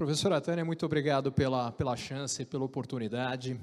[0.00, 3.60] Professora Tânia, muito obrigado pela, pela chance, pela oportunidade.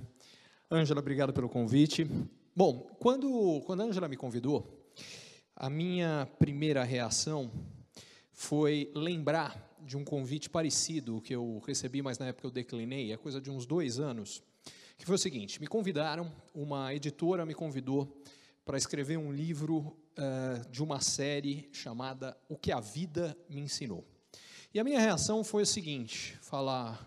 [0.70, 2.08] Ângela, obrigado pelo convite.
[2.56, 4.88] Bom, quando, quando a Ângela me convidou,
[5.56, 7.52] a minha primeira reação
[8.32, 13.18] foi lembrar de um convite parecido que eu recebi, mas na época eu declinei, é
[13.18, 14.44] coisa de uns dois anos,
[14.96, 18.16] que foi o seguinte, me convidaram, uma editora me convidou
[18.64, 24.06] para escrever um livro uh, de uma série chamada O que a Vida Me Ensinou.
[24.78, 27.04] E a minha reação foi o seguinte: falar,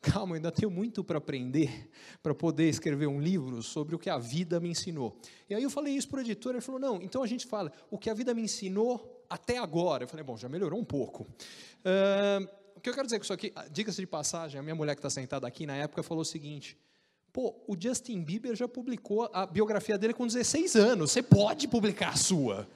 [0.00, 1.90] calma, ainda tenho muito para aprender
[2.22, 5.18] para poder escrever um livro sobre o que a vida me ensinou.
[5.50, 7.72] E aí eu falei isso para o editor, ele falou: não, então a gente fala
[7.90, 10.04] o que a vida me ensinou até agora.
[10.04, 11.24] Eu falei: bom, já melhorou um pouco.
[11.24, 14.94] Uh, o que eu quero dizer com isso aqui, diga-se de passagem, a minha mulher
[14.94, 16.78] que está sentada aqui na época falou o seguinte:
[17.32, 22.10] pô, o Justin Bieber já publicou a biografia dele com 16 anos, você pode publicar
[22.10, 22.68] a sua.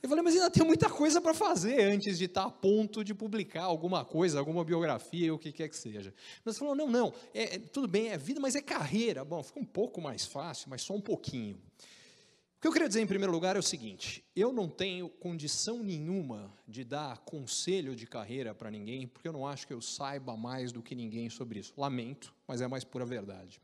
[0.00, 3.02] Eu falei, mas ainda tem muita coisa para fazer antes de estar tá a ponto
[3.02, 6.14] de publicar alguma coisa, alguma biografia, o que quer que seja.
[6.44, 9.24] Mas falou, não, não, é, é, tudo bem, é vida, mas é carreira.
[9.24, 11.56] Bom, fica um pouco mais fácil, mas só um pouquinho.
[11.56, 15.80] O que eu queria dizer em primeiro lugar é o seguinte: eu não tenho condição
[15.80, 20.36] nenhuma de dar conselho de carreira para ninguém, porque eu não acho que eu saiba
[20.36, 21.72] mais do que ninguém sobre isso.
[21.76, 23.60] Lamento, mas é mais pura verdade.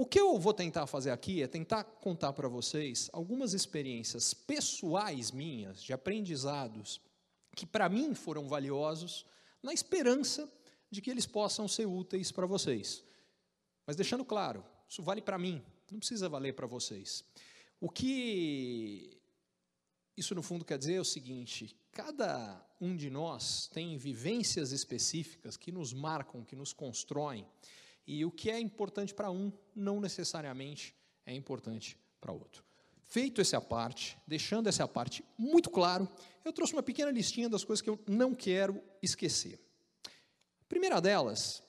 [0.00, 5.32] O que eu vou tentar fazer aqui é tentar contar para vocês algumas experiências pessoais
[5.32, 7.00] minhas, de aprendizados,
[7.56, 9.26] que para mim foram valiosos,
[9.60, 10.48] na esperança
[10.88, 13.02] de que eles possam ser úteis para vocês.
[13.84, 17.24] Mas deixando claro, isso vale para mim, não precisa valer para vocês.
[17.80, 19.20] O que
[20.16, 25.56] isso no fundo quer dizer é o seguinte: cada um de nós tem vivências específicas
[25.56, 27.44] que nos marcam, que nos constroem.
[28.10, 30.96] E o que é importante para um, não necessariamente
[31.26, 32.64] é importante para outro.
[33.02, 36.08] Feito essa parte, deixando essa parte muito claro,
[36.42, 39.60] eu trouxe uma pequena listinha das coisas que eu não quero esquecer.
[40.06, 41.62] A primeira delas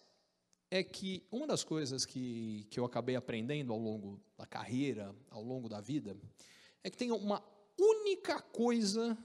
[0.71, 5.43] é que uma das coisas que, que eu acabei aprendendo ao longo da carreira, ao
[5.43, 6.17] longo da vida,
[6.81, 7.43] é que tem uma
[7.77, 9.17] única coisa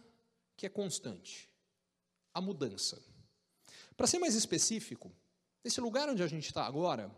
[0.57, 1.49] que é constante:
[2.35, 3.01] a mudança.
[3.97, 5.13] Para ser mais específico,
[5.65, 7.11] Nesse lugar onde a gente está agora,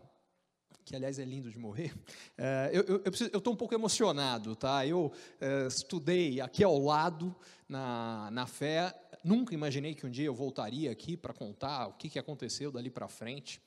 [0.85, 1.93] que aliás é lindo de morrer,
[2.37, 4.87] é, eu estou um pouco emocionado, tá?
[4.87, 7.35] Eu é, estudei aqui ao lado
[7.67, 12.09] na, na fé, nunca imaginei que um dia eu voltaria aqui para contar o que,
[12.09, 13.61] que aconteceu dali para frente.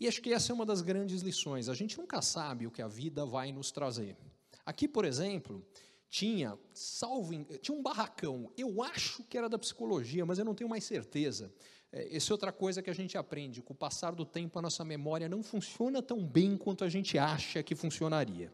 [0.00, 1.68] E acho que essa é uma das grandes lições.
[1.68, 4.16] A gente nunca sabe o que a vida vai nos trazer.
[4.64, 5.62] Aqui, por exemplo,
[6.08, 8.50] tinha, salvo, tinha um barracão.
[8.56, 11.52] Eu acho que era da psicologia, mas eu não tenho mais certeza.
[11.92, 13.62] É, essa é outra coisa que a gente aprende.
[13.62, 17.18] Com o passar do tempo, a nossa memória não funciona tão bem quanto a gente
[17.18, 18.52] acha que funcionaria.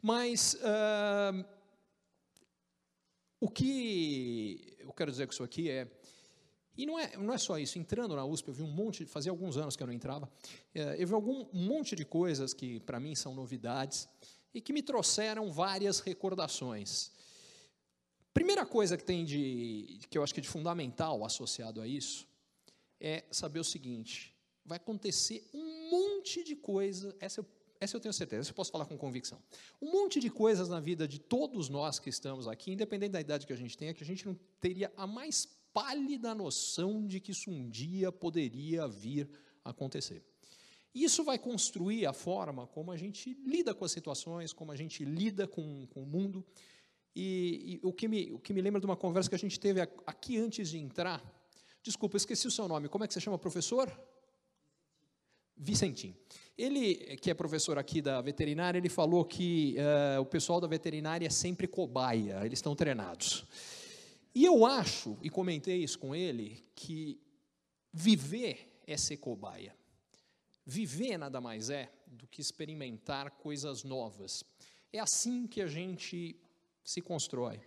[0.00, 1.44] Mas uh,
[3.40, 5.88] o que eu quero dizer com isso aqui é.
[6.74, 7.78] E não é, não é só isso.
[7.78, 10.30] Entrando na USP, eu vi um monte, fazia alguns anos que eu não entrava,
[10.74, 14.08] é, eu vi algum, um monte de coisas que para mim são novidades
[14.54, 17.10] e que me trouxeram várias recordações.
[18.32, 22.26] Primeira coisa que tem de, que eu acho que é de fundamental associado a isso,
[23.02, 27.46] é saber o seguinte: vai acontecer um monte de coisa, essa eu,
[27.80, 29.42] essa eu tenho certeza, eu posso falar com convicção.
[29.80, 33.46] Um monte de coisas na vida de todos nós que estamos aqui, independente da idade
[33.46, 37.32] que a gente tenha, que a gente não teria a mais pálida noção de que
[37.32, 39.28] isso um dia poderia vir
[39.64, 40.22] a acontecer.
[40.94, 45.04] Isso vai construir a forma como a gente lida com as situações, como a gente
[45.04, 46.44] lida com, com o mundo.
[47.16, 49.58] E, e, o, que me, o que me lembra de uma conversa que a gente
[49.58, 51.22] teve aqui antes de entrar
[51.82, 52.88] Desculpa, esqueci o seu nome.
[52.88, 53.90] Como é que você chama, professor?
[55.56, 56.14] Vicentim.
[56.56, 61.26] Ele, que é professor aqui da veterinária, ele falou que uh, o pessoal da veterinária
[61.26, 63.44] é sempre cobaia, eles estão treinados.
[64.34, 67.20] E eu acho, e comentei isso com ele, que
[67.92, 69.76] viver é ser cobaia.
[70.64, 74.44] Viver nada mais é do que experimentar coisas novas.
[74.92, 76.36] É assim que a gente
[76.84, 77.60] se constrói.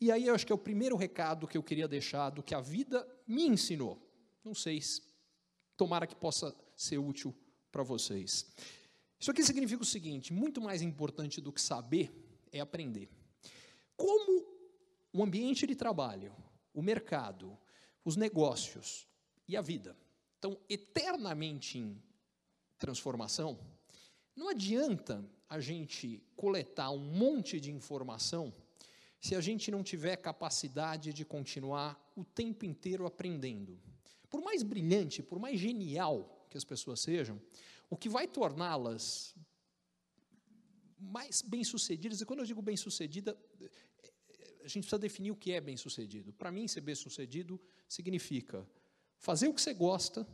[0.00, 2.54] E aí eu acho que é o primeiro recado que eu queria deixar do que
[2.54, 4.00] a vida me ensinou.
[4.42, 4.80] Não sei,
[5.76, 7.34] tomara que possa ser útil
[7.70, 8.50] para vocês.
[9.18, 12.10] Isso aqui significa o seguinte: muito mais importante do que saber
[12.50, 13.10] é aprender.
[13.94, 14.46] Como
[15.12, 16.34] o ambiente de trabalho,
[16.72, 17.58] o mercado,
[18.02, 19.06] os negócios
[19.46, 19.94] e a vida
[20.34, 22.02] estão eternamente em
[22.78, 23.58] transformação,
[24.34, 28.54] não adianta a gente coletar um monte de informação
[29.20, 33.78] se a gente não tiver capacidade de continuar o tempo inteiro aprendendo.
[34.30, 37.40] Por mais brilhante, por mais genial que as pessoas sejam,
[37.90, 39.34] o que vai torná-las
[40.98, 43.36] mais bem-sucedidas, e quando eu digo bem-sucedida,
[44.62, 46.32] a gente precisa definir o que é bem-sucedido.
[46.32, 48.66] Para mim, ser bem-sucedido significa
[49.18, 50.26] fazer o que você gosta,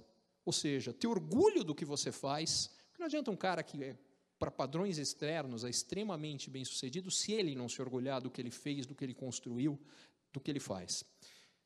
[0.45, 2.71] ou seja, ter orgulho do que você faz.
[2.99, 3.97] Não adianta um cara que é,
[4.39, 8.87] para padrões externos, é extremamente bem-sucedido se ele não se orgulhar do que ele fez,
[8.87, 9.79] do que ele construiu,
[10.33, 11.05] do que ele faz.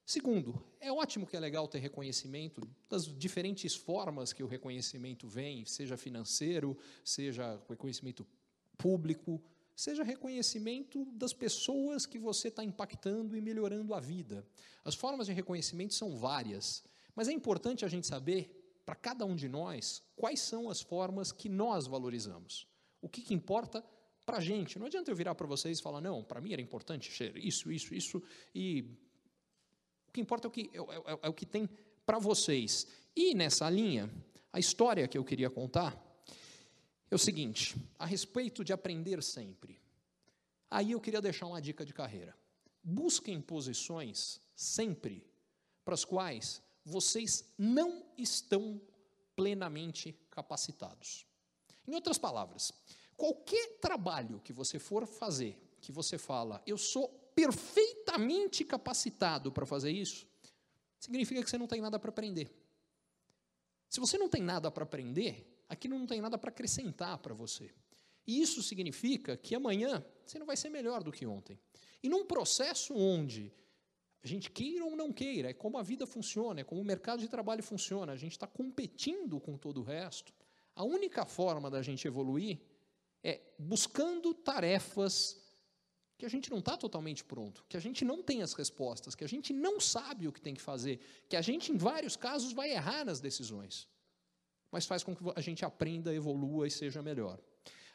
[0.07, 5.65] Segundo, é ótimo que é legal ter reconhecimento das diferentes formas que o reconhecimento vem,
[5.65, 8.27] seja financeiro, seja reconhecimento
[8.77, 9.41] público,
[9.77, 14.45] seja reconhecimento das pessoas que você está impactando e melhorando a vida.
[14.85, 16.83] As formas de reconhecimento são várias,
[17.15, 18.60] mas é importante a gente saber,
[18.91, 22.67] para cada um de nós, quais são as formas que nós valorizamos.
[23.01, 23.85] O que, que importa
[24.27, 24.81] para a gente.
[24.81, 27.71] Não adianta eu virar para vocês e falar, não, para mim era importante ser isso,
[27.71, 28.21] isso, isso,
[28.53, 28.81] e
[30.09, 31.71] o que importa é o que, é, é, é o que tem
[32.05, 32.85] para vocês.
[33.15, 34.11] E nessa linha,
[34.53, 35.97] a história que eu queria contar
[37.09, 39.81] é o seguinte: a respeito de aprender sempre.
[40.69, 42.37] Aí eu queria deixar uma dica de carreira.
[42.83, 45.25] Busquem posições sempre
[45.85, 46.61] para as quais
[46.91, 48.81] vocês não estão
[49.37, 51.25] plenamente capacitados.
[51.87, 52.73] Em outras palavras,
[53.17, 59.91] qualquer trabalho que você for fazer, que você fala, eu sou perfeitamente capacitado para fazer
[59.91, 60.27] isso,
[60.99, 62.51] significa que você não tem nada para aprender.
[63.89, 67.73] Se você não tem nada para aprender, aquilo não tem nada para acrescentar para você.
[68.27, 71.59] E isso significa que amanhã você não vai ser melhor do que ontem.
[72.03, 73.53] E num processo onde
[74.23, 77.21] a gente queira ou não queira, é como a vida funciona, é como o mercado
[77.21, 80.33] de trabalho funciona, a gente está competindo com todo o resto,
[80.75, 82.61] a única forma da gente evoluir
[83.23, 85.41] é buscando tarefas
[86.19, 89.25] que a gente não está totalmente pronto, que a gente não tem as respostas, que
[89.25, 92.53] a gente não sabe o que tem que fazer, que a gente, em vários casos,
[92.53, 93.89] vai errar nas decisões.
[94.71, 97.41] Mas faz com que a gente aprenda, evolua e seja melhor.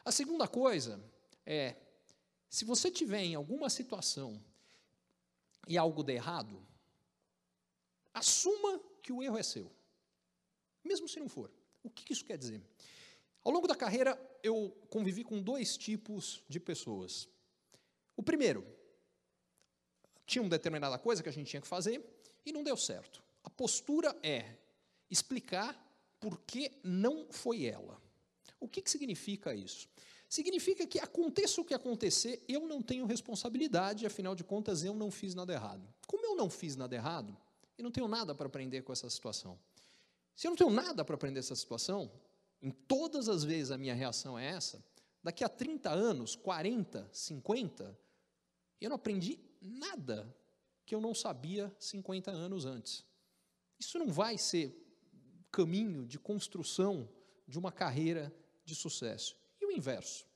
[0.04, 1.00] A segunda coisa
[1.46, 1.76] é,
[2.48, 4.42] se você tiver em alguma situação
[5.66, 6.64] e algo der errado,
[8.14, 9.70] assuma que o erro é seu,
[10.84, 11.50] mesmo se não for.
[11.82, 12.62] O que isso quer dizer?
[13.42, 17.28] Ao longo da carreira, eu convivi com dois tipos de pessoas.
[18.16, 18.66] O primeiro,
[20.26, 22.04] tinha uma determinada coisa que a gente tinha que fazer
[22.44, 23.22] e não deu certo.
[23.44, 24.56] A postura é
[25.08, 25.80] explicar
[26.18, 28.02] porque não foi ela.
[28.58, 29.88] O que, que significa isso?
[30.28, 35.10] Significa que aconteça o que acontecer, eu não tenho responsabilidade, afinal de contas, eu não
[35.10, 35.86] fiz nada errado.
[36.06, 37.36] Como eu não fiz nada errado,
[37.78, 39.58] eu não tenho nada para aprender com essa situação.
[40.34, 42.10] Se eu não tenho nada para aprender essa situação,
[42.60, 44.84] em todas as vezes a minha reação é essa,
[45.22, 47.98] daqui a 30 anos, 40, 50,
[48.80, 50.34] eu não aprendi nada
[50.84, 53.04] que eu não sabia 50 anos antes.
[53.78, 54.82] Isso não vai ser
[55.50, 57.08] caminho de construção
[57.46, 58.34] de uma carreira
[58.64, 59.36] de sucesso.
[59.76, 60.26] Inverso.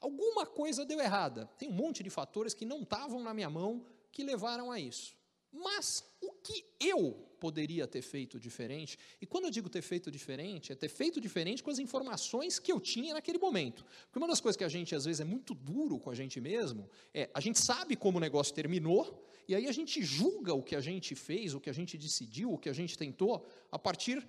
[0.00, 1.46] Alguma coisa deu errada.
[1.58, 5.16] Tem um monte de fatores que não estavam na minha mão que levaram a isso.
[5.52, 8.98] Mas o que eu poderia ter feito diferente?
[9.20, 12.70] E quando eu digo ter feito diferente, é ter feito diferente com as informações que
[12.70, 13.84] eu tinha naquele momento.
[14.04, 16.40] Porque uma das coisas que a gente às vezes é muito duro com a gente
[16.40, 20.62] mesmo é a gente sabe como o negócio terminou e aí a gente julga o
[20.62, 23.78] que a gente fez, o que a gente decidiu, o que a gente tentou a
[23.78, 24.26] partir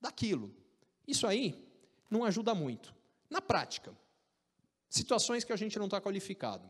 [0.00, 0.54] daquilo.
[1.06, 1.64] Isso aí
[2.10, 2.94] não ajuda muito.
[3.32, 3.96] Na prática,
[4.90, 6.68] situações que a gente não está qualificado.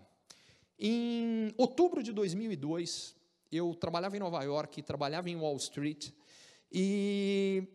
[0.78, 3.16] Em outubro de 2002,
[3.50, 6.12] eu trabalhava em Nova York, trabalhava em Wall Street,
[6.71, 7.66] e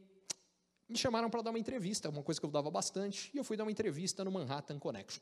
[0.87, 3.57] me chamaram para dar uma entrevista, uma coisa que eu dava bastante, e eu fui
[3.57, 5.21] dar uma entrevista no Manhattan Connection.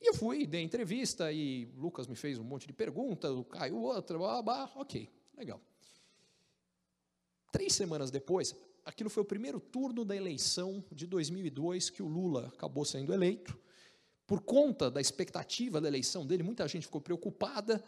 [0.00, 3.32] E eu fui, dei a entrevista, e o Lucas me fez um monte de perguntas,
[3.32, 5.60] o Caio outra, blá, blá, ok, legal.
[7.50, 12.50] Três semanas depois, aquilo foi o primeiro turno da eleição de 2002 que o Lula
[12.54, 13.58] acabou sendo eleito.
[14.26, 17.82] Por conta da expectativa da eleição dele, muita gente ficou preocupada.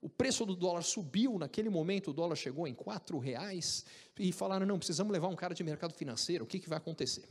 [0.00, 3.84] O preço do dólar subiu, naquele momento o dólar chegou em quatro reais
[4.18, 6.44] e falaram não precisamos levar um cara de mercado financeiro.
[6.44, 7.28] O que, que vai acontecer?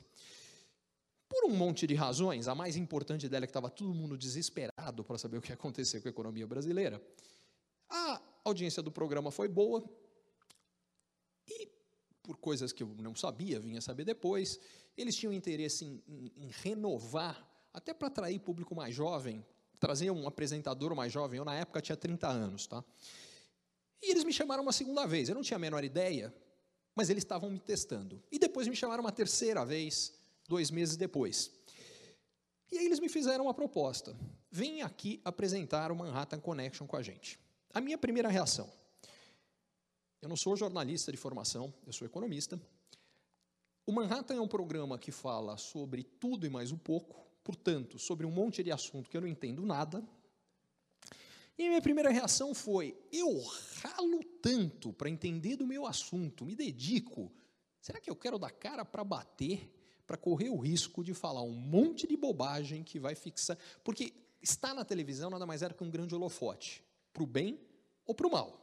[1.27, 5.03] Por um monte de razões, a mais importante dela é que estava todo mundo desesperado
[5.03, 7.01] para saber o que ia acontecer com a economia brasileira.
[7.89, 9.83] A audiência do programa foi boa
[12.24, 14.60] por coisas que eu não sabia, vinha saber depois.
[14.98, 19.46] Eles tinham interesse em, em, em renovar, até para atrair público mais jovem,
[19.80, 21.38] trazer um apresentador mais jovem.
[21.38, 22.65] Eu, na época, tinha 30 anos.
[22.65, 22.84] Tá?
[24.01, 25.27] E eles me chamaram uma segunda vez.
[25.27, 26.34] Eu não tinha a menor ideia,
[26.96, 28.24] mas eles estavam me testando.
[28.32, 30.13] E depois me chamaram uma terceira vez.
[30.48, 31.51] dois meses depois.
[32.72, 34.15] E aí eles me fizeram uma proposta.
[34.50, 37.39] Vem aqui apresentar o Manhattan Connection com a gente.
[37.74, 38.70] A minha primeira reação.
[40.24, 42.58] Eu não sou jornalista de formação, eu sou economista.
[43.86, 48.25] O Manhattan é um programa que fala sobre tudo e mais um pouco, portanto, sobre
[48.25, 50.01] um monte de assunto que eu não entendo nada.
[51.58, 53.38] E a minha primeira reação foi: eu
[53.82, 57.30] ralo tanto para entender do meu assunto, me dedico.
[57.82, 59.70] Será que eu quero dar cara para bater,
[60.08, 63.58] para correr o risco de falar um monte de bobagem que vai fixar?
[63.84, 67.60] Porque estar na televisão nada mais era que um grande holofote, para o bem
[68.06, 68.62] ou para o mal.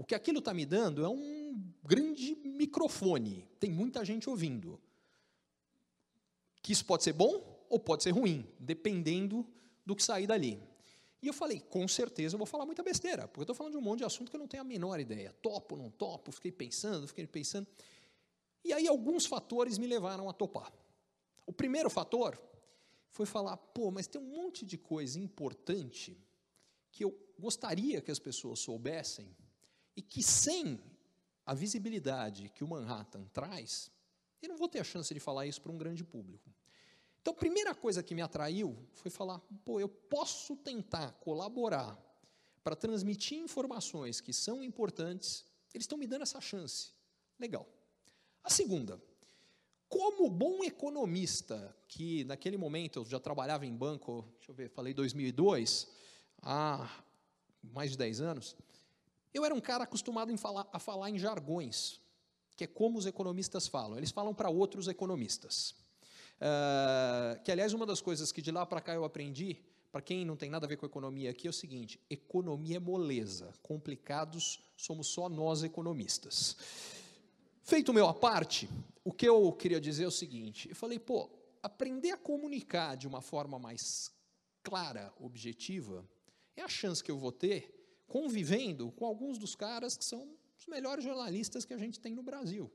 [0.00, 4.80] O que aquilo está me dando é um grande microfone, tem muita gente ouvindo.
[6.62, 9.46] Que isso pode ser bom ou pode ser ruim, dependendo
[9.84, 10.58] do que sair dali.
[11.20, 13.78] E eu falei, com certeza eu vou falar muita besteira, porque eu estou falando de
[13.78, 15.34] um monte de assunto que eu não tenho a menor ideia.
[15.42, 17.66] Topo, não topo, fiquei pensando, fiquei pensando.
[18.64, 20.72] E aí alguns fatores me levaram a topar.
[21.44, 22.40] O primeiro fator
[23.10, 26.16] foi falar, pô, mas tem um monte de coisa importante
[26.90, 29.36] que eu gostaria que as pessoas soubessem
[29.96, 30.80] e que sem
[31.44, 33.90] a visibilidade que o Manhattan traz,
[34.42, 36.50] eu não vou ter a chance de falar isso para um grande público.
[37.20, 41.98] Então, a primeira coisa que me atraiu foi falar: pô, eu posso tentar colaborar
[42.62, 45.44] para transmitir informações que são importantes,
[45.74, 46.92] eles estão me dando essa chance.
[47.38, 47.66] Legal.
[48.42, 49.00] A segunda,
[49.88, 54.94] como bom economista, que naquele momento eu já trabalhava em banco, deixa eu ver, falei
[54.94, 55.88] 2002,
[56.42, 57.02] há
[57.62, 58.56] mais de 10 anos,
[59.32, 62.00] eu era um cara acostumado falar, a falar em jargões,
[62.56, 63.96] que é como os economistas falam.
[63.96, 65.74] Eles falam para outros economistas.
[66.40, 69.58] Uh, que, aliás, uma das coisas que de lá para cá eu aprendi,
[69.92, 72.80] para quem não tem nada a ver com economia aqui, é o seguinte: economia é
[72.80, 76.56] moleza, complicados somos só nós economistas.
[77.62, 78.68] Feito o meu à parte,
[79.04, 81.30] o que eu queria dizer é o seguinte: eu falei, pô,
[81.62, 84.10] aprender a comunicar de uma forma mais
[84.62, 86.08] clara, objetiva,
[86.56, 87.79] é a chance que eu vou ter
[88.10, 92.24] convivendo com alguns dos caras que são os melhores jornalistas que a gente tem no
[92.24, 92.68] Brasil.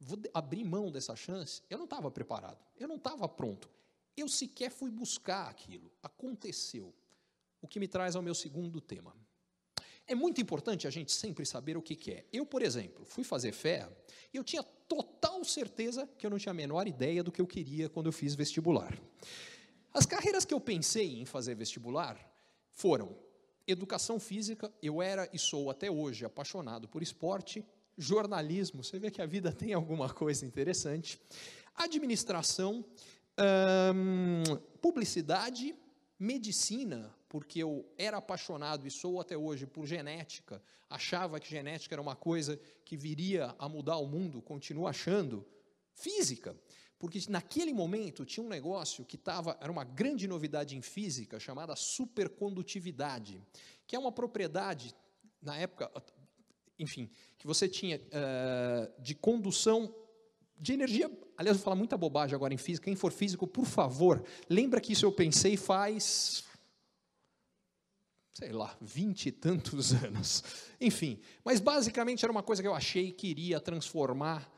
[0.00, 1.62] Vou abrir mão dessa chance?
[1.68, 3.70] Eu não estava preparado, eu não estava pronto.
[4.16, 5.92] Eu sequer fui buscar aquilo.
[6.02, 6.94] Aconteceu.
[7.60, 9.14] O que me traz ao meu segundo tema.
[10.06, 12.26] É muito importante a gente sempre saber o que, que é.
[12.32, 13.88] Eu, por exemplo, fui fazer fé
[14.32, 17.46] e eu tinha total certeza que eu não tinha a menor ideia do que eu
[17.46, 18.98] queria quando eu fiz vestibular.
[19.92, 22.18] As carreiras que eu pensei em fazer vestibular
[22.72, 23.16] foram
[23.66, 27.64] educação física, eu era e sou até hoje apaixonado por esporte,
[27.96, 31.20] jornalismo, você vê que a vida tem alguma coisa interessante,
[31.74, 32.84] administração,
[33.94, 34.42] hum,
[34.80, 35.74] publicidade,
[36.18, 42.02] medicina, porque eu era apaixonado e sou até hoje por genética, achava que genética era
[42.02, 45.46] uma coisa que viria a mudar o mundo, continuo achando,
[45.94, 46.54] física,
[47.02, 51.74] porque naquele momento tinha um negócio que estava, era uma grande novidade em física, chamada
[51.74, 53.42] supercondutividade,
[53.88, 54.94] que é uma propriedade,
[55.42, 55.90] na época,
[56.78, 59.92] enfim, que você tinha uh, de condução
[60.56, 61.10] de energia.
[61.36, 62.84] Aliás, vou falar muita bobagem agora em física.
[62.84, 66.44] Quem for físico, por favor, lembra que isso eu pensei faz
[68.32, 70.44] sei lá, vinte e tantos anos.
[70.80, 74.51] Enfim, mas basicamente era uma coisa que eu achei que iria transformar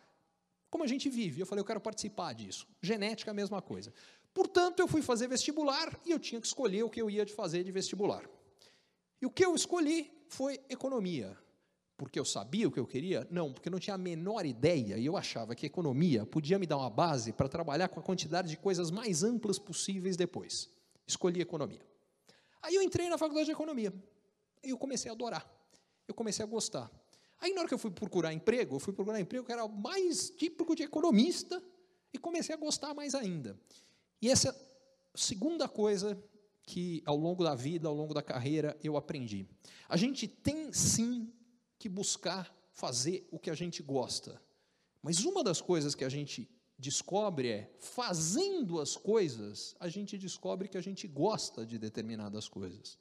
[0.75, 1.41] como a gente vive.
[1.41, 2.67] Eu falei, eu quero participar disso.
[2.83, 3.95] Genética, a mesma coisa.
[4.35, 7.63] Portanto, eu fui fazer vestibular e eu tinha que escolher o que eu ia fazer
[7.63, 8.29] de vestibular.
[9.23, 11.39] E o que eu escolhi foi economia.
[11.97, 13.25] Porque eu sabia o que eu queria?
[13.31, 16.67] Não, porque eu não tinha a menor ideia e eu achava que economia podia me
[16.67, 20.69] dar uma base para trabalhar com a quantidade de coisas mais amplas possíveis depois.
[21.07, 21.87] Escolhi economia.
[22.61, 23.95] Aí eu entrei na faculdade de economia
[24.65, 25.49] e eu comecei a adorar.
[26.09, 26.91] Eu comecei a gostar.
[27.41, 30.31] Aí, na hora que eu fui procurar emprego, eu fui procurar emprego que era mais
[30.31, 31.63] típico de economista
[32.13, 33.59] e comecei a gostar mais ainda.
[34.21, 34.55] E essa
[35.15, 36.19] segunda coisa
[36.63, 39.47] que, ao longo da vida, ao longo da carreira, eu aprendi.
[39.89, 41.31] A gente tem, sim,
[41.79, 44.41] que buscar fazer o que a gente gosta.
[45.03, 46.49] Mas uma das coisas que a gente
[46.79, 52.99] descobre é, fazendo as coisas, a gente descobre que a gente gosta de determinadas coisas.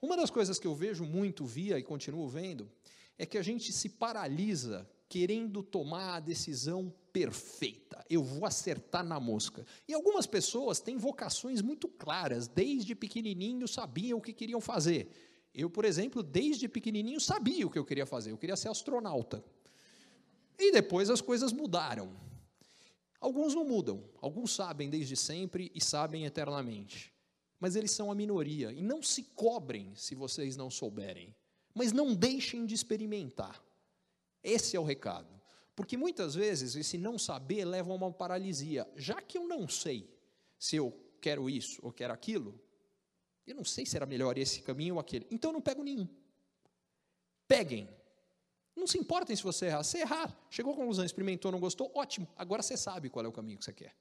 [0.00, 2.70] Uma das coisas que eu vejo muito, via e continuo vendo,
[3.18, 8.04] é que a gente se paralisa querendo tomar a decisão perfeita.
[8.10, 9.64] Eu vou acertar na mosca.
[9.86, 15.08] E algumas pessoas têm vocações muito claras, desde pequenininho sabiam o que queriam fazer.
[15.54, 19.44] Eu, por exemplo, desde pequenininho sabia o que eu queria fazer, eu queria ser astronauta.
[20.58, 22.12] E depois as coisas mudaram.
[23.20, 27.12] Alguns não mudam, alguns sabem desde sempre e sabem eternamente.
[27.60, 31.34] Mas eles são a minoria e não se cobrem se vocês não souberem
[31.74, 33.62] mas não deixem de experimentar.
[34.42, 35.34] Esse é o recado.
[35.74, 38.88] Porque muitas vezes esse não saber leva a uma paralisia.
[38.94, 40.08] Já que eu não sei
[40.58, 42.60] se eu quero isso ou quero aquilo,
[43.46, 45.26] eu não sei se era melhor esse caminho ou aquele.
[45.30, 46.08] Então eu não pego nenhum.
[47.48, 47.88] Peguem.
[48.76, 49.82] Não se importem se você errar.
[49.82, 52.28] Se errar, chegou à conclusão, experimentou, não gostou, ótimo.
[52.36, 53.96] Agora você sabe qual é o caminho que você quer.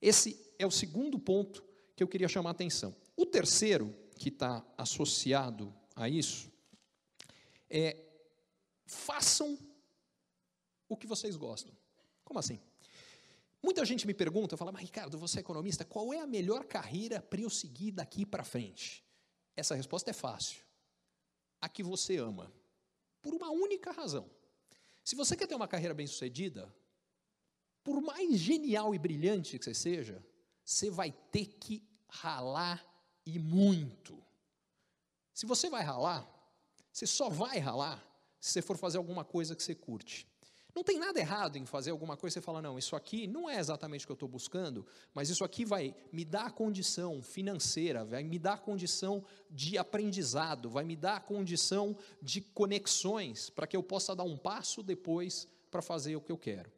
[0.00, 1.64] Esse é o segundo ponto
[1.96, 2.94] que eu queria chamar a atenção.
[3.16, 6.52] O terceiro, que está associado a isso,
[7.70, 7.96] é
[8.86, 9.58] façam
[10.88, 11.74] o que vocês gostam.
[12.24, 12.60] Como assim?
[13.62, 17.22] Muita gente me pergunta, fala, mas Ricardo, você é economista, qual é a melhor carreira
[17.22, 19.02] para eu seguir daqui para frente?
[19.56, 20.62] Essa resposta é fácil.
[21.60, 22.52] A que você ama.
[23.22, 24.30] Por uma única razão.
[25.02, 26.74] Se você quer ter uma carreira bem-sucedida,
[27.82, 30.22] por mais genial e brilhante que você seja,
[30.64, 32.84] você vai ter que ralar
[33.24, 34.22] e muito.
[35.32, 36.26] Se você vai ralar,
[36.94, 38.00] você só vai ralar
[38.38, 40.28] se você for fazer alguma coisa que você curte.
[40.72, 43.50] Não tem nada errado em fazer alguma coisa e você fala, não, isso aqui não
[43.50, 48.04] é exatamente o que eu estou buscando, mas isso aqui vai me dar condição financeira,
[48.04, 53.82] vai me dar condição de aprendizado, vai me dar condição de conexões para que eu
[53.82, 56.70] possa dar um passo depois para fazer o que eu quero.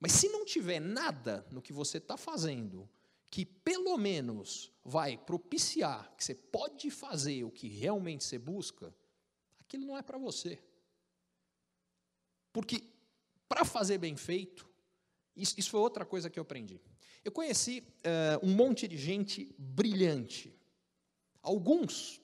[0.00, 2.88] Mas se não tiver nada no que você está fazendo
[3.30, 8.94] que pelo menos vai propiciar que você pode fazer o que realmente você busca,
[9.60, 10.62] aquilo não é para você.
[12.52, 12.82] Porque
[13.48, 14.68] para fazer bem feito,
[15.36, 16.80] isso, isso, foi outra coisa que eu aprendi.
[17.22, 20.58] Eu conheci uh, um monte de gente brilhante.
[21.42, 22.20] Alguns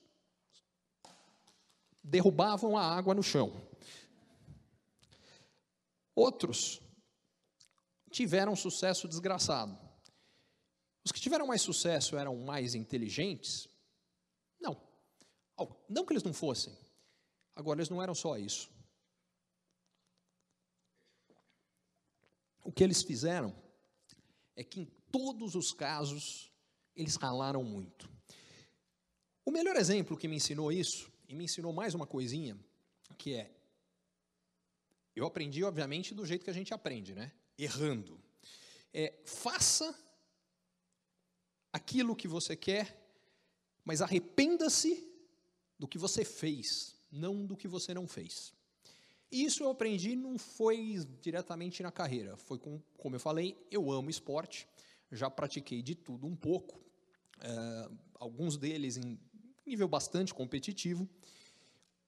[2.03, 3.53] derrubavam a água no chão.
[6.15, 6.81] Outros
[8.11, 9.79] tiveram sucesso desgraçado.
[11.05, 13.69] Os que tiveram mais sucesso eram mais inteligentes?
[14.61, 14.81] Não.
[15.89, 16.77] Não que eles não fossem.
[17.55, 18.71] Agora, eles não eram só isso.
[22.65, 23.55] O que eles fizeram
[24.55, 26.51] é que, em todos os casos,
[26.95, 28.09] eles ralaram muito.
[29.45, 32.57] O melhor exemplo que me ensinou isso, e me ensinou mais uma coisinha,
[33.19, 33.51] que é.
[35.15, 37.33] Eu aprendi, obviamente, do jeito que a gente aprende, né?
[37.59, 38.23] Errando.
[38.95, 39.95] É, faça
[41.73, 43.01] aquilo que você quer,
[43.85, 45.09] mas arrependa-se
[45.79, 48.53] do que você fez, não do que você não fez.
[49.31, 54.11] Isso eu aprendi não foi diretamente na carreira, foi com, como eu falei, eu amo
[54.11, 54.69] esporte,
[55.11, 56.79] já pratiquei de tudo um pouco,
[57.41, 59.19] é, alguns deles em
[59.67, 61.09] nível bastante competitivo.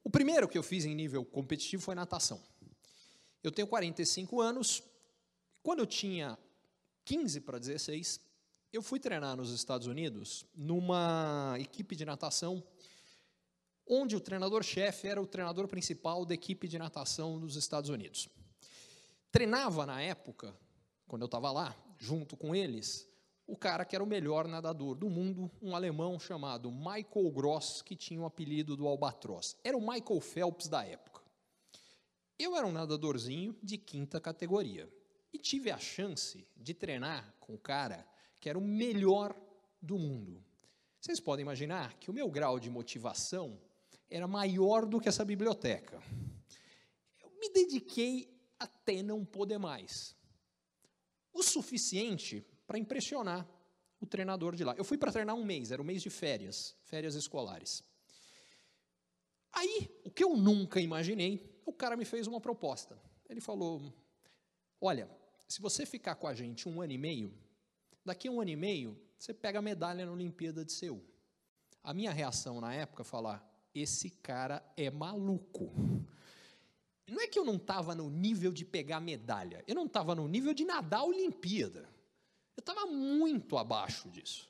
[0.02, 2.42] O primeiro que eu fiz em nível competitivo foi natação.
[3.42, 4.82] Eu tenho 45 anos,
[5.62, 6.38] quando eu tinha
[7.04, 8.20] 15 para 16,
[8.76, 12.60] eu fui treinar nos Estados Unidos numa equipe de natação
[13.86, 18.28] onde o treinador-chefe era o treinador principal da equipe de natação dos Estados Unidos.
[19.30, 20.58] Treinava na época,
[21.06, 23.08] quando eu estava lá, junto com eles,
[23.46, 27.94] o cara que era o melhor nadador do mundo, um alemão chamado Michael Gross, que
[27.94, 29.56] tinha o apelido do Albatroz.
[29.62, 31.22] Era o Michael Phelps da época.
[32.36, 34.92] Eu era um nadadorzinho de quinta categoria
[35.32, 38.04] e tive a chance de treinar com o cara
[38.44, 39.34] que era o melhor
[39.80, 40.44] do mundo.
[41.00, 43.58] Vocês podem imaginar que o meu grau de motivação
[44.10, 45.98] era maior do que essa biblioteca.
[47.22, 50.14] Eu me dediquei até não poder mais.
[51.32, 53.48] O suficiente para impressionar
[53.98, 54.74] o treinador de lá.
[54.76, 57.82] Eu fui para treinar um mês, era um mês de férias, férias escolares.
[59.54, 63.00] Aí, o que eu nunca imaginei, o cara me fez uma proposta.
[63.26, 63.90] Ele falou:
[64.82, 65.08] Olha,
[65.48, 67.42] se você ficar com a gente um ano e meio,
[68.04, 71.02] Daqui a um ano e meio, você pega a medalha na Olimpíada de Seul.
[71.82, 73.42] A minha reação na época é falar:
[73.74, 75.72] esse cara é maluco.
[77.06, 80.26] Não é que eu não estava no nível de pegar medalha, eu não estava no
[80.26, 81.88] nível de nadar a Olimpíada.
[82.56, 84.48] Eu estava muito abaixo disso.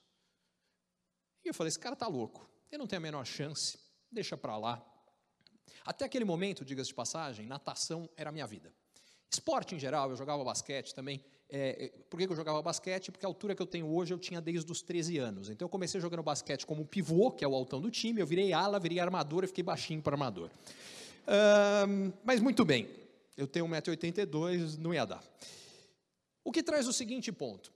[1.44, 3.78] E eu falei: esse cara está louco, eu não tenho a menor chance,
[4.10, 4.84] deixa para lá.
[5.84, 8.74] Até aquele momento, diga-se de passagem, natação era a minha vida.
[9.30, 11.24] Esporte em geral, eu jogava basquete também.
[11.48, 13.12] É, é, por que eu jogava basquete?
[13.12, 15.48] Porque a altura que eu tenho hoje eu tinha desde os 13 anos.
[15.48, 18.52] Então eu comecei jogando basquete como pivô, que é o altão do time, eu virei
[18.52, 20.50] ala, virei armador e fiquei baixinho para armador.
[22.24, 22.88] Mas muito bem,
[23.36, 25.22] eu tenho 1,82m, não ia dar.
[26.42, 27.72] O que traz o seguinte ponto.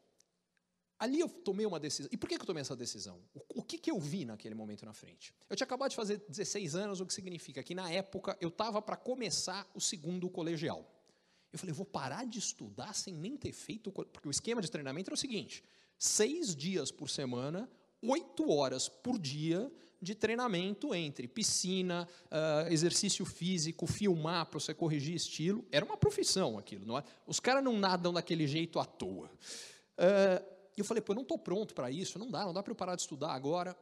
[0.98, 2.10] Ali eu tomei uma decisão.
[2.12, 3.20] E por que eu tomei essa decisão?
[3.32, 5.32] O, o que, que eu vi naquele momento na frente?
[5.48, 8.82] Eu tinha acabado de fazer 16 anos, o que significa que na época eu estava
[8.82, 10.84] para começar o segundo colegial.
[11.52, 13.90] Eu falei, vou parar de estudar sem nem ter feito.
[13.90, 15.62] Porque o esquema de treinamento era o seguinte:
[15.98, 17.68] seis dias por semana,
[18.02, 25.14] oito horas por dia, de treinamento entre piscina, uh, exercício físico, filmar para você corrigir
[25.14, 25.64] estilo.
[25.72, 26.86] Era uma profissão aquilo.
[26.86, 27.04] Não é?
[27.26, 29.30] Os caras não nadam daquele jeito à toa.
[29.98, 32.70] Uh, eu falei, pô, eu não estou pronto para isso, não dá, não dá para
[32.70, 33.76] eu parar de estudar agora.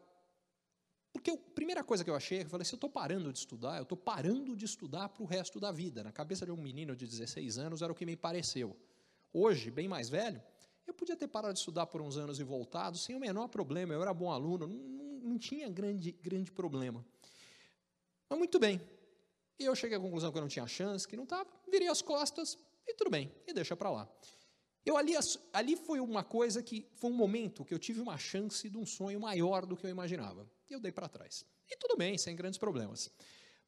[1.26, 3.78] Porque a primeira coisa que eu achei, eu falei, se eu estou parando de estudar,
[3.78, 6.04] eu estou parando de estudar para o resto da vida.
[6.04, 8.76] Na cabeça de um menino de 16 anos era o que me pareceu.
[9.32, 10.40] Hoje, bem mais velho,
[10.86, 13.92] eu podia ter parado de estudar por uns anos e voltado sem o menor problema,
[13.92, 17.04] eu era bom aluno, não, não tinha grande, grande problema.
[18.30, 18.80] Mas muito bem,
[19.58, 22.56] eu cheguei à conclusão que eu não tinha chance, que não estava, virei as costas
[22.86, 24.08] e tudo bem, e deixa para lá.
[24.84, 25.14] Eu ali,
[25.52, 28.86] ali foi uma coisa que foi um momento que eu tive uma chance de um
[28.86, 31.44] sonho maior do que eu imaginava e eu dei para trás.
[31.70, 33.10] E tudo bem, sem grandes problemas.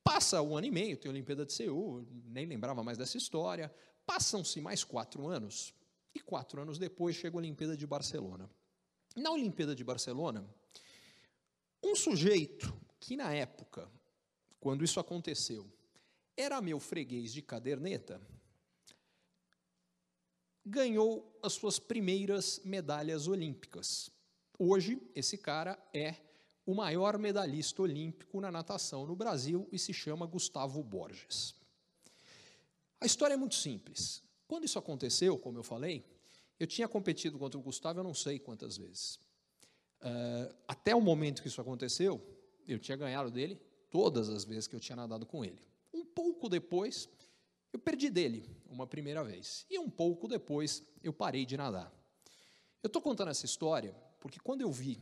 [0.03, 3.73] Passa um ano e meio, tem a Olimpíada de Seul, nem lembrava mais dessa história.
[4.07, 5.75] Passam-se mais quatro anos,
[6.15, 8.51] e quatro anos depois chega a Olimpíada de Barcelona.
[9.17, 10.49] Na Olimpíada de Barcelona,
[11.83, 13.91] um sujeito que na época,
[14.61, 15.71] quando isso aconteceu,
[16.37, 18.21] era meu freguês de caderneta,
[20.65, 24.11] ganhou as suas primeiras medalhas olímpicas.
[24.59, 26.15] Hoje, esse cara é
[26.69, 31.55] o maior medalhista olímpico na natação no Brasil e se chama Gustavo Borges.
[33.01, 34.23] A história é muito simples.
[34.47, 36.05] Quando isso aconteceu, como eu falei,
[36.61, 39.19] eu tinha competido contra o Gustavo eu não sei quantas vezes.
[40.03, 42.21] Uh, até o momento que isso aconteceu,
[42.67, 43.59] eu tinha ganhado dele
[43.91, 45.67] todas as vezes que eu tinha nadado com ele.
[45.91, 47.09] Um pouco depois,
[47.73, 49.65] eu perdi dele uma primeira vez.
[49.71, 51.91] E um pouco depois, eu parei de nadar.
[52.83, 55.01] Eu estou contando essa história porque quando eu vi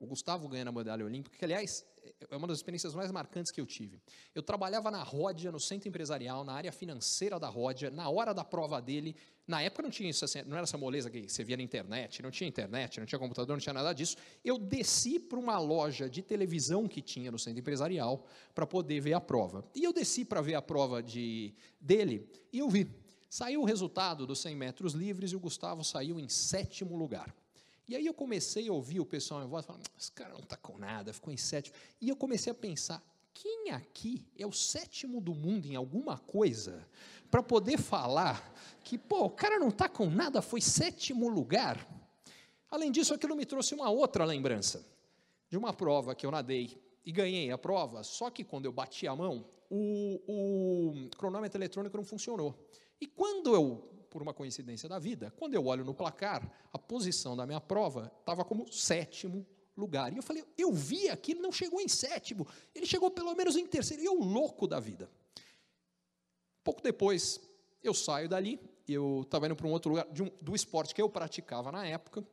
[0.00, 1.84] o Gustavo ganha a medalha olímpica, que, aliás,
[2.30, 4.00] é uma das experiências mais marcantes que eu tive.
[4.34, 8.42] Eu trabalhava na Ródia, no centro empresarial, na área financeira da Ródia, na hora da
[8.42, 9.14] prova dele.
[9.46, 12.22] Na época não tinha isso, assim, não era essa moleza que você via na internet,
[12.22, 14.16] não tinha internet, não tinha computador, não tinha nada disso.
[14.42, 19.12] Eu desci para uma loja de televisão que tinha no centro empresarial para poder ver
[19.12, 19.64] a prova.
[19.74, 22.90] E eu desci para ver a prova de, dele e eu vi.
[23.28, 27.34] Saiu o resultado dos 100 metros livres e o Gustavo saiu em sétimo lugar.
[27.90, 30.56] E aí eu comecei a ouvir o pessoal em voz falando, esse cara não está
[30.56, 31.74] com nada, ficou em sétimo.
[32.00, 33.02] E eu comecei a pensar,
[33.34, 36.86] quem aqui é o sétimo do mundo em alguma coisa
[37.32, 41.84] para poder falar que, pô, o cara não está com nada, foi sétimo lugar?
[42.70, 44.86] Além disso, aquilo me trouxe uma outra lembrança
[45.48, 49.08] de uma prova que eu nadei e ganhei a prova, só que quando eu bati
[49.08, 52.54] a mão, o, o cronômetro eletrônico não funcionou.
[53.00, 57.36] E quando eu por uma coincidência da vida, quando eu olho no placar, a posição
[57.36, 59.46] da minha prova estava como sétimo
[59.76, 60.12] lugar.
[60.12, 63.56] E eu falei, eu vi aqui, ele não chegou em sétimo, ele chegou pelo menos
[63.56, 64.02] em terceiro.
[64.02, 65.08] E eu louco da vida.
[66.64, 67.40] Pouco depois,
[67.82, 71.08] eu saio dali, eu estava indo para um outro lugar um, do esporte que eu
[71.08, 72.26] praticava na época.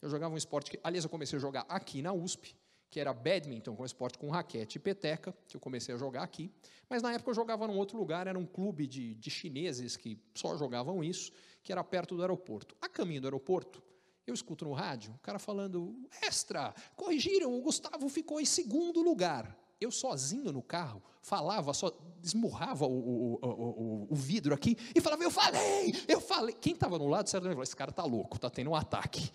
[0.00, 2.56] Eu jogava um esporte que, aliás, eu comecei a jogar aqui na USP
[2.90, 6.50] que era badminton, com esporte com raquete e peteca, que eu comecei a jogar aqui.
[6.88, 10.18] Mas na época eu jogava num outro lugar, era um clube de, de chineses que
[10.34, 11.30] só jogavam isso,
[11.62, 12.74] que era perto do aeroporto.
[12.80, 13.82] A caminho do aeroporto,
[14.26, 19.56] eu escuto no rádio o cara falando: extra, corrigiram, o Gustavo ficou em segundo lugar.
[19.80, 25.22] Eu sozinho no carro falava, só esmurrava o, o, o, o, vidro aqui e falava:
[25.22, 26.54] Eu falei, eu falei.
[26.54, 29.30] Quem estava no lado certamente Esse cara está louco, está tendo um ataque.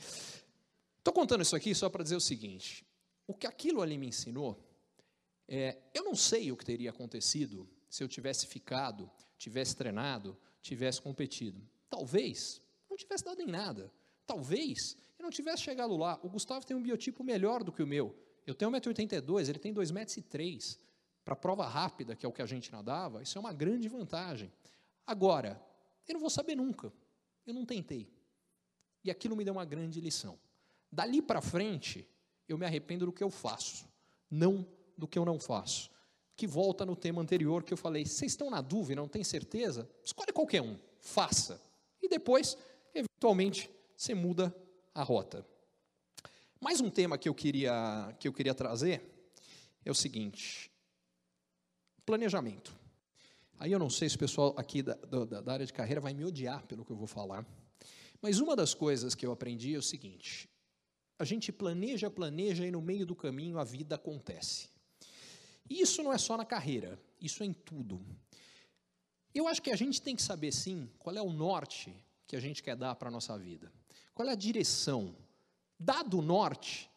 [0.98, 2.86] Estou contando isso aqui só para dizer o seguinte:
[3.28, 4.64] o que aquilo ali me ensinou
[5.48, 11.02] é, eu não sei o que teria acontecido se eu tivesse ficado, tivesse treinado, tivesse
[11.02, 11.62] competido.
[11.90, 13.92] Talvez não tivesse dado em nada.
[14.26, 16.20] Talvez eu não tivesse chegado lá.
[16.24, 18.16] O Gustavo tem um biotipo melhor do que o meu.
[18.46, 20.80] Eu tenho 1,82m, ele tem 2,03m.
[21.24, 24.52] Para prova rápida, que é o que a gente nadava, isso é uma grande vantagem.
[25.06, 25.62] Agora,
[26.08, 26.92] eu não vou saber nunca.
[27.46, 28.12] Eu não tentei.
[29.04, 30.40] E aquilo me deu uma grande lição.
[30.92, 32.08] Dali para frente,
[32.48, 33.86] eu me arrependo do que eu faço,
[34.30, 34.66] não
[34.98, 35.90] do que eu não faço.
[36.36, 39.90] Que volta no tema anterior que eu falei: vocês estão na dúvida, não tem certeza?
[40.04, 41.62] Escolhe qualquer um, faça.
[42.02, 42.58] E depois,
[42.94, 44.54] eventualmente, você muda
[44.94, 45.46] a rota.
[46.60, 49.02] Mais um tema que eu queria, que eu queria trazer
[49.86, 50.72] é o seguinte:
[52.06, 52.74] planejamento.
[53.60, 56.14] Aí eu não sei se o pessoal aqui da, da, da área de carreira vai
[56.14, 57.46] me odiar pelo que eu vou falar,
[58.22, 60.50] mas uma das coisas que eu aprendi é o seguinte:
[61.18, 64.70] a gente planeja, planeja e no meio do caminho a vida acontece.
[65.70, 68.04] E isso não é só na carreira, isso é em tudo.
[69.34, 71.96] Eu acho que a gente tem que saber sim qual é o norte
[72.28, 73.72] que a gente quer dar para a nossa vida.
[74.14, 75.16] Qual é a direção?
[75.80, 76.90] Dado o norte,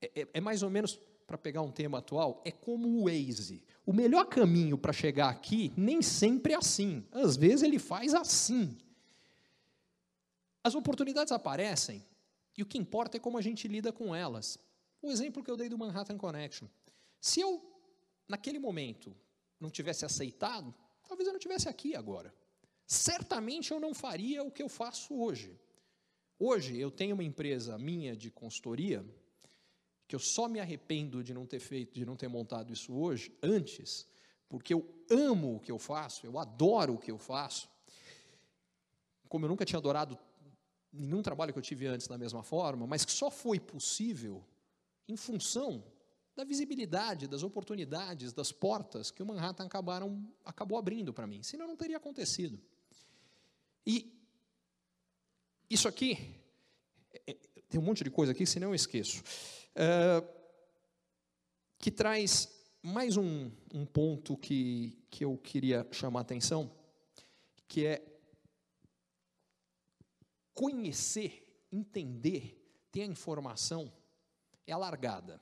[0.00, 3.62] é, é, é mais ou menos, para pegar um tema atual, é como o Waze.
[3.84, 7.06] O melhor caminho para chegar aqui nem sempre é assim.
[7.12, 8.76] Às vezes ele faz assim.
[10.62, 12.04] As oportunidades aparecem
[12.58, 14.58] e o que importa é como a gente lida com elas.
[15.00, 16.66] O exemplo que eu dei do Manhattan Connection.
[17.20, 17.62] Se eu,
[18.28, 19.16] naquele momento,
[19.60, 20.74] não tivesse aceitado,
[21.06, 22.34] talvez eu não tivesse aqui agora.
[22.84, 25.56] Certamente eu não faria o que eu faço hoje.
[26.36, 29.06] Hoje eu tenho uma empresa minha de consultoria
[30.08, 33.32] que eu só me arrependo de não ter feito, de não ter montado isso hoje,
[33.40, 34.04] antes,
[34.48, 37.68] porque eu amo o que eu faço, eu adoro o que eu faço.
[39.28, 40.18] Como eu nunca tinha adorado
[40.92, 44.44] nenhum trabalho que eu tive antes da mesma forma, mas que só foi possível
[45.06, 45.82] em função
[46.34, 51.42] da visibilidade, das oportunidades, das portas que o Manhattan acabaram, acabou abrindo para mim.
[51.42, 52.60] Senão não teria acontecido.
[53.84, 54.16] E
[55.68, 56.36] isso aqui,
[57.12, 57.36] é, é,
[57.68, 59.22] tem um monte de coisa aqui, senão eu esqueço,
[59.74, 60.22] é,
[61.78, 62.48] que traz
[62.82, 66.70] mais um, um ponto que, que eu queria chamar a atenção,
[67.66, 68.17] que é
[70.58, 73.92] conhecer, entender, ter a informação
[74.66, 75.40] é alargada.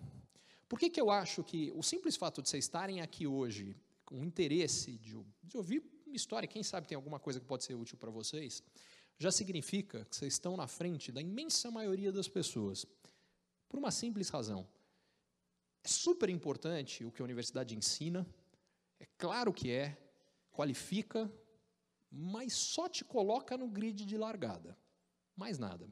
[0.68, 3.74] Por que, que eu acho que o simples fato de vocês estarem aqui hoje
[4.04, 7.74] com interesse de, de ouvir uma história, quem sabe tem alguma coisa que pode ser
[7.74, 8.62] útil para vocês,
[9.18, 12.84] já significa que vocês estão na frente da imensa maioria das pessoas.
[13.70, 14.68] Por uma simples razão.
[15.82, 18.26] É super importante o que a universidade ensina,
[19.00, 19.96] é claro que é,
[20.52, 21.32] qualifica,
[22.12, 24.76] mas só te coloca no grid de largada.
[25.36, 25.86] Mais nada.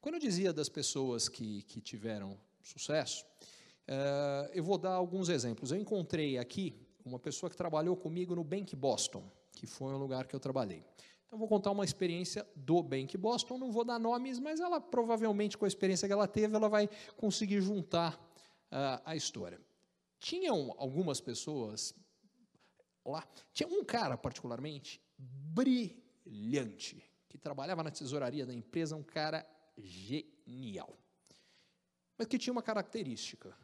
[0.00, 3.24] Quando eu dizia das pessoas que, que tiveram sucesso,
[3.90, 5.72] Uh, eu vou dar alguns exemplos.
[5.72, 10.28] Eu encontrei aqui uma pessoa que trabalhou comigo no Bank Boston, que foi um lugar
[10.28, 10.84] que eu trabalhei.
[11.26, 13.58] Então, vou contar uma experiência do Bank Boston.
[13.58, 16.88] Não vou dar nomes, mas ela provavelmente, com a experiência que ela teve, ela vai
[17.16, 18.14] conseguir juntar
[18.70, 19.60] uh, a história.
[20.20, 21.92] Tinham algumas pessoas
[23.04, 23.26] lá.
[23.52, 29.46] Tinha um cara, particularmente, brilhante, que trabalhava na tesouraria da empresa, um cara
[29.78, 30.98] genial.
[32.18, 33.56] Mas que tinha uma característica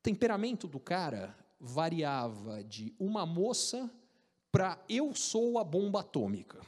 [0.00, 3.90] o temperamento do cara variava de uma moça
[4.50, 6.58] para eu sou a bomba atômica.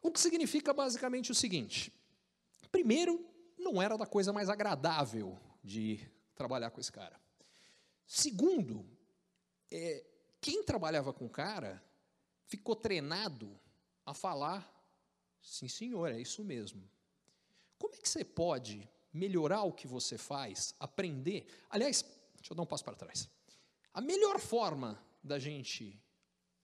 [0.00, 1.92] O que significa basicamente o seguinte:
[2.72, 3.22] primeiro,
[3.58, 6.00] não era da coisa mais agradável de
[6.34, 7.20] trabalhar com esse cara.
[8.06, 8.86] Segundo,
[9.70, 10.06] é,
[10.40, 11.84] quem trabalhava com o cara
[12.46, 13.58] ficou treinado
[14.04, 14.70] a falar,
[15.40, 16.88] sim senhor, é isso mesmo.
[17.78, 21.46] Como é que você pode melhorar o que você faz, aprender.
[21.70, 22.04] Aliás,
[22.34, 23.30] deixa eu dar um passo para trás.
[23.94, 26.02] A melhor forma da gente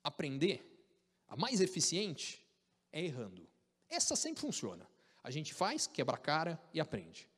[0.03, 0.85] aprender,
[1.29, 2.45] a mais eficiente,
[2.93, 3.49] é errando.
[3.89, 4.87] Essa sempre funciona.
[5.23, 7.29] A gente faz, quebra a cara e aprende.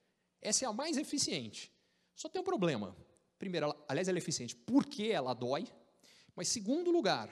[0.41, 1.71] Essa é a mais eficiente.
[2.15, 2.97] Só tem um problema.
[3.39, 5.67] Primeiro, aliás, ela é eficiente porque ela dói.
[6.35, 7.29] Mas, segundo lugar,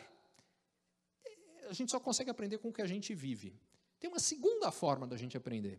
[1.71, 3.55] a gente só consegue aprender com o que a gente vive.
[3.99, 5.79] Tem uma segunda forma da gente aprender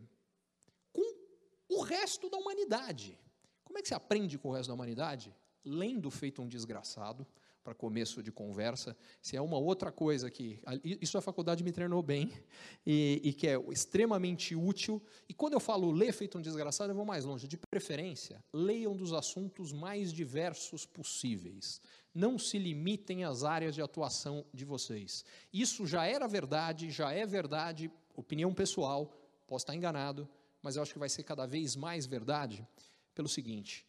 [1.74, 3.18] o resto da humanidade.
[3.64, 5.34] Como é que você aprende com o resto da humanidade?
[5.64, 7.26] Lendo feito um desgraçado,
[7.62, 10.60] para começo de conversa, se é uma outra coisa que.
[10.82, 12.32] Isso a faculdade me treinou bem,
[12.86, 15.02] e, e, que é extremamente útil.
[15.28, 17.46] E quando eu falo ler feito um desgraçado, eu vou mais longe.
[17.46, 21.80] De preferência, leiam dos assuntos mais diversos possíveis.
[22.14, 25.24] Não se limitem às áreas de atuação de vocês.
[25.52, 29.10] Isso já era verdade, já é verdade, opinião pessoal,
[29.46, 30.28] posso estar enganado,
[30.60, 32.66] mas eu acho que vai ser cada vez mais verdade
[33.14, 33.86] pelo seguinte: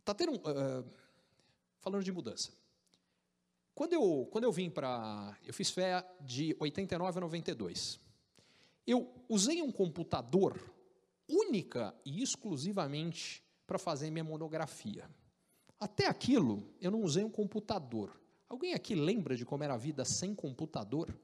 [0.00, 0.84] está tendo uh,
[1.86, 2.50] falando de mudança.
[3.72, 8.00] Quando eu quando eu vim para eu fiz fé de 89 a 92.
[8.84, 10.60] Eu usei um computador
[11.28, 15.08] única e exclusivamente para fazer minha monografia.
[15.78, 18.20] Até aquilo, eu não usei um computador.
[18.48, 21.16] Alguém aqui lembra de como era a vida sem computador?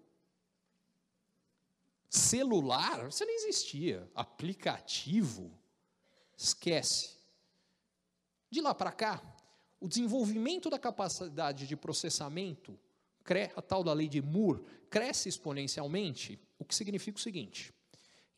[2.09, 4.09] Celular, você não existia.
[4.15, 5.51] Aplicativo,
[6.37, 7.17] esquece.
[8.51, 9.32] De lá para cá,
[9.83, 12.79] o desenvolvimento da capacidade de processamento,
[13.57, 17.73] a tal da lei de Moore, cresce exponencialmente, o que significa o seguinte: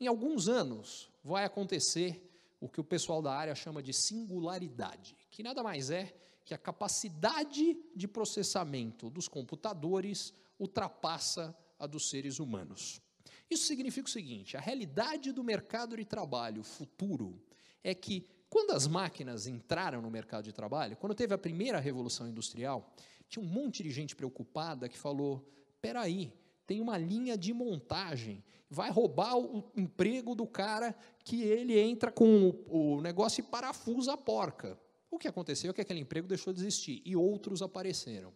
[0.00, 2.30] em alguns anos vai acontecer
[2.61, 6.14] o que o pessoal da área chama de singularidade, que nada mais é
[6.46, 13.02] que a capacidade de processamento dos computadores ultrapassa a dos seres humanos.
[13.50, 17.38] Isso significa o seguinte: a realidade do mercado de trabalho futuro
[17.83, 22.28] é que, quando as máquinas entraram no mercado de trabalho, quando teve a primeira revolução
[22.28, 22.88] industrial,
[23.28, 25.44] tinha um monte de gente preocupada que falou:
[25.82, 26.32] peraí,
[26.64, 32.54] tem uma linha de montagem, vai roubar o emprego do cara que ele entra com
[32.68, 34.78] o negócio e parafusa a porca.
[35.10, 38.32] O que aconteceu é que aquele emprego deixou de existir e outros apareceram.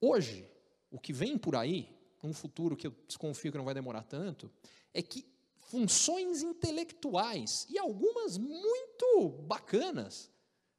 [0.00, 0.48] Hoje,
[0.90, 4.50] o que vem por aí um futuro que eu desconfio que não vai demorar tanto,
[4.94, 5.26] é que
[5.74, 10.30] funções intelectuais, e algumas muito bacanas,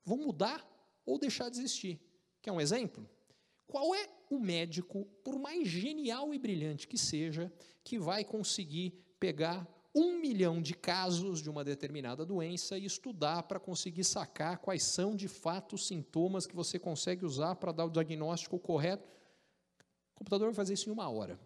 [0.05, 0.65] vão mudar
[1.05, 1.99] ou deixar de existir.
[2.41, 3.05] Quer um exemplo?
[3.67, 7.51] Qual é o médico, por mais genial e brilhante que seja,
[7.83, 13.59] que vai conseguir pegar um milhão de casos de uma determinada doença e estudar para
[13.59, 17.91] conseguir sacar quais são de fato os sintomas que você consegue usar para dar o
[17.91, 19.09] diagnóstico correto?
[20.13, 21.37] O computador vai fazer isso em uma hora.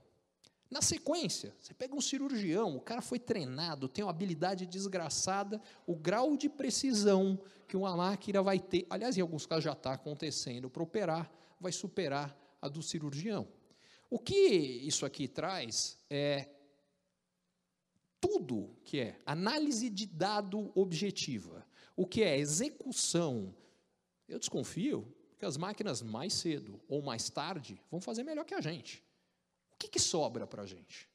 [0.69, 5.95] Na sequência, você pega um cirurgião, o cara foi treinado, tem uma habilidade desgraçada, o
[5.95, 10.69] grau de precisão que uma máquina vai ter, aliás, em alguns casos já está acontecendo,
[10.69, 13.47] para operar, vai superar a do cirurgião.
[14.11, 16.47] O que isso aqui traz é
[18.21, 23.55] tudo que é análise de dado objetiva, o que é execução.
[24.27, 28.61] Eu desconfio que as máquinas mais cedo ou mais tarde vão fazer melhor que a
[28.61, 29.03] gente
[29.79, 31.09] que, que sobra para a gente?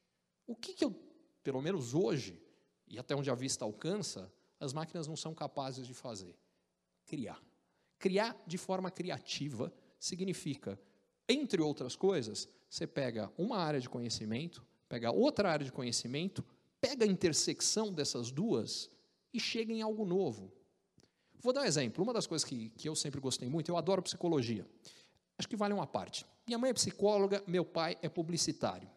[0.46, 0.94] O que, que eu,
[1.42, 2.42] pelo menos hoje,
[2.88, 6.35] e até onde a vista alcança, as máquinas não são capazes de fazer?
[7.07, 7.40] Criar.
[7.98, 10.81] Criar de forma criativa significa,
[11.29, 16.44] entre outras coisas, você pega uma área de conhecimento, pega outra área de conhecimento,
[16.81, 18.90] pega a intersecção dessas duas
[19.33, 20.53] e chega em algo novo.
[21.40, 22.03] Vou dar um exemplo.
[22.03, 24.66] Uma das coisas que, que eu sempre gostei muito, eu adoro psicologia.
[25.38, 26.25] Acho que vale uma parte.
[26.47, 28.88] Minha mãe é psicóloga, meu pai é publicitário.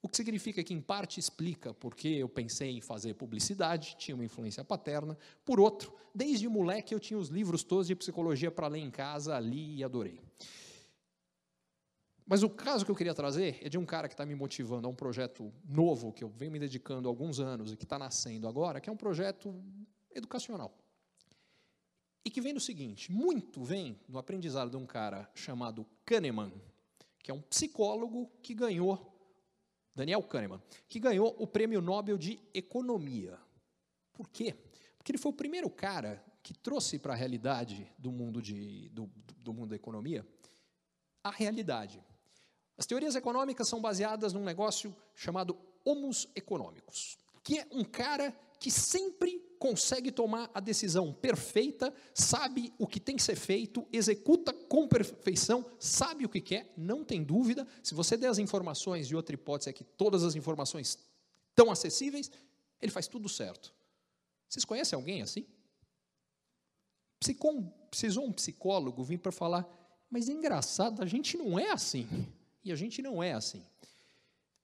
[0.00, 4.24] O que significa que, em parte, explica porque eu pensei em fazer publicidade, tinha uma
[4.24, 5.16] influência paterna.
[5.44, 9.34] Por outro, desde moleque eu tinha os livros todos de psicologia para ler em casa,
[9.34, 10.20] ali e adorei.
[12.26, 14.86] Mas o caso que eu queria trazer é de um cara que está me motivando
[14.86, 17.98] a um projeto novo, que eu venho me dedicando há alguns anos e que está
[17.98, 19.54] nascendo agora, que é um projeto
[20.14, 20.74] educacional.
[22.24, 26.52] E que vem do seguinte: muito vem do aprendizado de um cara chamado Kahneman,
[27.18, 29.12] que é um psicólogo que ganhou,
[29.94, 33.38] Daniel Kahneman, que ganhou o prêmio Nobel de Economia.
[34.12, 34.54] Por quê?
[34.96, 39.10] Porque ele foi o primeiro cara que trouxe para a realidade do mundo, de, do,
[39.38, 40.26] do mundo da economia
[41.24, 42.04] a realidade.
[42.76, 48.70] As teorias econômicas são baseadas num negócio chamado homus econômicos, que é um cara que
[48.70, 54.88] sempre consegue tomar a decisão perfeita, sabe o que tem que ser feito, executa com
[54.88, 57.68] perfeição, sabe o que quer, não tem dúvida.
[57.82, 60.98] Se você der as informações, e outra hipótese é que todas as informações
[61.50, 62.32] estão acessíveis,
[62.80, 63.70] ele faz tudo certo.
[64.48, 65.46] Vocês conhecem alguém assim?
[67.90, 69.68] Precisou um psicólogo vir para falar,
[70.08, 72.08] mas é engraçado, a gente não é assim.
[72.64, 73.62] E a gente não é assim.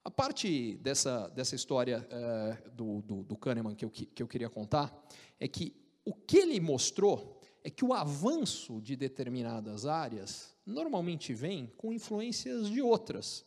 [0.03, 4.49] A parte dessa, dessa história uh, do, do, do, Kahneman que eu, que eu queria
[4.49, 4.97] contar
[5.39, 11.71] é que o que ele mostrou é que o avanço de determinadas áreas normalmente vem
[11.77, 13.45] com influências de outras.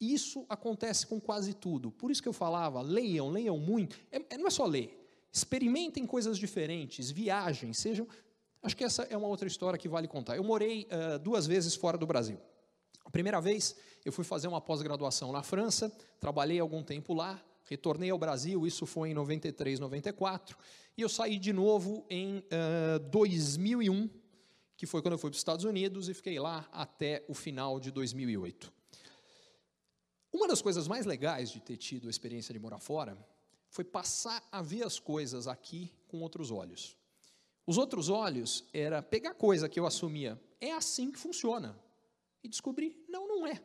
[0.00, 1.90] Isso acontece com quase tudo.
[1.90, 3.98] Por isso que eu falava, leiam, leiam muito.
[4.10, 4.94] É, é, não é só ler.
[5.30, 8.06] Experimentem coisas diferentes, viajem, sejam.
[8.62, 10.36] Acho que essa é uma outra história que vale contar.
[10.36, 12.38] Eu morei uh, duas vezes fora do Brasil.
[13.08, 15.90] A primeira vez, eu fui fazer uma pós-graduação na França,
[16.20, 20.58] trabalhei algum tempo lá, retornei ao Brasil, isso foi em 93, 94,
[20.94, 24.10] e eu saí de novo em uh, 2001,
[24.76, 27.80] que foi quando eu fui para os Estados Unidos, e fiquei lá até o final
[27.80, 28.70] de 2008.
[30.30, 33.16] Uma das coisas mais legais de ter tido a experiência de morar fora
[33.70, 36.94] foi passar a ver as coisas aqui com outros olhos.
[37.66, 41.87] Os outros olhos era pegar coisa que eu assumia, é assim que funciona
[42.42, 43.60] e descobri, não, não é.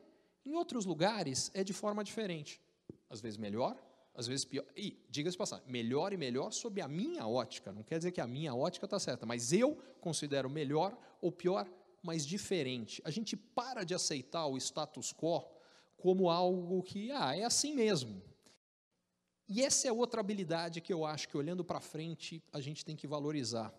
[0.46, 2.62] Em outros lugares é de forma diferente.
[3.10, 3.78] Às vezes melhor,
[4.16, 4.66] às vezes pior.
[4.76, 7.72] E, diga-se passar, melhor e melhor sob a minha ótica.
[7.72, 11.70] Não quer dizer que a minha ótica está certa, mas eu considero melhor ou pior,
[12.02, 13.02] mas diferente.
[13.06, 15.44] A gente para de aceitar o status quo
[15.98, 18.22] como algo que, ah, é assim mesmo.
[19.48, 22.96] E essa é outra habilidade que eu acho que, olhando para frente, a gente tem
[22.96, 23.74] que valorizar.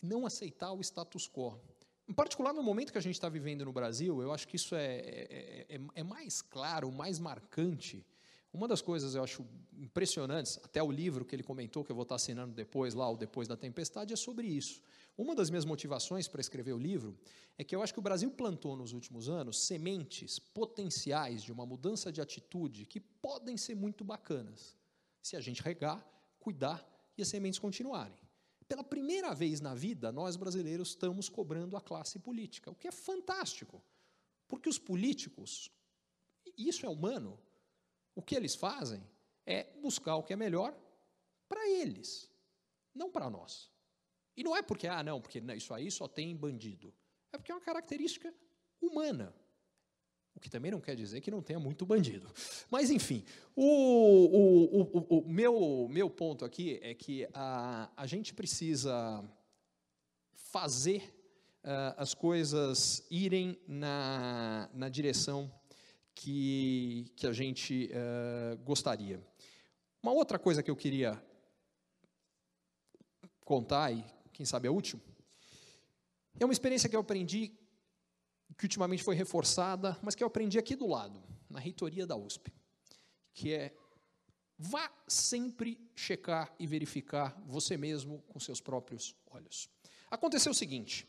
[0.00, 1.58] Não aceitar o status quo.
[2.06, 4.74] Em particular, no momento que a gente está vivendo no Brasil, eu acho que isso
[4.74, 8.04] é, é, é, é, mais claro, mais marcante.
[8.52, 12.02] Uma das coisas eu acho impressionantes, até o livro que ele comentou, que eu vou
[12.02, 14.82] estar assinando depois, lá, o Depois da Tempestade, é sobre isso.
[15.16, 17.16] Uma das minhas motivações para escrever o livro
[17.56, 21.64] é que eu acho que o Brasil plantou nos últimos anos sementes potenciais de uma
[21.64, 24.76] mudança de atitude que podem ser muito bacanas,
[25.22, 26.04] se a gente regar,
[26.38, 26.86] cuidar
[27.16, 28.23] e as sementes continuarem.
[28.66, 32.92] Pela primeira vez na vida, nós brasileiros estamos cobrando a classe política, o que é
[32.92, 33.82] fantástico.
[34.48, 35.70] Porque os políticos,
[36.56, 37.38] isso é humano,
[38.14, 39.02] o que eles fazem
[39.46, 40.74] é buscar o que é melhor
[41.48, 42.30] para eles,
[42.94, 43.70] não para nós.
[44.36, 46.92] E não é porque, ah, não, porque isso aí só tem bandido.
[47.32, 48.34] É porque é uma característica
[48.80, 49.34] humana.
[50.34, 52.28] O que também não quer dizer que não tenha muito bandido.
[52.70, 53.24] Mas, enfim,
[53.54, 59.24] o, o, o, o meu, meu ponto aqui é que a, a gente precisa
[60.34, 61.14] fazer
[61.64, 65.50] uh, as coisas irem na, na direção
[66.14, 69.20] que, que a gente uh, gostaria.
[70.02, 71.20] Uma outra coisa que eu queria
[73.44, 75.00] contar, e quem sabe é útil,
[76.38, 77.52] é uma experiência que eu aprendi,
[78.56, 82.52] que ultimamente foi reforçada, mas que eu aprendi aqui do lado, na reitoria da USP,
[83.32, 83.74] que é
[84.56, 89.68] vá sempre checar e verificar você mesmo com seus próprios olhos.
[90.10, 91.08] Aconteceu o seguinte,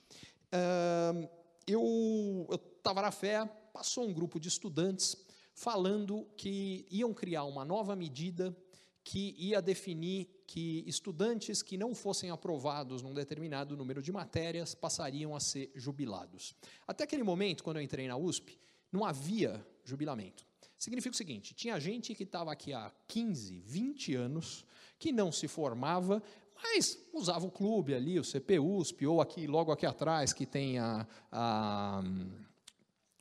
[1.67, 5.15] eu estava na fé, passou um grupo de estudantes
[5.53, 8.55] falando que iam criar uma nova medida
[9.03, 15.35] que ia definir que estudantes que não fossem aprovados num determinado número de matérias passariam
[15.35, 16.55] a ser jubilados.
[16.87, 18.59] Até aquele momento, quando eu entrei na USP,
[18.91, 20.45] não havia jubilamento.
[20.77, 24.65] Significa o seguinte: tinha gente que estava aqui há 15, 20 anos,
[24.99, 26.21] que não se formava,
[26.61, 31.07] mas usava o clube ali, o CPUSP, ou aqui, logo aqui atrás, que tem a,
[31.31, 32.03] a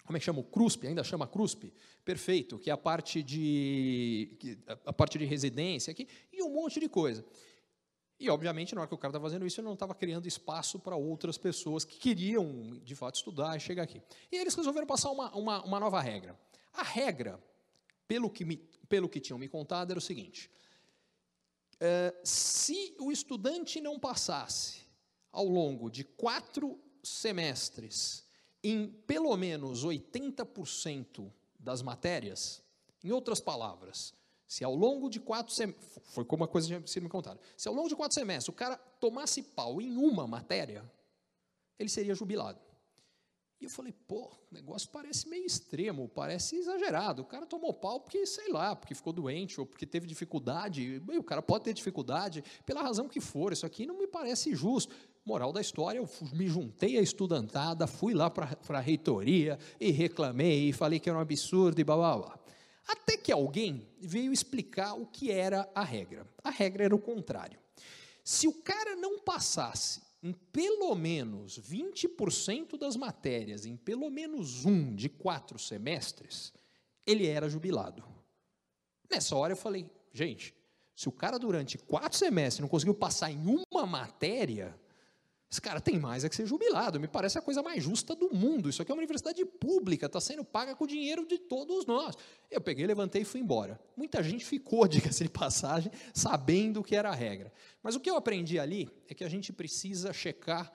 [0.04, 0.40] como é que chama?
[0.40, 1.72] O CRUSP, ainda chama CRUSP?
[2.04, 4.36] Perfeito, que é a parte de,
[4.84, 7.24] a parte de residência aqui, e um monte de coisa.
[8.20, 10.78] E, obviamente, na hora que o cara estava fazendo isso, ele não estava criando espaço
[10.78, 14.00] para outras pessoas que queriam, de fato, estudar e chegar aqui.
[14.30, 16.38] E eles resolveram passar uma, uma, uma nova regra.
[16.72, 17.42] A regra,
[18.06, 18.56] pelo que, me,
[18.88, 20.50] pelo que tinham me contado, era o seguinte:
[21.80, 24.82] é, se o estudante não passasse
[25.32, 28.23] ao longo de quatro semestres
[28.64, 32.62] em pelo menos 80% das matérias,
[33.02, 34.14] em outras palavras,
[34.46, 37.74] se ao longo de quatro semestres, foi como uma coisa que me contaram, se ao
[37.74, 40.90] longo de quatro semestres o cara tomasse pau em uma matéria,
[41.78, 42.58] ele seria jubilado.
[43.60, 47.22] E eu falei, pô, o negócio parece meio extremo, parece exagerado.
[47.22, 51.00] O cara tomou pau porque, sei lá, porque ficou doente ou porque teve dificuldade.
[51.08, 53.52] o cara pode ter dificuldade pela razão que for.
[53.52, 54.94] Isso aqui não me parece justo.
[55.24, 60.68] Moral da história, eu me juntei à estudantada, fui lá para a reitoria e reclamei
[60.68, 62.38] e falei que era um absurdo e blá, blá, blá.
[62.86, 66.26] Até que alguém veio explicar o que era a regra.
[66.42, 67.58] A regra era o contrário.
[68.22, 74.94] Se o cara não passasse em pelo menos 20% das matérias, em pelo menos um
[74.94, 76.52] de quatro semestres,
[77.06, 78.04] ele era jubilado.
[79.10, 80.54] Nessa hora eu falei, gente,
[80.94, 84.78] se o cara durante quatro semestres não conseguiu passar em uma matéria,
[85.54, 86.98] esse cara tem mais é que ser jubilado.
[86.98, 88.68] Me parece a coisa mais justa do mundo.
[88.68, 92.16] Isso aqui é uma universidade pública, está sendo paga com o dinheiro de todos nós.
[92.50, 93.80] Eu peguei, levantei e fui embora.
[93.96, 97.52] Muita gente ficou, diga-se de passagem, sabendo que era a regra.
[97.84, 100.72] Mas o que eu aprendi ali é que a gente precisa checar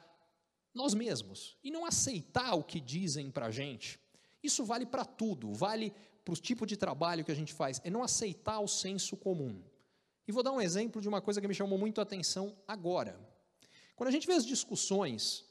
[0.74, 4.00] nós mesmos e não aceitar o que dizem para a gente.
[4.42, 7.90] Isso vale para tudo, vale para o tipo de trabalho que a gente faz, é
[7.90, 9.62] não aceitar o senso comum.
[10.26, 13.20] E vou dar um exemplo de uma coisa que me chamou muito a atenção agora.
[14.00, 15.44] Quando a gente vê as discussões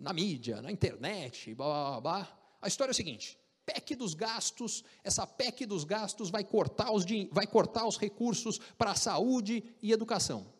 [0.00, 4.82] na mídia, na internet, blá, blá, blá, a história é a seguinte: PEC dos gastos,
[5.04, 9.92] essa PEC dos gastos vai cortar os, vai cortar os recursos para a saúde e
[9.92, 10.50] educação.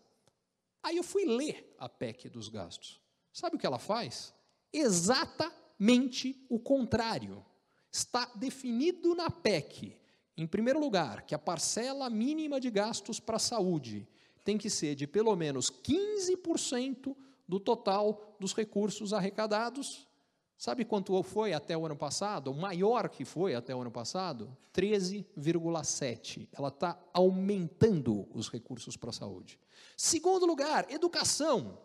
[0.83, 3.01] Aí eu fui ler a PEC dos gastos.
[3.33, 4.35] Sabe o que ela faz?
[4.71, 7.43] Exatamente o contrário.
[7.91, 9.97] Está definido na PEC,
[10.37, 14.07] em primeiro lugar, que a parcela mínima de gastos para a saúde
[14.49, 17.15] tem que ser de pelo menos 15%
[17.47, 20.09] do total dos recursos arrecadados.
[20.57, 22.51] Sabe quanto foi até o ano passado?
[22.51, 24.57] O maior que foi até o ano passado?
[24.73, 26.49] 13,7.
[26.51, 29.61] Ela está aumentando os recursos para a saúde.
[29.95, 31.79] Segundo lugar, educação.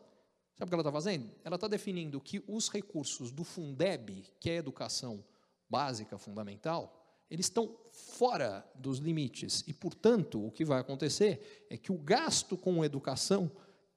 [0.56, 1.30] Sabe o que ela está fazendo?
[1.44, 5.22] Ela está definindo que os recursos do Fundeb, que é educação
[5.70, 7.03] básica fundamental,
[7.34, 9.64] eles estão fora dos limites.
[9.66, 13.52] E, portanto, o que vai acontecer é que o gasto com educação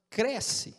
[0.08, 0.74] cresce,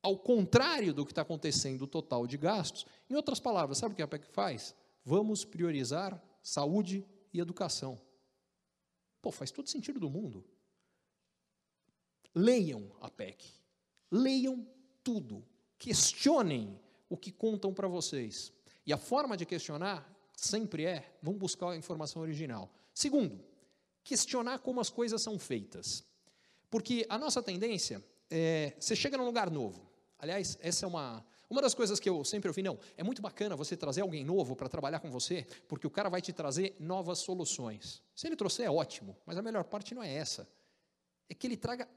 [0.00, 2.86] ao contrário do que está acontecendo o total de gastos.
[3.10, 4.72] Em outras palavras, sabe o que a PEC faz?
[5.04, 8.00] Vamos priorizar saúde e educação.
[9.20, 10.44] Pô, faz todo sentido do mundo.
[12.32, 13.50] Leiam a PEC.
[14.12, 14.64] Leiam
[15.02, 15.44] tudo.
[15.76, 18.52] Questionem o que contam para vocês.
[18.86, 22.70] E a forma de questionar sempre é, vamos buscar a informação original.
[22.92, 23.44] Segundo,
[24.02, 26.04] questionar como as coisas são feitas.
[26.70, 29.90] Porque a nossa tendência é, você chega num lugar novo.
[30.18, 33.56] Aliás, essa é uma, uma das coisas que eu sempre ouvi, não, é muito bacana
[33.56, 37.18] você trazer alguém novo para trabalhar com você, porque o cara vai te trazer novas
[37.18, 38.02] soluções.
[38.14, 40.48] Se ele trouxer, é ótimo, mas a melhor parte não é essa.
[41.28, 41.88] É que ele traga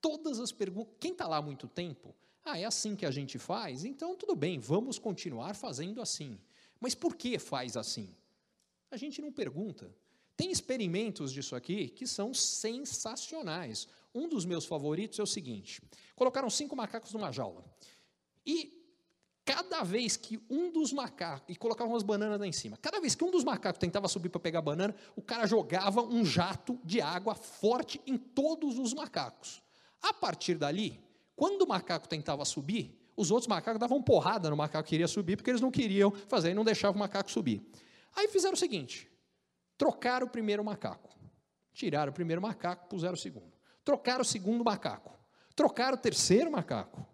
[0.00, 0.94] todas as perguntas.
[1.00, 2.14] Quem está lá há muito tempo,
[2.44, 3.84] ah, é assim que a gente faz?
[3.84, 6.38] Então tudo bem, vamos continuar fazendo assim.
[6.80, 8.14] Mas por que faz assim?
[8.90, 9.94] A gente não pergunta.
[10.36, 13.86] Tem experimentos disso aqui que são sensacionais.
[14.14, 15.82] Um dos meus favoritos é o seguinte:
[16.16, 17.64] colocaram cinco macacos numa jaula.
[18.44, 18.80] E
[19.44, 21.44] cada vez que um dos macacos.
[21.48, 22.76] E colocavam umas bananas lá em cima.
[22.76, 26.02] Cada vez que um dos macacos tentava subir para pegar a banana, o cara jogava
[26.02, 29.62] um jato de água forte em todos os macacos.
[30.02, 31.00] A partir dali,
[31.36, 35.36] quando o macaco tentava subir, os outros macacos davam porrada no macaco que queria subir,
[35.36, 37.62] porque eles não queriam fazer e não deixavam o macaco subir.
[38.16, 39.10] Aí fizeram o seguinte:
[39.76, 41.10] trocaram o primeiro macaco.
[41.72, 43.52] Tiraram o primeiro macaco, puseram o segundo.
[43.84, 45.12] Trocaram o segundo macaco.
[45.54, 47.06] Trocaram o terceiro macaco.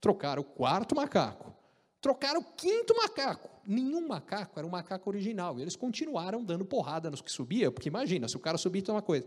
[0.00, 1.54] Trocaram o quarto macaco.
[2.00, 3.50] Trocaram o quinto macaco.
[3.66, 5.58] Nenhum macaco era um macaco original.
[5.58, 8.94] E eles continuaram dando porrada nos que subia, porque imagina, se o cara subir, tem
[8.94, 9.26] uma coisa.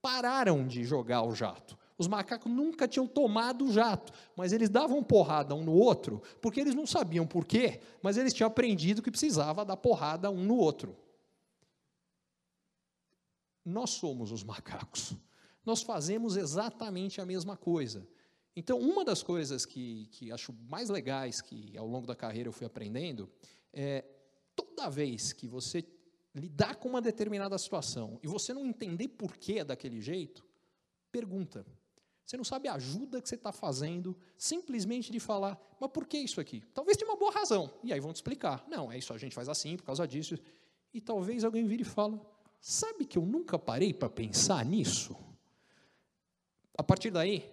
[0.00, 1.76] Pararam de jogar o jato.
[1.96, 6.60] Os macacos nunca tinham tomado o jato, mas eles davam porrada um no outro, porque
[6.60, 10.56] eles não sabiam por quê, mas eles tinham aprendido que precisava dar porrada um no
[10.56, 10.96] outro.
[13.64, 15.14] Nós somos os macacos.
[15.64, 18.06] Nós fazemos exatamente a mesma coisa.
[18.56, 22.52] Então, uma das coisas que, que acho mais legais que ao longo da carreira eu
[22.52, 23.30] fui aprendendo
[23.72, 24.04] é
[24.54, 25.84] toda vez que você
[26.34, 30.44] lidar com uma determinada situação e você não entender por que é daquele jeito,
[31.10, 31.64] pergunta.
[32.24, 36.16] Você não sabe a ajuda que você está fazendo, simplesmente de falar, mas por que
[36.16, 36.62] isso aqui?
[36.72, 37.70] Talvez tenha uma boa razão.
[37.82, 38.64] E aí vão te explicar.
[38.68, 40.38] Não, é isso, a gente faz assim, por causa disso.
[40.92, 42.18] E talvez alguém vire e fale,
[42.60, 45.16] sabe que eu nunca parei para pensar nisso?
[46.78, 47.50] A partir daí,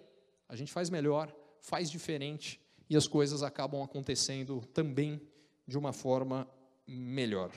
[0.48, 2.60] a gente faz melhor, faz diferente,
[2.90, 5.22] e as coisas acabam acontecendo também
[5.66, 6.46] de uma forma
[6.86, 7.52] melhor.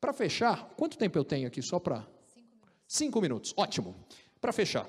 [0.00, 1.60] Para fechar, quanto tempo eu tenho aqui?
[1.60, 2.06] Só para.
[2.26, 2.84] Cinco minutos.
[2.86, 3.94] Cinco minutos, ótimo.
[4.40, 4.88] Para fechar,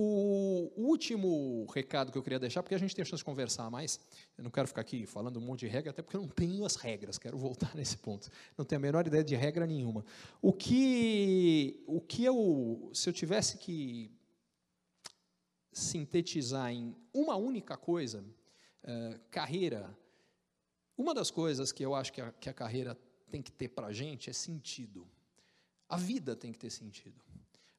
[0.00, 3.68] o último recado que eu queria deixar, porque a gente tem a chance de conversar
[3.68, 3.98] mais,
[4.36, 6.64] eu não quero ficar aqui falando um monte de regra, até porque eu não tenho
[6.64, 8.30] as regras, quero voltar nesse ponto.
[8.56, 10.04] Não tenho a menor ideia de regra nenhuma.
[10.40, 14.10] O que, o que eu, se eu tivesse que
[15.72, 18.24] sintetizar em uma única coisa,
[18.84, 19.96] uh, carreira,
[20.96, 22.96] uma das coisas que eu acho que a, que a carreira
[23.30, 25.08] tem que ter para a gente é sentido.
[25.88, 27.20] A vida tem que ter sentido.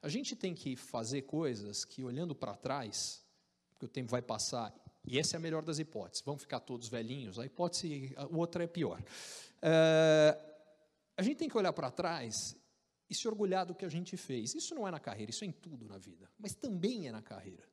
[0.01, 3.23] A gente tem que fazer coisas que, olhando para trás,
[3.71, 4.73] porque o tempo vai passar,
[5.05, 8.63] e essa é a melhor das hipóteses, vão ficar todos velhinhos, a hipótese, a outra
[8.63, 9.03] é pior.
[9.61, 10.37] É,
[11.17, 12.55] a gente tem que olhar para trás
[13.09, 14.55] e se orgulhar do que a gente fez.
[14.55, 17.21] Isso não é na carreira, isso é em tudo na vida, mas também é na
[17.21, 17.67] carreira.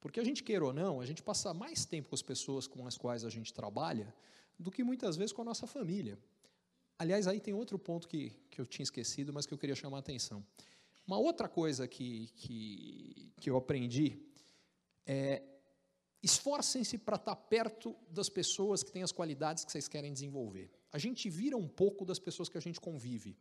[0.00, 2.86] Porque a gente queira ou não, a gente passa mais tempo com as pessoas com
[2.86, 4.14] as quais a gente trabalha
[4.58, 6.18] do que muitas vezes com a nossa família.
[6.98, 9.96] Aliás, aí tem outro ponto que, que eu tinha esquecido, mas que eu queria chamar
[9.96, 10.44] a atenção.
[11.06, 14.18] Uma outra coisa que, que, que eu aprendi
[15.06, 15.42] é
[16.22, 20.70] esforcem-se para estar perto das pessoas que têm as qualidades que vocês querem desenvolver.
[20.90, 23.36] A gente vira um pouco das pessoas que a gente convive.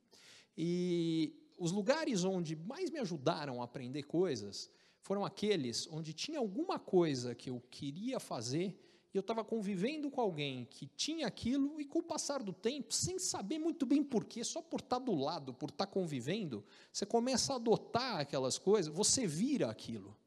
[0.57, 6.77] E os lugares onde mais me ajudaram a aprender coisas foram aqueles onde tinha alguma
[6.77, 8.77] coisa que eu queria fazer
[9.17, 13.19] eu estava convivendo com alguém que tinha aquilo, e com o passar do tempo, sem
[13.19, 17.05] saber muito bem porquê, só por estar tá do lado, por estar tá convivendo, você
[17.05, 20.17] começa a adotar aquelas coisas, você vira aquilo.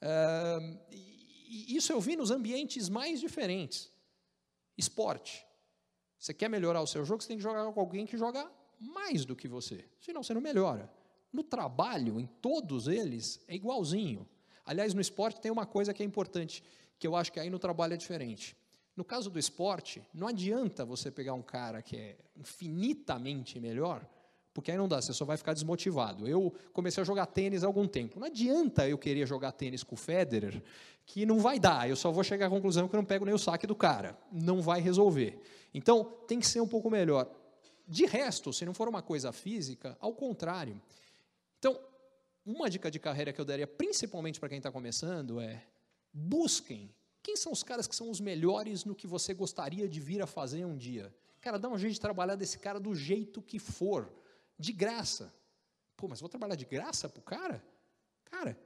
[0.00, 3.90] É, e isso eu vi nos ambientes mais diferentes.
[4.76, 5.46] Esporte.
[6.18, 9.24] Você quer melhorar o seu jogo, você tem que jogar com alguém que joga mais
[9.24, 10.92] do que você, senão você não melhora.
[11.32, 14.28] No trabalho, em todos eles, é igualzinho.
[14.64, 16.62] Aliás, no esporte tem uma coisa que é importante
[16.98, 18.56] que eu acho que aí no trabalho é diferente.
[18.96, 24.06] No caso do esporte, não adianta você pegar um cara que é infinitamente melhor,
[24.54, 26.26] porque aí não dá, você só vai ficar desmotivado.
[26.26, 28.18] Eu comecei a jogar tênis há algum tempo.
[28.18, 30.62] Não adianta eu querer jogar tênis com o Federer,
[31.04, 31.90] que não vai dar.
[31.90, 34.18] Eu só vou chegar à conclusão que eu não pego nem o saque do cara.
[34.32, 35.38] Não vai resolver.
[35.74, 37.30] Então, tem que ser um pouco melhor.
[37.86, 40.80] De resto, se não for uma coisa física, ao contrário.
[41.58, 41.78] Então,
[42.46, 45.62] uma dica de carreira que eu daria, principalmente para quem está começando, é
[46.18, 46.90] Busquem.
[47.22, 50.26] Quem são os caras que são os melhores no que você gostaria de vir a
[50.26, 51.14] fazer um dia?
[51.42, 54.10] Cara, dá um jeito de trabalhar desse cara do jeito que for,
[54.58, 55.30] de graça.
[55.94, 57.62] Pô, mas vou trabalhar de graça para o cara?
[58.24, 58.58] Cara,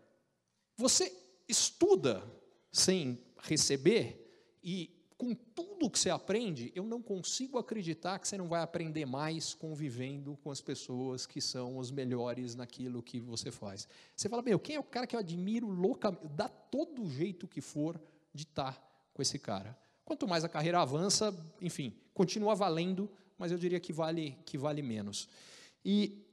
[0.76, 1.12] você
[1.48, 2.22] estuda
[2.70, 8.48] sem receber e com tudo que você aprende, eu não consigo acreditar que você não
[8.48, 13.86] vai aprender mais convivendo com as pessoas que são os melhores naquilo que você faz.
[14.16, 16.26] Você fala, meu, quem é o cara que eu admiro loucamente?
[16.28, 18.00] Dá todo jeito que for
[18.32, 19.78] de estar com esse cara.
[20.06, 23.06] Quanto mais a carreira avança, enfim, continua valendo,
[23.36, 25.28] mas eu diria que vale, que vale menos.
[25.84, 26.26] E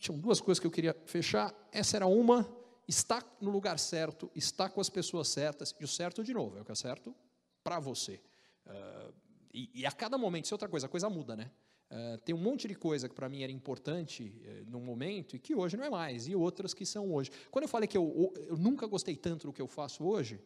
[0.00, 1.54] tinham duas coisas que eu queria fechar.
[1.70, 2.44] Essa era uma,
[2.88, 6.62] está no lugar certo, está com as pessoas certas, e o certo, de novo, é
[6.62, 7.14] o que é certo
[7.62, 8.20] para você.
[8.66, 9.12] Uh,
[9.52, 11.50] e, e, a cada momento, isso é outra coisa, a coisa muda, né?
[11.90, 15.38] Uh, tem um monte de coisa que para mim era importante uh, no momento e
[15.38, 17.30] que hoje não é mais, e outras que são hoje.
[17.50, 20.40] Quando eu falei que eu, eu nunca gostei tanto do que eu faço hoje,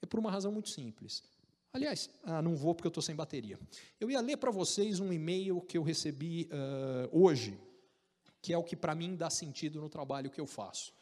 [0.00, 1.22] é por uma razão muito simples.
[1.76, 3.58] Aliás, ah, não vou porque eu estou sem bateria.
[4.00, 7.60] Eu ia ler para vocês um e-mail que eu recebi uh, hoje,
[8.40, 10.94] que é o que para mim dá sentido no trabalho que eu faço.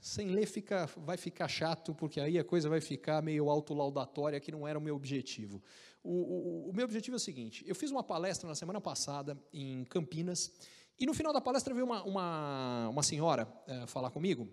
[0.00, 4.52] Sem ler fica, vai ficar chato, porque aí a coisa vai ficar meio autolaudatória, que
[4.52, 5.60] não era o meu objetivo.
[6.04, 9.36] O, o, o meu objetivo é o seguinte: eu fiz uma palestra na semana passada
[9.52, 10.52] em Campinas,
[10.98, 14.48] e no final da palestra veio uma, uma, uma senhora é, falar comigo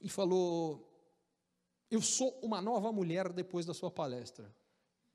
[0.00, 0.86] e falou:
[1.90, 4.54] Eu sou uma nova mulher depois da sua palestra.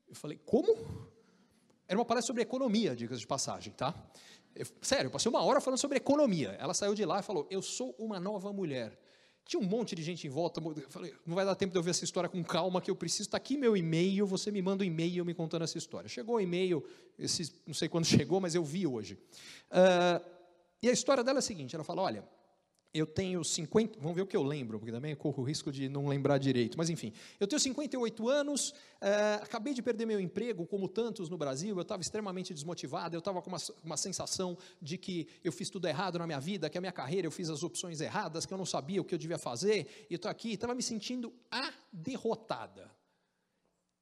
[0.08, 0.76] Eu falei: Como?
[1.88, 3.94] Era uma palestra sobre economia, dicas de passagem, tá?
[4.54, 6.56] Eu, sério, eu passei uma hora falando sobre economia.
[6.58, 8.98] Ela saiu de lá e falou: Eu sou uma nova mulher.
[9.46, 10.60] Tinha um monte de gente em volta.
[10.60, 12.96] Eu falei, não vai dar tempo de eu ver essa história com calma, que eu
[12.96, 13.22] preciso.
[13.28, 16.08] Está aqui meu e-mail, você me manda um e-mail me contando essa história.
[16.08, 16.84] Chegou o e-mail,
[17.64, 19.14] não sei quando chegou, mas eu vi hoje.
[19.70, 20.36] Uh,
[20.82, 22.28] e a história dela é a seguinte: ela fala, olha,
[22.96, 25.88] eu tenho 50, vamos ver o que eu lembro, porque também corro o risco de
[25.88, 30.66] não lembrar direito, mas enfim, eu tenho 58 anos, uh, acabei de perder meu emprego,
[30.66, 34.96] como tantos no Brasil, eu estava extremamente desmotivado, eu estava com uma, uma, sensação de
[34.96, 37.62] que eu fiz tudo errado na minha vida, que a minha carreira eu fiz as
[37.62, 40.74] opções erradas, que eu não sabia o que eu devia fazer, e estou aqui, estava
[40.74, 42.90] me sentindo a derrotada.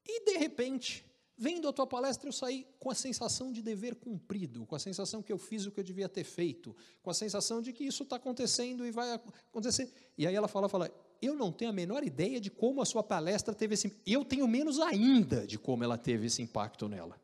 [0.07, 1.05] E de repente,
[1.37, 5.21] Vendo a tua palestra, eu saí com a sensação de dever cumprido, com a sensação
[5.21, 8.05] que eu fiz o que eu devia ter feito, com a sensação de que isso
[8.05, 9.93] está acontecendo e vai acontecer.
[10.17, 10.89] E aí ela fala, fala,
[11.21, 14.47] eu não tenho a menor ideia de como a sua palestra teve esse, eu tenho
[14.47, 17.21] menos ainda de como ela teve esse impacto nela.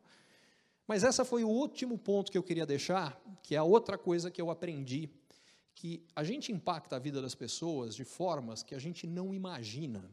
[0.88, 4.28] Mas essa foi o último ponto que eu queria deixar, que é a outra coisa
[4.28, 5.08] que eu aprendi,
[5.72, 10.10] que a gente impacta a vida das pessoas de formas que a gente não imagina.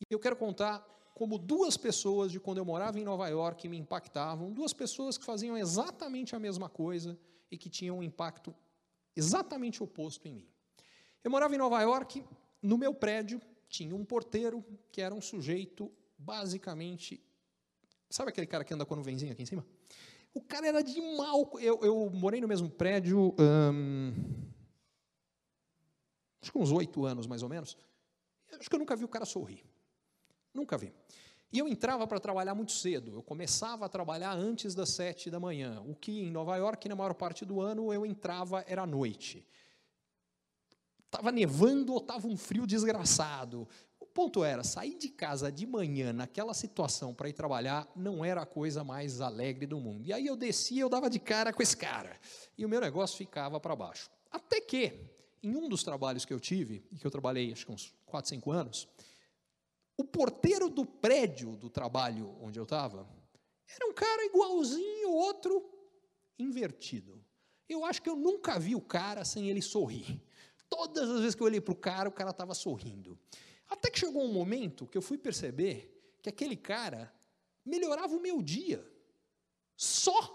[0.00, 0.82] E eu quero contar
[1.16, 5.24] como duas pessoas de quando eu morava em Nova York me impactavam, duas pessoas que
[5.24, 7.18] faziam exatamente a mesma coisa
[7.50, 8.54] e que tinham um impacto
[9.16, 10.48] exatamente oposto em mim.
[11.24, 12.22] Eu morava em Nova York,
[12.60, 14.62] no meu prédio tinha um porteiro
[14.92, 17.18] que era um sujeito basicamente.
[18.10, 19.66] Sabe aquele cara que anda com a nuvenzinha aqui em cima?
[20.34, 21.50] O cara era de mal.
[21.58, 23.34] Eu, eu morei no mesmo prédio.
[23.40, 24.12] Hum,
[26.42, 27.74] acho que uns oito anos mais ou menos.
[28.60, 29.64] Acho que eu nunca vi o cara sorrir.
[30.56, 30.92] Nunca vi.
[31.52, 33.12] E eu entrava para trabalhar muito cedo.
[33.12, 35.80] Eu começava a trabalhar antes das sete da manhã.
[35.86, 39.46] O que em Nova York, na maior parte do ano, eu entrava era à noite.
[41.04, 43.68] Estava nevando ou estava um frio desgraçado.
[44.00, 48.42] O ponto era, sair de casa de manhã naquela situação para ir trabalhar não era
[48.42, 50.04] a coisa mais alegre do mundo.
[50.04, 52.18] E aí eu descia, eu dava de cara com esse cara.
[52.58, 54.10] E o meu negócio ficava para baixo.
[54.30, 55.00] Até que,
[55.42, 58.28] em um dos trabalhos que eu tive, e que eu trabalhei acho que uns 4,
[58.30, 58.88] 5 anos,
[59.96, 63.08] o porteiro do prédio do trabalho onde eu estava
[63.68, 65.64] era um cara igualzinho outro
[66.38, 67.24] invertido.
[67.68, 70.22] Eu acho que eu nunca vi o cara sem ele sorrir.
[70.68, 73.18] Todas as vezes que eu olhei para o cara, o cara estava sorrindo.
[73.68, 77.12] Até que chegou um momento que eu fui perceber que aquele cara
[77.64, 78.86] melhorava o meu dia.
[79.76, 80.34] Só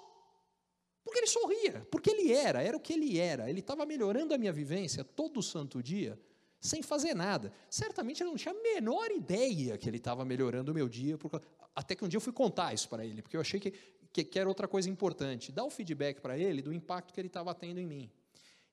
[1.04, 3.50] porque ele sorria, porque ele era, era o que ele era.
[3.50, 6.20] Ele estava melhorando a minha vivência todo santo dia
[6.62, 7.52] sem fazer nada.
[7.70, 11.42] Certamente eu não tinha a menor ideia que ele estava melhorando o meu dia, porque,
[11.76, 13.72] até que um dia eu fui contar isso para ele, porque eu achei que,
[14.14, 17.28] que, que era outra coisa importante, dar o feedback para ele do impacto que ele
[17.28, 18.12] estava tendo em mim.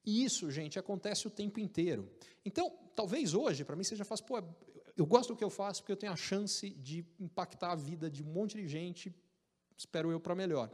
[0.04, 2.10] E isso, gente, acontece o tempo inteiro.
[2.44, 4.42] Então, talvez hoje, para mim, seja fácil, pô,
[4.94, 8.10] eu gosto do que eu faço porque eu tenho a chance de impactar a vida
[8.10, 9.14] de um monte de gente,
[9.76, 10.70] espero eu, para melhor.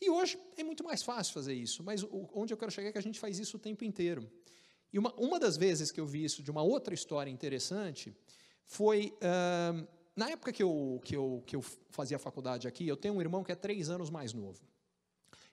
[0.00, 2.98] E hoje é muito mais fácil fazer isso, mas onde eu quero chegar é que
[2.98, 4.30] a gente faz isso o tempo inteiro.
[4.92, 8.14] E uma, uma das vezes que eu vi isso de uma outra história interessante
[8.64, 9.86] foi uh,
[10.16, 13.42] na época que eu, que, eu, que eu fazia faculdade aqui, eu tenho um irmão
[13.42, 14.60] que é três anos mais novo.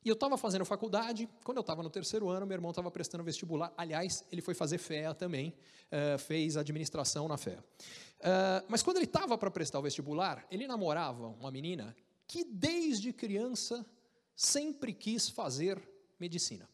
[0.03, 3.23] E eu estava fazendo faculdade, quando eu estava no terceiro ano, meu irmão estava prestando
[3.23, 3.73] vestibular.
[3.75, 5.53] Aliás, ele foi fazer FEA também,
[5.91, 7.59] uh, fez administração na FEA.
[7.59, 13.11] Uh, mas quando ele estava para prestar o vestibular, ele namorava uma menina que desde
[13.11, 13.85] criança
[14.35, 15.81] sempre quis fazer
[16.19, 16.69] medicina.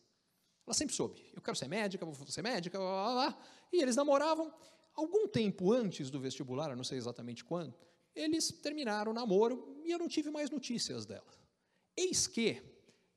[0.66, 1.22] Ela sempre soube.
[1.36, 3.44] Eu quero ser médica, vou ser médica, blá, blá, blá.
[3.72, 4.54] E eles namoravam.
[4.96, 7.74] Algum tempo antes do vestibular, eu não sei exatamente quando,
[8.16, 11.34] eles terminaram o namoro e eu não tive mais notícias dela.
[11.98, 12.62] Eis que,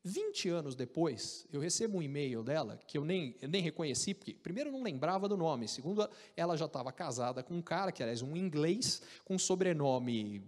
[0.03, 4.33] 20 anos depois, eu recebo um e-mail dela que eu nem, eu nem reconheci, porque,
[4.33, 8.03] primeiro, eu não lembrava do nome, segundo, ela já estava casada com um cara, que
[8.03, 10.43] aliás, um inglês, com um sobrenome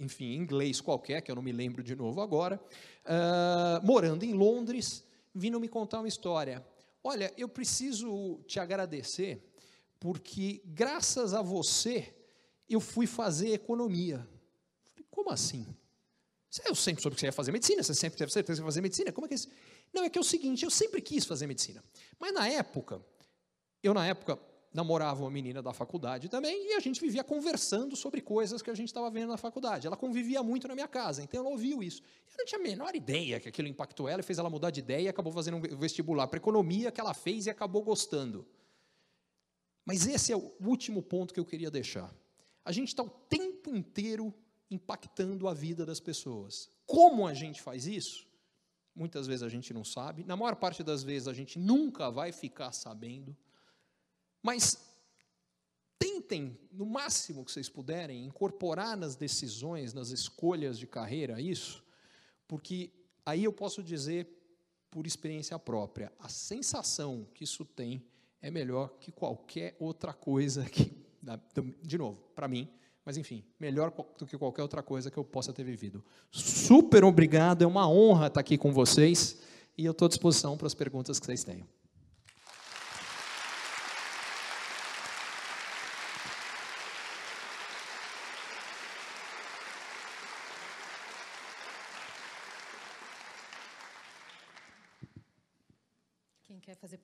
[0.00, 2.58] enfim, inglês qualquer, que eu não me lembro de novo agora,
[3.04, 5.04] uh, morando em Londres,
[5.34, 6.64] vindo me contar uma história.
[7.02, 9.42] Olha, eu preciso te agradecer,
[9.98, 12.14] porque graças a você
[12.68, 14.18] eu fui fazer economia.
[14.84, 15.66] Falei, como assim?
[16.64, 18.80] Eu sempre soube que você ia fazer medicina, você sempre teve certeza que ia fazer
[18.80, 19.12] medicina.
[19.12, 19.48] Como é que é isso?
[19.92, 21.82] Não, é que é o seguinte, eu sempre quis fazer medicina.
[22.18, 23.00] Mas na época,
[23.82, 24.38] eu na época
[24.72, 28.74] namorava uma menina da faculdade também, e a gente vivia conversando sobre coisas que a
[28.74, 29.86] gente estava vendo na faculdade.
[29.86, 32.02] Ela convivia muito na minha casa, então ela ouviu isso.
[32.32, 35.02] Eu não tinha a menor ideia que aquilo impactou ela fez ela mudar de ideia
[35.02, 38.46] e acabou fazendo um vestibular para economia que ela fez e acabou gostando.
[39.84, 42.14] Mas esse é o último ponto que eu queria deixar.
[42.64, 44.32] A gente está o tempo inteiro
[44.70, 46.70] impactando a vida das pessoas.
[46.86, 48.28] Como a gente faz isso?
[48.94, 52.32] Muitas vezes a gente não sabe, na maior parte das vezes a gente nunca vai
[52.32, 53.36] ficar sabendo.
[54.42, 54.78] Mas
[55.98, 61.84] tentem, no máximo que vocês puderem, incorporar nas decisões, nas escolhas de carreira isso,
[62.48, 62.90] porque
[63.24, 64.26] aí eu posso dizer,
[64.90, 68.02] por experiência própria, a sensação que isso tem
[68.40, 70.90] é melhor que qualquer outra coisa que,
[71.82, 72.68] de novo, para mim,
[73.04, 76.02] mas enfim, melhor do que qualquer outra coisa que eu possa ter vivido.
[76.30, 79.38] Super obrigado, é uma honra estar aqui com vocês
[79.76, 81.66] e eu estou à disposição para as perguntas que vocês tenham.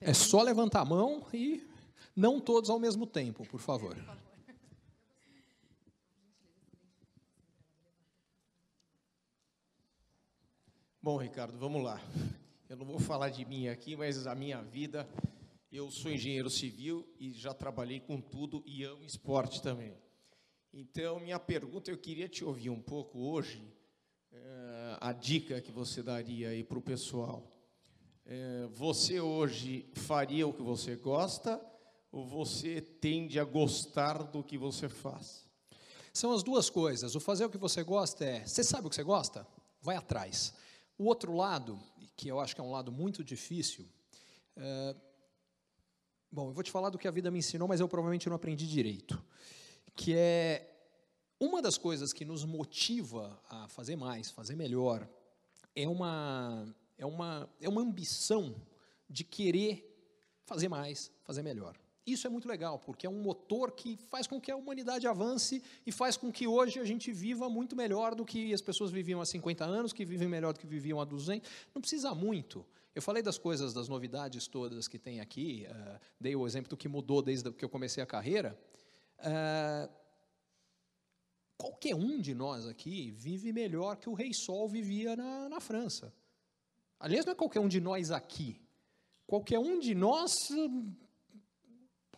[0.07, 1.61] É só levantar a mão e
[2.15, 3.93] não todos ao mesmo tempo, por favor.
[11.01, 12.01] Bom, Ricardo, vamos lá.
[12.69, 15.05] Eu não vou falar de mim aqui, mas a minha vida,
[15.69, 19.93] eu sou engenheiro civil e já trabalhei com tudo e amo esporte também.
[20.73, 23.61] Então, minha pergunta, eu queria te ouvir um pouco hoje,
[24.31, 27.56] eh, a dica que você daria aí para o pessoal.
[28.29, 31.61] É, você hoje faria o que você gosta
[32.11, 35.47] ou você tende a gostar do que você faz?
[36.11, 37.15] São as duas coisas.
[37.15, 39.47] O fazer o que você gosta é, você sabe o que você gosta?
[39.81, 40.53] Vai atrás.
[40.97, 41.81] O outro lado,
[42.17, 43.87] que eu acho que é um lado muito difícil,
[44.57, 44.93] é,
[46.29, 48.35] bom, eu vou te falar do que a vida me ensinou, mas eu provavelmente não
[48.35, 49.23] aprendi direito,
[49.95, 50.69] que é
[51.39, 55.07] uma das coisas que nos motiva a fazer mais, fazer melhor,
[55.73, 58.55] é uma é uma, é uma ambição
[59.09, 59.83] de querer
[60.45, 61.77] fazer mais, fazer melhor.
[62.05, 65.61] Isso é muito legal, porque é um motor que faz com que a humanidade avance
[65.85, 69.19] e faz com que hoje a gente viva muito melhor do que as pessoas viviam
[69.19, 71.49] há 50 anos, que vivem melhor do que viviam há 200.
[71.75, 72.65] Não precisa muito.
[72.95, 76.77] Eu falei das coisas, das novidades todas que tem aqui, uh, dei o exemplo do
[76.77, 78.57] que mudou desde que eu comecei a carreira.
[79.19, 79.91] Uh,
[81.57, 86.13] qualquer um de nós aqui vive melhor que o Rei Sol vivia na, na França.
[86.99, 88.59] Aliás, não é qualquer um de nós aqui.
[89.25, 90.31] Qualquer um de nós,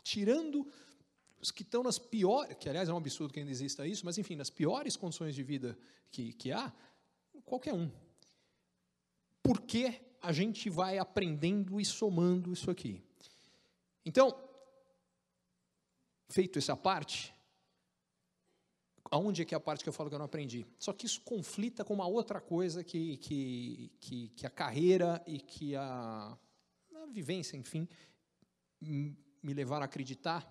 [0.03, 0.65] tirando
[1.41, 4.17] os que estão nas piores, que aliás é um absurdo que ainda exista isso, mas
[4.17, 5.77] enfim, nas piores condições de vida
[6.11, 6.71] que, que há,
[7.45, 7.91] qualquer um.
[9.41, 13.01] Porque a gente vai aprendendo e somando isso aqui.
[14.05, 14.37] Então,
[16.29, 17.33] feito essa parte,
[19.11, 20.65] aonde é que é a parte que eu falo que eu não aprendi?
[20.77, 25.39] Só que isso conflita com uma outra coisa que, que, que, que a carreira e
[25.39, 26.37] que a,
[26.95, 27.87] a vivência, enfim,
[28.81, 30.47] me levaram a acreditar.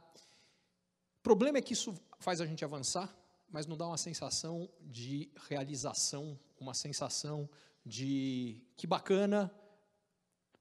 [1.18, 3.14] O problema é que isso faz a gente avançar,
[3.50, 7.48] mas não dá uma sensação de realização, uma sensação
[7.84, 9.50] de que bacana,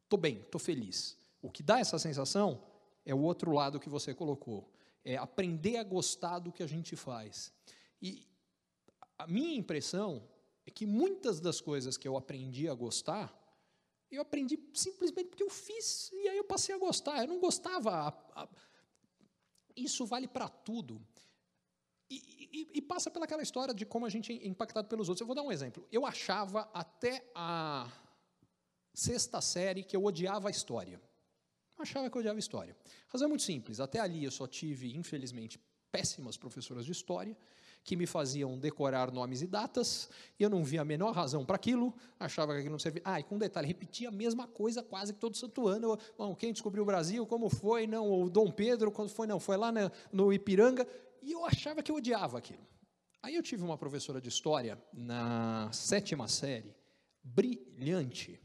[0.03, 1.17] estou bem, estou feliz.
[1.41, 2.63] O que dá essa sensação
[3.05, 4.71] é o outro lado que você colocou.
[5.03, 7.53] É aprender a gostar do que a gente faz.
[8.01, 8.27] E
[9.17, 10.27] a minha impressão
[10.65, 13.33] é que muitas das coisas que eu aprendi a gostar,
[14.11, 17.21] eu aprendi simplesmente porque eu fiz e aí eu passei a gostar.
[17.21, 17.91] Eu não gostava.
[17.91, 18.49] A, a,
[19.75, 21.01] isso vale para tudo.
[22.09, 22.15] E,
[22.51, 25.21] e, e, passa pelaquela história de como a gente é impactado pelos outros.
[25.21, 25.85] Eu vou dar um exemplo.
[25.91, 27.91] Eu achava até a
[28.93, 31.01] sexta série que eu odiava a história.
[31.77, 32.75] Eu achava que eu odiava a história.
[33.09, 33.79] A razão é muito simples.
[33.79, 35.59] Até ali eu só tive, infelizmente,
[35.91, 37.37] péssimas professoras de história
[37.87, 41.55] que me faziam decorar nomes e datas, e eu não via a menor razão para
[41.55, 43.01] aquilo, achava que aquilo não servia.
[43.05, 45.97] Ah, e com um detalhe, repetia a mesma coisa quase que todo santo ano.
[46.17, 49.55] Bom, quem descobriu o Brasil, como foi, não, o Dom Pedro, quando foi, não, foi
[49.55, 49.71] lá
[50.11, 50.85] no Ipiranga,
[51.23, 52.59] e eu achava que eu odiava aquilo.
[53.23, 56.75] Aí eu tive uma professora de história na sétima série,
[57.23, 58.37] brilhante.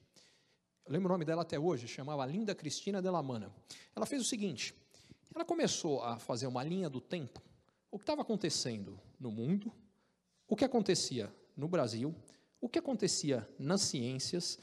[0.87, 3.53] Eu lembro o nome dela até hoje, chamava Linda Cristina Delamana.
[3.97, 4.73] Ela fez o seguinte:
[5.35, 7.43] ela começou a fazer uma linha do tempo
[7.93, 9.71] o que estava acontecendo no mundo,
[10.49, 12.15] o que acontecia no Brasil,
[12.59, 14.59] o que acontecia nas ciências,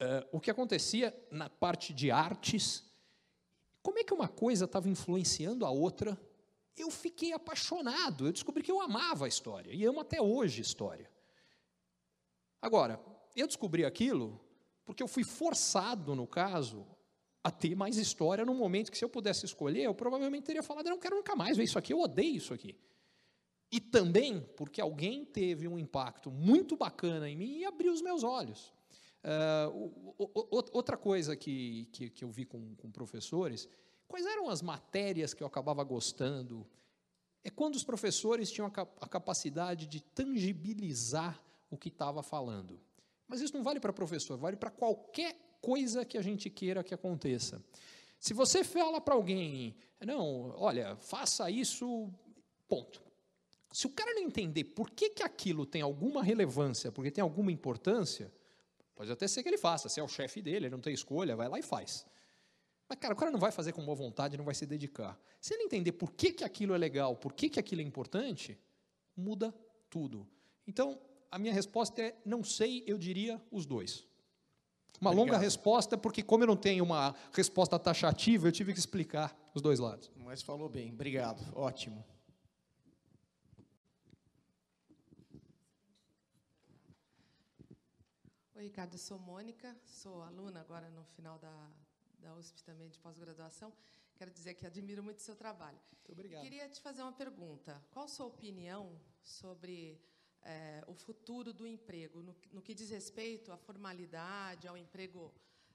[0.00, 2.84] uh, o que acontecia na parte de artes.
[3.82, 6.16] Como é que uma coisa estava influenciando a outra?
[6.76, 10.62] Eu fiquei apaixonado, eu descobri que eu amava a história, e amo até hoje a
[10.62, 11.10] história.
[12.60, 13.02] Agora,
[13.34, 14.40] eu descobri aquilo
[14.84, 16.86] porque eu fui forçado, no caso,
[17.44, 20.86] a ter mais história num momento que, se eu pudesse escolher, eu provavelmente teria falado:
[20.86, 22.76] eu não quero nunca mais ver isso aqui, eu odeio isso aqui.
[23.70, 28.22] E também porque alguém teve um impacto muito bacana em mim e abriu os meus
[28.22, 28.72] olhos.
[29.24, 30.16] Uh,
[30.72, 33.68] outra coisa que, que, que eu vi com, com, professores,
[34.06, 36.66] quais eram as matérias que eu acabava gostando?
[37.44, 41.40] É quando os professores tinham a, capacidade de tangibilizar
[41.70, 42.80] o que estava falando.
[43.26, 46.92] Mas isso não vale para professor, vale para qualquer coisa que a gente queira que
[46.92, 47.64] aconteça.
[48.18, 52.12] Se você fala para alguém, não, olha, faça isso,
[52.68, 53.02] ponto.
[53.72, 57.50] Se o cara não entender por que, que aquilo tem alguma relevância, porque tem alguma
[57.50, 58.30] importância,
[58.94, 61.34] Pode até ser que ele faça, se é o chefe dele, ele não tem escolha,
[61.34, 62.06] vai lá e faz.
[62.88, 65.18] Mas, cara, o cara não vai fazer com boa vontade, não vai se dedicar.
[65.40, 68.56] Se ele entender por que, que aquilo é legal, por que, que aquilo é importante,
[69.16, 69.52] muda
[69.88, 70.24] tudo.
[70.66, 71.00] Então,
[71.30, 74.06] a minha resposta é: não sei, eu diria os dois.
[75.02, 75.32] Uma Obrigado.
[75.32, 79.60] longa resposta, porque, como eu não tenho uma resposta taxativa, eu tive que explicar os
[79.60, 80.08] dois lados.
[80.14, 82.04] Mas falou bem, obrigado, ótimo.
[88.54, 91.68] Oi, Ricardo, eu sou Mônica, sou aluna agora no final da,
[92.20, 93.72] da USP também de pós-graduação.
[94.14, 95.80] Quero dizer que admiro muito o seu trabalho.
[95.90, 96.44] Muito obrigado.
[96.44, 97.82] Queria te fazer uma pergunta.
[97.90, 100.00] Qual a sua opinião sobre
[100.44, 105.32] é, o futuro do emprego, no, no, que diz respeito à formalidade, ao emprego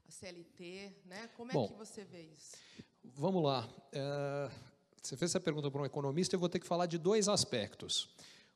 [0.07, 1.29] CLT, né?
[1.35, 2.55] Como é Bom, que você vê isso?
[3.03, 3.67] Vamos lá.
[3.91, 4.51] É,
[5.01, 8.09] você fez essa pergunta para um economista, eu vou ter que falar de dois aspectos.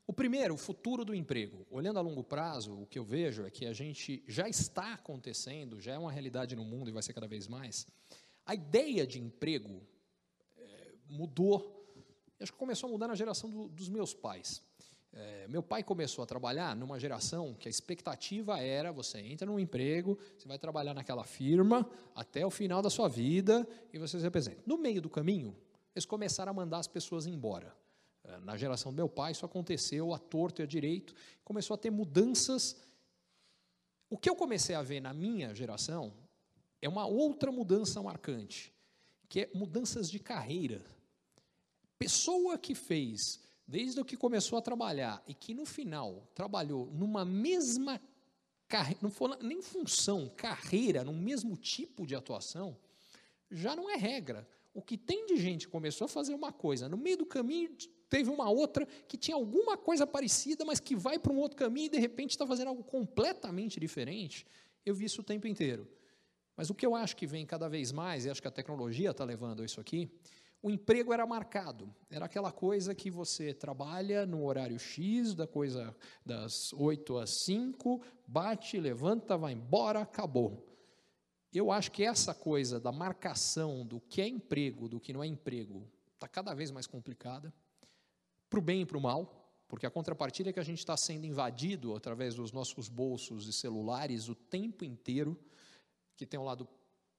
[0.06, 1.66] O primeiro, o futuro do emprego.
[1.70, 5.80] Olhando a longo prazo, o que eu vejo é que a gente já está acontecendo,
[5.80, 7.88] já é uma realidade no mundo e vai ser cada vez mais.
[8.46, 9.82] A ideia de emprego
[10.58, 11.88] é, mudou,
[12.40, 14.62] acho que começou a mudar na geração do, dos meus pais.
[15.14, 19.60] É, meu pai começou a trabalhar numa geração que a expectativa era: você entra num
[19.60, 24.26] emprego, você vai trabalhar naquela firma até o final da sua vida e você se
[24.26, 24.64] apresenta.
[24.66, 25.56] No meio do caminho,
[25.94, 27.76] eles começaram a mandar as pessoas embora.
[28.24, 31.78] Eh, na geração do meu pai, isso aconteceu a torto e a direito, começou a
[31.78, 32.78] ter mudanças.
[34.10, 36.14] O que eu comecei a ver na minha geração
[36.82, 38.74] é uma outra mudança marcante,
[39.28, 40.84] que é mudanças de carreira.
[42.00, 47.24] Pessoa que fez, desde o que começou a trabalhar e que no final trabalhou numa
[47.24, 48.02] mesma
[48.68, 52.78] carreira, não foi nem função, carreira, no mesmo tipo de atuação,
[53.50, 54.48] já não é regra.
[54.74, 57.76] O que tem de gente que começou a fazer uma coisa, no meio do caminho
[58.10, 61.86] teve uma outra que tinha alguma coisa parecida, mas que vai para um outro caminho
[61.86, 64.46] e de repente está fazendo algo completamente diferente.
[64.86, 65.88] Eu vi isso o tempo inteiro.
[66.56, 69.12] Mas o que eu acho que vem cada vez mais, e acho que a tecnologia
[69.12, 70.10] está levando isso aqui,
[70.62, 71.94] o emprego era marcado.
[72.10, 75.96] Era aquela coisa que você trabalha no horário X, da coisa
[76.26, 80.68] das 8 às 5, bate, levanta, vai embora, acabou.
[81.52, 85.28] Eu acho que essa coisa da marcação do que é emprego, do que não é
[85.28, 87.54] emprego, está cada vez mais complicada
[88.50, 89.38] para o bem e para o mal,
[89.68, 93.54] porque a contrapartida é que a gente está sendo invadido através dos nossos bolsos e
[93.54, 95.38] celulares o tempo inteiro,
[96.16, 96.68] que tem um lado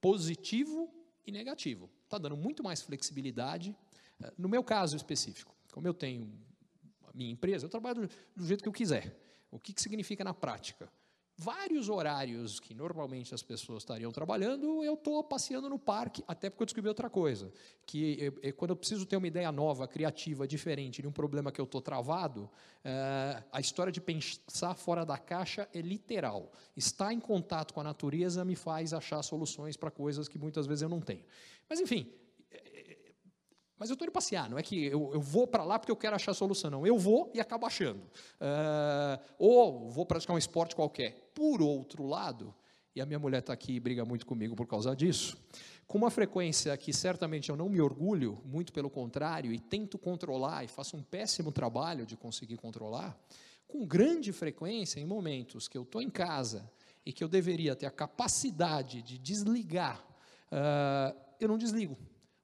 [0.01, 1.91] positivo e negativo.
[2.05, 3.75] Está dando muito mais flexibilidade.
[4.23, 6.31] Eh, no meu caso específico, como eu tenho
[7.05, 9.17] a minha empresa, eu trabalho do, jeito que eu quiser.
[9.51, 10.91] O que, que significa na prática?
[11.37, 16.63] Vários horários que normalmente as pessoas estariam trabalhando, eu estou passeando no parque, até porque
[16.63, 17.53] eu descobri outra coisa,
[17.87, 21.51] que é, é, quando eu preciso ter uma ideia nova, criativa, diferente de um problema
[21.51, 22.51] que eu estou travado,
[22.85, 26.53] é, a história de pensar fora da caixa é literal.
[26.77, 30.83] Estar em contato com a natureza me faz achar soluções para coisas que muitas vezes
[30.83, 31.25] eu não tenho.
[31.69, 32.13] Mas, enfim,
[33.83, 35.97] mas eu estou indo passear, não é que eu, eu vou para lá porque eu
[35.97, 36.87] quero achar solução, não.
[36.87, 37.99] Eu vou e acabo achando.
[37.99, 41.33] Uh, ou vou praticar um esporte qualquer.
[41.35, 42.55] Por outro lado,
[42.95, 45.37] e a minha mulher está aqui e briga muito comigo por causa disso,
[45.85, 50.63] com uma frequência que certamente eu não me orgulho, muito pelo contrário, e tento controlar,
[50.63, 53.19] e faço um péssimo trabalho de conseguir controlar,
[53.67, 56.71] com grande frequência, em momentos que eu estou em casa
[57.05, 60.01] e que eu deveria ter a capacidade de desligar,
[60.53, 61.99] uh, eu não desligo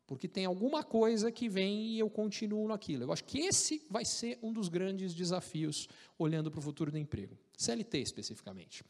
[0.08, 3.04] porque tem alguma coisa que vem e eu continuo naquilo.
[3.04, 5.86] Eu acho que esse vai ser um dos grandes desafios
[6.18, 7.36] olhando para o futuro do emprego.
[7.58, 8.82] CLT especificamente.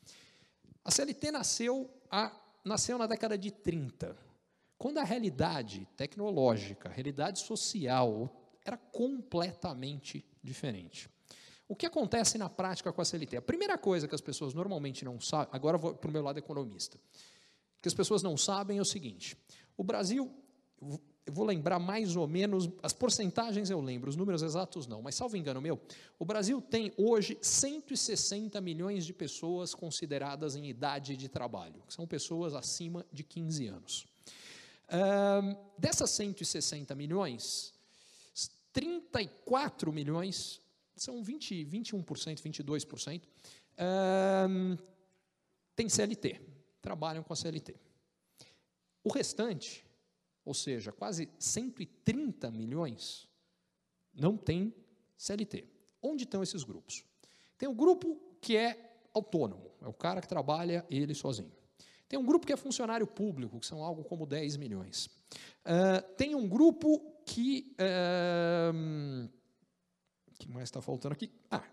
[0.84, 2.32] A CLT nasceu, a,
[2.64, 4.16] nasceu na década de 30,
[4.78, 8.32] quando a realidade tecnológica, a realidade social
[8.64, 11.10] era completamente diferente.
[11.66, 13.38] O que acontece na prática com a CLT?
[13.38, 16.38] A primeira coisa que as pessoas normalmente não sabem, agora vou para o meu lado
[16.38, 16.96] economista,
[17.82, 19.36] que as pessoas não sabem é o seguinte:
[19.76, 20.32] o Brasil
[21.28, 25.14] eu vou lembrar mais ou menos, as porcentagens eu lembro, os números exatos não, mas
[25.14, 25.78] salvo engano meu,
[26.18, 32.06] o Brasil tem hoje 160 milhões de pessoas consideradas em idade de trabalho, que são
[32.06, 34.06] pessoas acima de 15 anos.
[34.88, 37.74] Uh, dessas 160 milhões,
[38.72, 40.62] 34 milhões,
[40.96, 44.82] são 20, 21%, 22%, uh,
[45.76, 46.40] tem CLT,
[46.80, 47.76] trabalham com a CLT.
[49.04, 49.84] O restante,
[50.48, 53.28] ou seja, quase 130 milhões,
[54.14, 54.74] não tem
[55.14, 55.68] CLT.
[56.00, 57.04] Onde estão esses grupos?
[57.58, 61.52] Tem o um grupo que é autônomo, é o cara que trabalha ele sozinho.
[62.08, 65.10] Tem um grupo que é funcionário público, que são algo como 10 milhões.
[65.66, 67.76] Uh, tem um grupo que.
[67.78, 69.28] Uh,
[70.38, 71.30] que mais está faltando aqui?
[71.50, 71.68] Ah,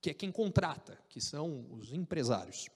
[0.00, 2.68] que é quem contrata, que são os empresários.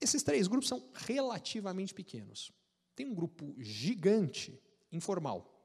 [0.00, 2.50] Esses três grupos são relativamente pequenos.
[3.00, 4.60] Tem um grupo gigante
[4.92, 5.58] informal.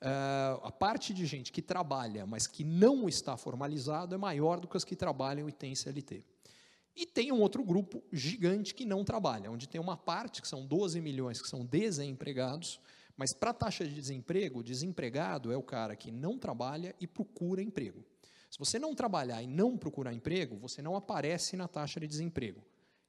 [0.00, 4.66] Uh, a parte de gente que trabalha, mas que não está formalizado, é maior do
[4.66, 6.24] que as que trabalham e têm CLT.
[6.96, 10.66] E tem um outro grupo gigante que não trabalha, onde tem uma parte, que são
[10.66, 12.80] 12 milhões, que são desempregados,
[13.16, 17.62] mas para a taxa de desemprego, desempregado é o cara que não trabalha e procura
[17.62, 18.04] emprego.
[18.50, 22.60] Se você não trabalhar e não procurar emprego, você não aparece na taxa de desemprego.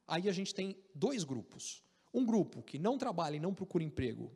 [0.08, 1.83] Aí a gente tem dois grupos.
[2.14, 4.32] Um grupo que não trabalha e não procura emprego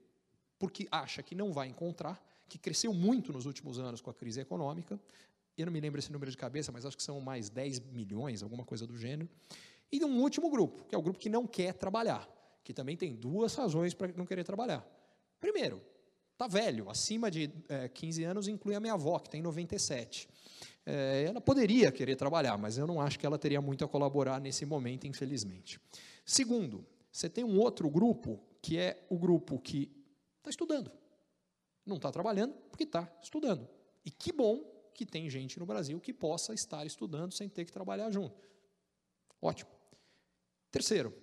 [0.59, 4.41] porque acha que não vai encontrar, que cresceu muito nos últimos anos com a crise
[4.41, 4.99] econômica.
[5.57, 8.43] Eu não me lembro esse número de cabeça, mas acho que são mais 10 milhões,
[8.43, 9.29] alguma coisa do gênero.
[9.91, 12.27] E um último grupo, que é o grupo que não quer trabalhar,
[12.63, 14.85] que também tem duas razões para não querer trabalhar.
[15.39, 15.81] Primeiro,
[16.33, 20.27] está velho, acima de é, eh, 15 anos, inclui a minha avó, que tem 97.
[20.85, 24.39] É, ela poderia querer trabalhar, mas eu não acho que ela teria muito a colaborar
[24.39, 25.79] nesse momento, infelizmente.
[26.25, 29.91] Segundo, você tem um outro grupo, que é o grupo que
[30.37, 30.91] está estudando.
[31.85, 33.67] Não está trabalhando porque está estudando.
[34.05, 37.71] E que bom que tem gente no Brasil que possa estar estudando sem ter que
[37.71, 38.35] trabalhar junto.
[39.41, 39.69] Ótimo.
[40.71, 41.13] Terceiro,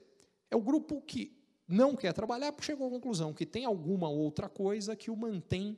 [0.50, 4.48] é o grupo que não quer trabalhar porque chegou à conclusão que tem alguma outra
[4.48, 5.76] coisa que o mantém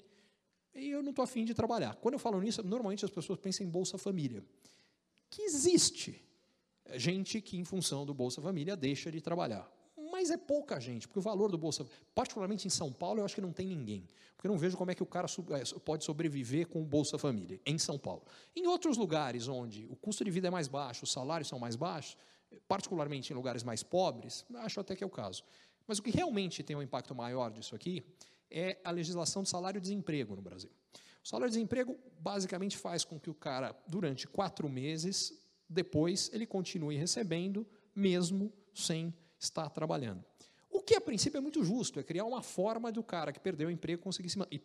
[0.77, 1.97] e eu não estou afim de trabalhar.
[1.97, 4.45] Quando eu falo nisso, normalmente as pessoas pensam em Bolsa Família.
[5.31, 6.23] Que existe
[6.95, 9.71] gente que, em função do Bolsa Família, deixa de trabalhar.
[10.27, 13.37] Mas é pouca gente, porque o valor do Bolsa, particularmente em São Paulo, eu acho
[13.37, 14.09] que não tem ninguém.
[14.35, 17.16] Porque eu não vejo como é que o cara é, pode sobreviver com o Bolsa
[17.16, 18.24] Família, em São Paulo.
[18.57, 21.77] Em outros lugares onde o custo de vida é mais baixo, os salários são mais
[21.77, 22.16] baixos,
[22.66, 25.45] particularmente em lugares mais pobres, acho até que é o caso.
[25.87, 28.05] Mas o que realmente tem um impacto maior disso aqui
[28.51, 30.72] é a legislação do salário-desemprego no Brasil.
[31.22, 37.64] O salário-desemprego basicamente faz com que o cara, durante quatro meses, depois ele continue recebendo,
[37.95, 40.24] mesmo sem estar trabalhando.
[40.70, 43.68] O que, a princípio, é muito justo, é criar uma forma do cara que perdeu
[43.68, 44.57] o emprego conseguir se manter.
[44.57, 44.62] E,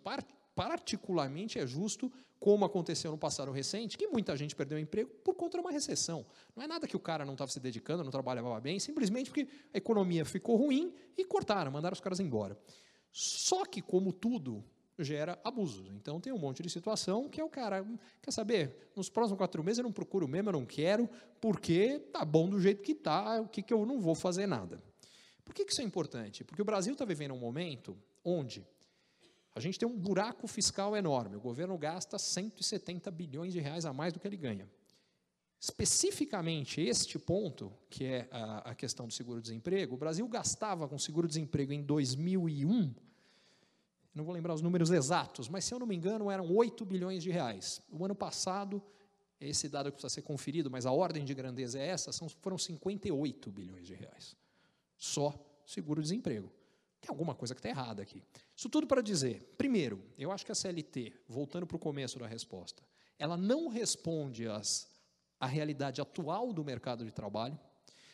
[0.56, 5.36] particularmente, é justo, como aconteceu no passado recente, que muita gente perdeu o emprego por
[5.36, 6.26] conta de uma recessão.
[6.56, 9.48] Não é nada que o cara não estava se dedicando, não trabalhava bem, simplesmente porque
[9.74, 12.58] a economia ficou ruim e cortaram, mandaram os caras embora.
[13.12, 14.64] Só que, como tudo,
[15.04, 15.90] gera abusos.
[15.92, 17.86] Então, tem um monte de situação que é o cara,
[18.22, 22.24] quer saber, nos próximos quatro meses eu não procuro mesmo, eu não quero, porque tá
[22.24, 24.82] bom do jeito que tá, o que, que eu não vou fazer nada.
[25.44, 26.44] Por que, que isso é importante?
[26.44, 28.66] Porque o Brasil está vivendo um momento onde
[29.54, 31.36] a gente tem um buraco fiscal enorme.
[31.36, 34.70] O governo gasta 170 bilhões de reais a mais do que ele ganha.
[35.60, 41.72] Especificamente este ponto, que é a, a questão do seguro-desemprego, o Brasil gastava com seguro-desemprego
[41.72, 42.96] em 2001,
[44.14, 47.24] não vou lembrar os números exatos, mas se eu não me engano eram 8 bilhões
[47.24, 47.82] de reais.
[47.92, 48.82] O ano passado,
[49.40, 52.58] esse dado que precisa ser conferido, mas a ordem de grandeza é essa, são, foram
[52.58, 54.36] 58 bilhões de reais.
[54.98, 55.34] Só
[55.66, 56.52] seguro-desemprego.
[57.00, 58.22] Tem alguma coisa que está errada aqui.
[58.56, 62.28] Isso tudo para dizer, primeiro, eu acho que a CLT, voltando para o começo da
[62.28, 62.84] resposta,
[63.18, 64.92] ela não responde às
[65.40, 67.60] a realidade atual do mercado de trabalho.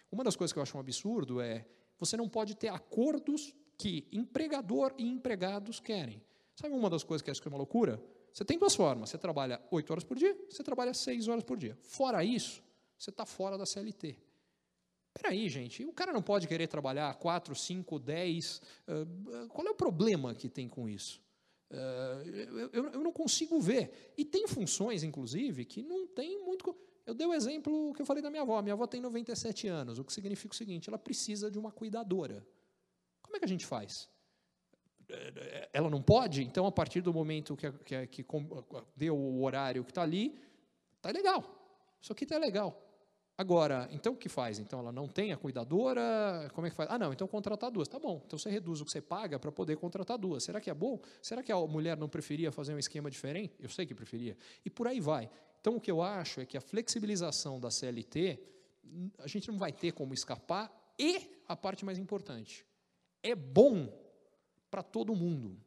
[0.10, 1.66] Uma das coisas que eu acho um absurdo é
[2.00, 6.22] você não pode ter acordos que empregador e empregados querem.
[6.56, 8.02] Sabe uma das coisas que acho que é uma loucura?
[8.34, 9.10] Você tem duas formas.
[9.10, 11.78] Você trabalha oito horas por dia, você trabalha seis horas por dia.
[11.82, 12.64] Fora isso,
[12.98, 14.18] você está fora da CLT.
[15.14, 18.62] Peraí, gente, o cara não pode querer trabalhar quatro, cinco, dez.
[18.88, 21.20] Uh, qual é o problema que tem com isso?
[21.72, 22.30] Uh,
[22.72, 24.14] eu, eu, não consigo ver.
[24.16, 26.76] E tem funções, inclusive, que não tem muito.
[27.06, 28.62] Eu dei o exemplo que eu falei da minha avó.
[28.62, 32.46] Minha avó tem 97 anos, o que significa o seguinte: ela precisa de uma cuidadora.
[33.38, 34.10] É que a gente faz?
[35.72, 36.44] Ela não pode?
[36.44, 38.26] Então, a partir do momento que, que, que
[38.96, 40.38] deu o horário que está ali,
[40.98, 41.44] está legal.
[42.02, 42.84] Isso aqui está legal.
[43.38, 44.58] Agora, então o que faz?
[44.58, 46.50] Então ela não tem a cuidadora?
[46.56, 46.90] Como é que faz?
[46.90, 47.88] Ah, não, então contratar duas.
[47.88, 48.24] Tá bom.
[48.26, 50.44] Então você reduz o que você paga para poder contratar duas.
[50.44, 51.00] Será que é bom?
[51.22, 53.54] Será que a mulher não preferia fazer um esquema diferente?
[53.60, 54.36] Eu sei que preferia.
[54.66, 55.30] E por aí vai.
[55.62, 58.40] Então o que eu acho é que a flexibilização da CLT,
[59.20, 60.74] a gente não vai ter como escapar.
[60.98, 62.66] E a parte mais importante,
[63.30, 63.92] é bom
[64.70, 65.58] para todo mundo.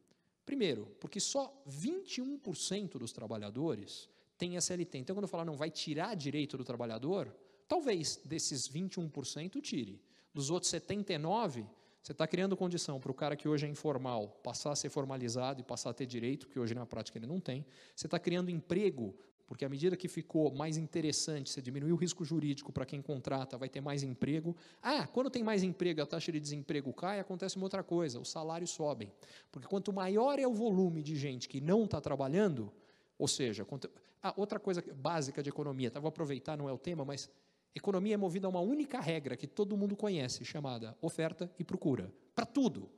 [0.45, 4.97] Primeiro, porque só 21% dos trabalhadores têm a CLT.
[4.97, 7.33] Então, quando eu falar não vai tirar direito do trabalhador,
[7.71, 10.01] Talvez desses 21% tire.
[10.33, 11.65] Dos outros 79%,
[12.03, 15.61] você está criando condição para o cara que hoje é informal passar a ser formalizado
[15.61, 17.65] e passar a ter direito, que hoje na prática ele não tem.
[17.95, 19.15] Você está criando emprego,
[19.51, 23.57] porque à medida que ficou mais interessante, você diminuiu o risco jurídico para quem contrata,
[23.57, 24.55] vai ter mais emprego.
[24.81, 28.31] Ah, quando tem mais emprego, a taxa de desemprego cai, acontece uma outra coisa, os
[28.31, 29.11] salários sobem.
[29.51, 32.71] Porque quanto maior é o volume de gente que não está trabalhando,
[33.19, 33.91] ou seja, quanto...
[34.23, 37.29] ah, outra coisa básica de economia, tá, vou aproveitar, não é o tema, mas
[37.75, 42.09] Economia é movida a uma única regra que todo mundo conhece, chamada oferta e procura.
[42.33, 42.89] Para tudo.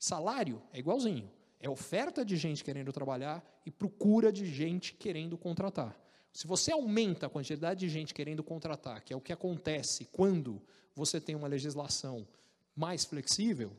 [0.00, 1.30] Salário é igualzinho.
[1.62, 5.96] É oferta de gente querendo trabalhar e procura de gente querendo contratar.
[6.32, 10.60] Se você aumenta a quantidade de gente querendo contratar, que é o que acontece quando
[10.92, 12.26] você tem uma legislação
[12.74, 13.70] mais flexível,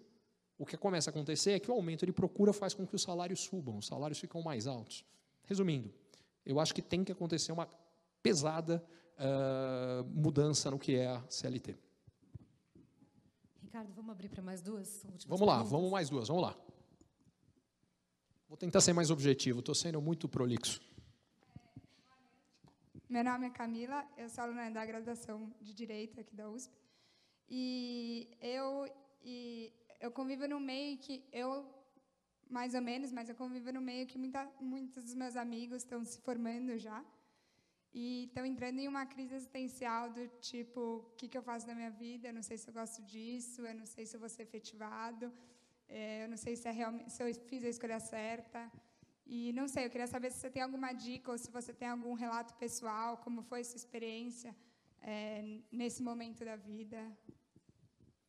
[0.58, 3.02] o que começa a acontecer é que o aumento de procura faz com que os
[3.02, 5.04] salários subam, os salários ficam mais altos.
[5.44, 5.94] Resumindo,
[6.46, 7.68] eu acho que tem que acontecer uma
[8.22, 8.82] pesada
[9.18, 11.76] uh, mudança no que é a CLT.
[13.62, 15.06] Ricardo, vamos abrir para mais duas?
[15.28, 16.56] Vamos lá, vamos mais duas, vamos lá.
[18.54, 20.80] Vou tentar ser mais objetivo, estou sendo muito prolixo.
[23.10, 26.72] Meu nome é Camila, eu sou aluna da graduação de Direito aqui da USP.
[27.50, 28.88] E eu,
[29.24, 31.66] e eu convivo no meio que eu,
[32.48, 36.04] mais ou menos, mas eu convivo no meio que muita, muitos dos meus amigos estão
[36.04, 37.04] se formando já
[37.92, 41.74] e estão entrando em uma crise existencial do tipo, o que, que eu faço na
[41.74, 42.28] minha vida?
[42.28, 45.34] Eu não sei se eu gosto disso, eu não sei se eu vou ser efetivado,
[45.94, 46.74] é, eu não sei se, é
[47.08, 48.60] se eu fiz a escolha certa.
[49.26, 51.88] E não sei, eu queria saber se você tem alguma dica ou se você tem
[51.88, 54.56] algum relato pessoal, como foi sua experiência
[55.02, 56.98] é, nesse momento da vida.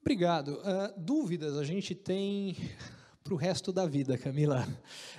[0.01, 0.59] Obrigado.
[0.59, 2.55] Uh, dúvidas a gente tem
[3.25, 4.69] para o resto da vida, Camila.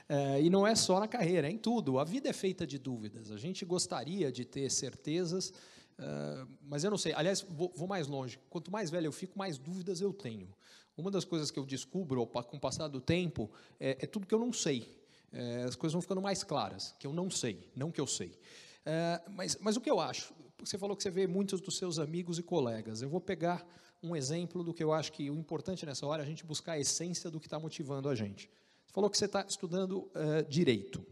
[0.08, 1.98] É, e não é só na carreira, é em tudo.
[1.98, 3.32] A vida é feita de dúvidas.
[3.32, 5.52] A gente gostaria de ter certezas,
[5.98, 7.14] é, mas eu não sei.
[7.14, 8.40] Aliás, vou, vou, mais longe.
[8.48, 10.54] Quanto mais velho eu fico, mais dúvidas eu tenho.
[10.98, 14.34] Uma das coisas que eu descubro com o passar do tempo é, é tudo que
[14.34, 14.98] eu não sei.
[15.32, 18.38] É, as coisas vão ficando mais claras, que eu não sei, não que eu sei.
[18.86, 20.34] É, mas, mas o que eu acho?
[20.60, 23.02] Você falou que você vê muitos dos seus amigos e colegas.
[23.02, 23.68] Eu vou pegar
[24.02, 26.74] um exemplo do que eu acho que o importante nessa hora é a gente buscar
[26.74, 28.50] a essência do que está motivando a gente.
[28.86, 31.06] Você falou que você está estudando uh, direito.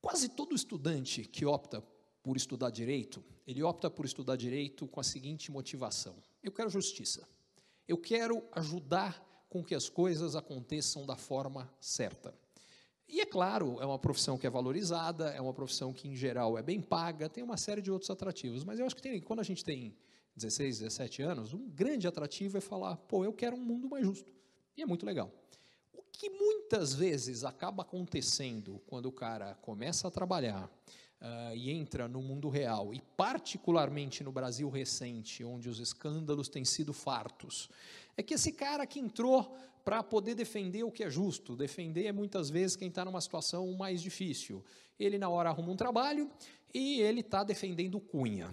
[0.00, 1.82] Quase todo estudante que opta
[2.22, 7.28] por estudar direito, ele opta por estudar direito com a seguinte motivação: eu quero justiça.
[7.88, 12.34] Eu quero ajudar com que as coisas aconteçam da forma certa.
[13.08, 16.58] E é claro, é uma profissão que é valorizada, é uma profissão que, em geral,
[16.58, 18.64] é bem paga, tem uma série de outros atrativos.
[18.64, 19.96] Mas eu acho que tem, quando a gente tem
[20.34, 24.32] 16, 17 anos, um grande atrativo é falar, pô, eu quero um mundo mais justo.
[24.76, 25.32] E é muito legal.
[25.94, 30.70] O que muitas vezes acaba acontecendo quando o cara começa a trabalhar
[31.20, 36.64] uh, e entra no mundo real, e particularmente no Brasil recente, onde os escândalos têm
[36.64, 37.68] sido fartos,
[38.16, 42.50] é que esse cara que entrou para poder defender o que é justo, defender muitas
[42.50, 44.64] vezes quem está numa situação mais difícil.
[44.98, 46.28] Ele, na hora, arruma um trabalho
[46.74, 48.50] e ele está defendendo Cunha.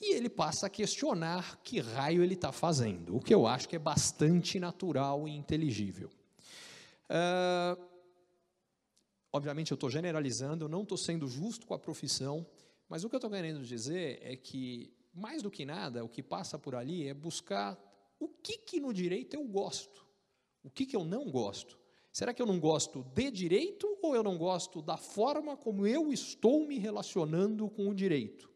[0.00, 3.76] E ele passa a questionar que raio ele está fazendo, o que eu acho que
[3.76, 6.08] é bastante natural e inteligível.
[7.08, 7.91] Uh,
[9.32, 12.46] obviamente, eu estou generalizando, eu não estou sendo justo com a profissão,
[12.88, 16.22] mas o que eu estou querendo dizer é que, mais do que nada, o que
[16.22, 17.80] passa por ali é buscar
[18.20, 20.06] o que, que no direito eu gosto,
[20.62, 21.80] o que, que eu não gosto.
[22.12, 26.12] Será que eu não gosto de direito ou eu não gosto da forma como eu
[26.12, 28.50] estou me relacionando com o direito?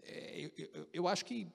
[0.00, 1.48] É, eu, eu, acho que,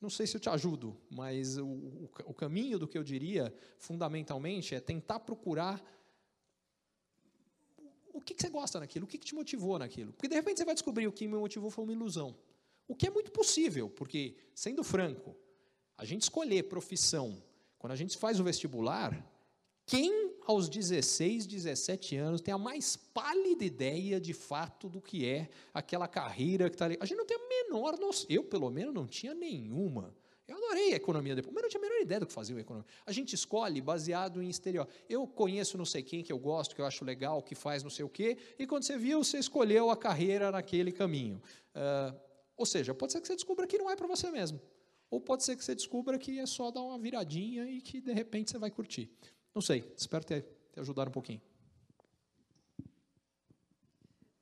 [0.00, 3.54] não sei se eu te ajudo, mas o, o, o caminho do que eu diria,
[3.78, 5.82] fundamentalmente, é tentar procurar
[8.24, 10.12] que, que, você gosta naquilo, o que, que, te motivou naquilo.
[10.12, 12.36] Porque, de repente, você vai descobrir o que me motivou foi uma ilusão.
[12.88, 15.36] O que é muito possível, porque, sendo franco,
[15.96, 17.42] a gente escolher profissão,
[17.78, 19.24] quando a gente faz o vestibular,
[19.86, 25.48] quem aos 16, 17 anos tem a mais pálida ideia de fato do que é
[25.72, 26.96] aquela carreira que está ali?
[27.00, 30.14] A gente não tem a menor noção, eu pelo menos não tinha nenhuma.
[30.46, 32.60] Eu adorei a economia depois, mas não tinha a menor ideia do que fazia a
[32.60, 32.86] economia.
[33.06, 34.86] A gente escolhe baseado em exterior.
[35.08, 37.90] Eu conheço não sei quem que eu gosto, que eu acho legal, que faz não
[37.90, 41.40] sei o quê, e quando você viu, você escolheu a carreira naquele caminho.
[41.74, 42.14] Uh,
[42.56, 44.60] ou seja, pode ser que você descubra que não é para você mesmo.
[45.10, 48.12] Ou pode ser que você descubra que é só dar uma viradinha e que de
[48.12, 49.10] repente você vai curtir.
[49.54, 50.42] Não sei, espero ter,
[50.72, 51.40] ter ajudado um pouquinho.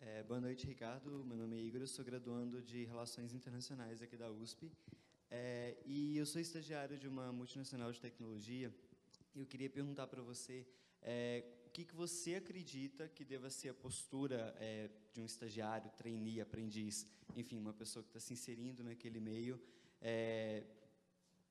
[0.01, 1.25] É, boa noite, Ricardo.
[1.25, 4.71] Meu nome é Igor, eu sou graduando de Relações Internacionais aqui da USP.
[5.35, 8.71] É, e eu sou estagiário de uma multinacional de tecnologia.
[9.35, 10.67] E eu queria perguntar para você
[11.01, 15.91] é, o que, que você acredita que deva ser a postura é, de um estagiário,
[15.97, 19.59] trainee, aprendiz, enfim, uma pessoa que está se inserindo naquele meio
[20.03, 20.65] é,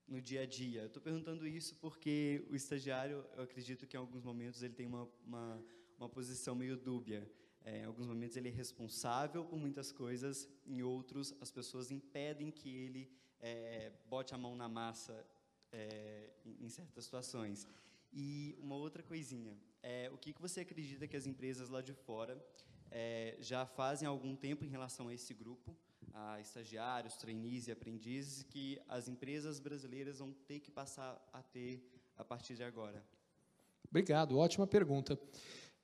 [0.08, 0.82] no dia a dia.
[0.82, 4.86] Eu estou perguntando isso porque o estagiário, eu acredito que em alguns momentos ele tem
[4.86, 5.66] uma, uma,
[5.98, 7.28] uma posição meio dúbia.
[7.66, 12.52] É, em alguns momentos ele é responsável por muitas coisas, em outros as pessoas impedem
[12.52, 13.10] que ele
[13.42, 15.26] é, bote a mão na massa
[15.72, 17.68] é, em, certas situações.
[18.14, 21.94] E uma outra coisinha, é, o que, que você acredita que as empresas lá de
[21.94, 22.44] fora
[22.90, 25.76] é, já fazem há algum tempo em relação a esse grupo,
[26.14, 31.82] a estagiários, trainees e aprendizes, que as empresas brasileiras vão ter que passar a ter
[32.18, 33.04] a partir de agora?
[33.90, 35.18] Obrigado, ótima pergunta.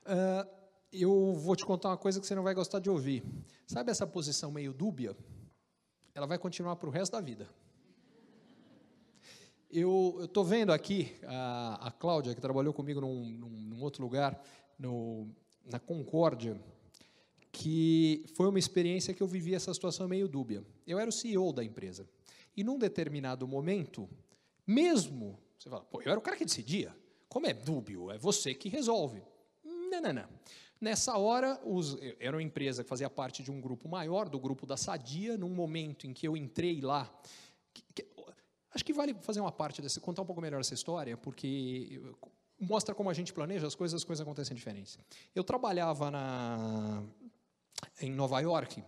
[0.04, 0.58] Uh,
[0.92, 3.24] eu vou te contar uma coisa que você não vai gostar de ouvir.
[3.66, 5.16] Sabe essa posição meio dúbia?
[6.18, 7.48] Ela vai continuar para o resto da vida.
[9.70, 14.44] Eu estou vendo aqui a, a Cláudia, que trabalhou comigo num, num, num outro lugar,
[14.80, 15.30] no,
[15.64, 16.60] na Concórdia,
[17.52, 20.66] que foi uma experiência que eu vivi essa situação meio dúbia.
[20.88, 22.10] Eu era o CEO da empresa.
[22.56, 24.10] E num determinado momento,
[24.66, 26.98] mesmo, você fala, pô, eu era o cara que decidia.
[27.30, 28.10] Como é dúbio?
[28.10, 29.22] É você que resolve.
[29.64, 30.30] Não, não, não.
[30.80, 34.66] Nessa hora, os, era uma empresa que fazia parte de um grupo maior, do grupo
[34.66, 37.12] da Sadia, num momento em que eu entrei lá.
[37.74, 38.08] Que, que,
[38.74, 42.00] acho que vale fazer uma parte desse, contar um pouco melhor essa história, porque
[42.60, 44.98] mostra como a gente planeja as coisas, as coisas acontecem diferentes.
[45.36, 47.04] Eu trabalhava na,
[48.02, 48.84] em Nova York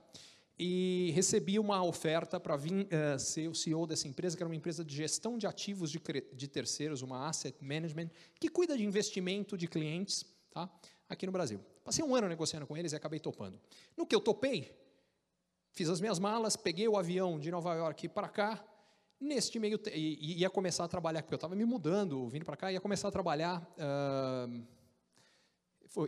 [0.57, 4.55] e recebi uma oferta para vir uh, ser o CEO dessa empresa, que era uma
[4.55, 6.01] empresa de gestão de ativos de,
[6.33, 8.09] de terceiros, uma asset management,
[8.39, 10.69] que cuida de investimento de clientes, tá?
[11.09, 11.59] Aqui no Brasil.
[11.83, 13.59] Passei um ano negociando com eles e acabei topando.
[13.97, 14.71] No que eu topei,
[15.71, 18.63] fiz as minhas malas, peguei o avião de Nova York para cá,
[19.19, 22.71] neste meio e, ia começar a trabalhar, porque eu estava me mudando, vindo para cá,
[22.71, 23.61] ia começar a trabalhar.
[23.77, 24.63] Uh,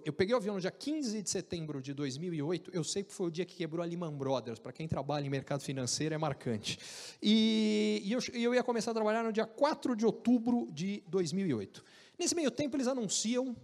[0.06, 3.28] eu peguei o avião no dia 15 de setembro de 2008, eu sei que foi
[3.28, 6.78] o dia que quebrou a Lehman Brothers, para quem trabalha em mercado financeiro é marcante.
[7.20, 11.84] E, e eu, eu ia começar a trabalhar no dia 4 de outubro de 2008.
[12.20, 13.58] Nesse meio tempo, eles anunciam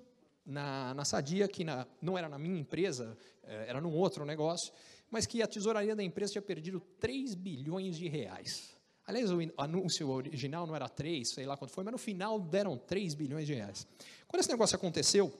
[0.48, 4.74] na, na Sadia, que na, não era na minha empresa, eh, era num outro negócio,
[5.12, 8.76] mas que a tesouraria da empresa tinha perdido 3 bilhões de reais.
[9.06, 12.78] Aliás, o anúncio original não era 3, sei lá quanto foi, mas no final deram
[12.78, 13.86] 3 bilhões de reais.
[14.28, 15.34] Quando esse negócio aconteceu,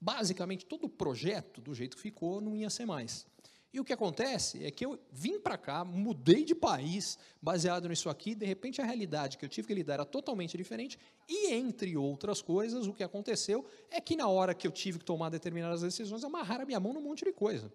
[0.00, 3.26] basicamente todo o projeto, do jeito que ficou, não ia ser mais.
[3.72, 8.08] E o que acontece é que eu vim para cá, mudei de país, baseado nisso
[8.08, 11.96] aqui, de repente a realidade que eu tive que lidar era totalmente diferente, e entre
[11.96, 15.82] outras coisas, o que aconteceu é que na hora que eu tive que tomar determinadas
[15.82, 17.70] decisões, amarraram a minha mão num monte de coisa.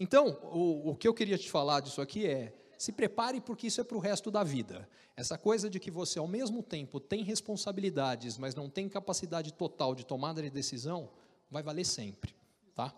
[0.00, 3.80] Então, o, o que eu queria te falar disso aqui é, se prepare porque isso
[3.80, 4.88] é para o resto da vida.
[5.16, 9.94] Essa coisa de que você, ao mesmo tempo, tem responsabilidades, mas não tem capacidade total
[9.94, 11.10] de tomada de decisão,
[11.50, 12.34] vai valer sempre.
[12.74, 12.94] Tá?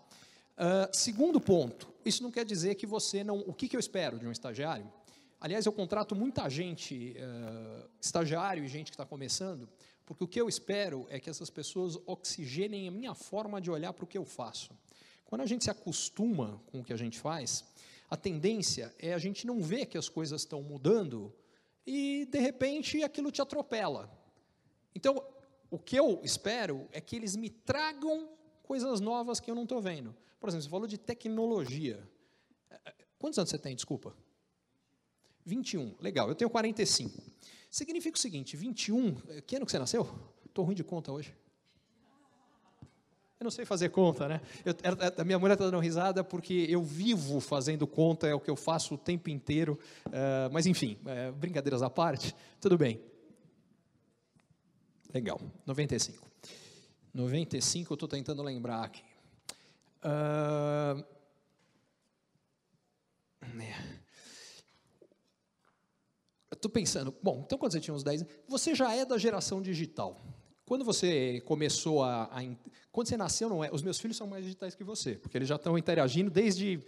[0.59, 3.39] Uh, segundo ponto, isso não quer dizer que você não.
[3.39, 4.91] O que, que eu espero de um estagiário?
[5.39, 9.69] Aliás, eu contrato muita gente, uh, estagiário e gente que está começando,
[10.05, 13.93] porque o que eu espero é que essas pessoas oxigenem a minha forma de olhar
[13.93, 14.71] para o que eu faço.
[15.23, 17.63] Quando a gente se acostuma com o que a gente faz,
[18.09, 21.33] a tendência é a gente não ver que as coisas estão mudando
[21.87, 24.11] e, de repente, aquilo te atropela.
[24.93, 25.23] Então,
[25.71, 28.27] o que eu espero é que eles me tragam
[28.63, 30.13] coisas novas que eu não estou vendo.
[30.39, 32.01] Por exemplo, você falou de tecnologia.
[33.17, 34.15] Quantos anos você tem, desculpa?
[35.45, 35.95] 21.
[35.99, 37.21] Legal, eu tenho 45.
[37.69, 40.07] Significa o seguinte, 21, que ano que você nasceu?
[40.45, 41.33] Estou ruim de conta hoje.
[43.39, 44.41] Eu não sei fazer conta, né?
[44.65, 44.73] Eu,
[45.17, 48.55] a minha mulher está dando risada porque eu vivo fazendo conta, é o que eu
[48.55, 49.79] faço o tempo inteiro.
[50.07, 52.99] Uh, mas, enfim, uh, brincadeiras à parte, tudo bem.
[55.13, 56.29] Legal, 95.
[57.13, 59.08] 95, eu estou tentando lembrar aqui.
[60.03, 61.03] Uh,
[66.59, 70.19] Estou pensando, bom, então quando você tinha uns 10 você já é da geração digital.
[70.65, 72.43] Quando você começou a, a,
[72.91, 73.69] Quando você nasceu, não é.
[73.71, 76.83] Os meus filhos são mais digitais que você, porque eles já estão interagindo desde.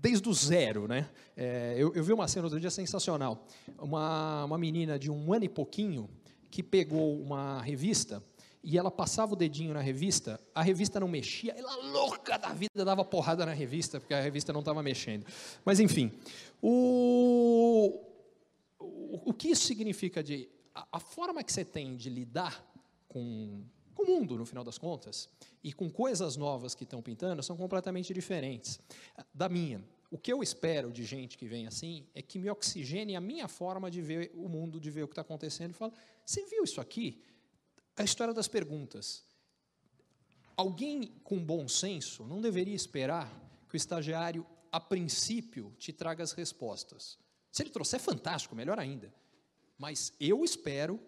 [0.00, 1.10] desde o zero, né?
[1.36, 3.44] É, eu, eu, vi uma cena outro dia sensacional.
[3.76, 6.08] Uma, uma menina de um ano e pouquinho
[6.48, 8.22] que pegou uma revista
[8.62, 12.84] e ela passava o dedinho na revista, a revista não mexia, ela louca da vida
[12.84, 15.24] dava porrada na revista, porque a revista não estava mexendo.
[15.64, 16.12] Mas enfim,
[16.60, 18.00] o,
[18.78, 22.62] o, o, que isso significa de a, a, forma que você tem de lidar
[23.08, 23.64] com,
[23.94, 25.28] com o mundo, no final das contas,
[25.64, 28.78] e com coisas novas que estão pintando, são completamente diferentes
[29.32, 29.82] da minha.
[30.10, 33.46] O que eu espero de gente que vem assim é que me oxigene a minha
[33.46, 35.92] forma de ver o mundo, de ver o que está acontecendo, e fala:
[36.26, 37.22] você viu isso aqui?
[38.00, 39.22] A história das perguntas.
[40.56, 43.30] Alguém com bom senso não deveria esperar
[43.68, 47.18] que o estagiário, a princípio, te traga as respostas.
[47.52, 49.12] Se ele trouxer, é fantástico, melhor ainda.
[49.78, 50.98] Mas eu espero,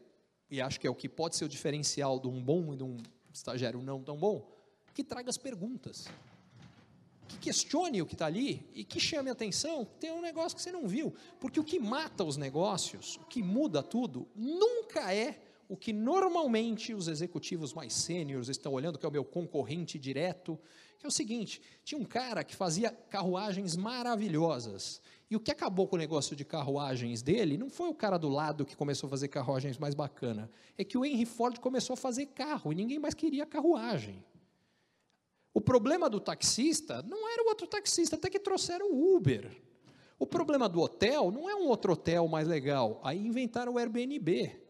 [0.51, 2.85] e acho que é o que pode ser o diferencial de um bom e de
[2.85, 2.99] um
[3.33, 4.47] estagiário não tão bom,
[4.95, 6.09] que traga as perguntas.
[7.27, 10.73] Que questione o que está ali e que chame atenção, tem um negócio que você
[10.73, 11.15] não viu.
[11.41, 16.93] Porque o que mata os negócios, o que muda tudo, nunca é o que normalmente
[16.93, 20.61] os executivos mais sêniores estão olhando, que é o meu concorrente direto,
[20.99, 25.01] que é o seguinte: tinha um cara que fazia carruagens maravilhosas.
[25.31, 28.29] E o que acabou com o negócio de carruagens dele não foi o cara do
[28.29, 31.97] lado que começou a fazer carruagens mais bacana, é que o Henry Ford começou a
[31.97, 34.23] fazer carro e ninguém mais queria carruagem.
[35.55, 39.51] O problema do taxista não era o outro taxista, até que trouxeram o Uber.
[40.19, 44.61] O problema do hotel não é um outro hotel mais legal, aí inventaram o Airbnb.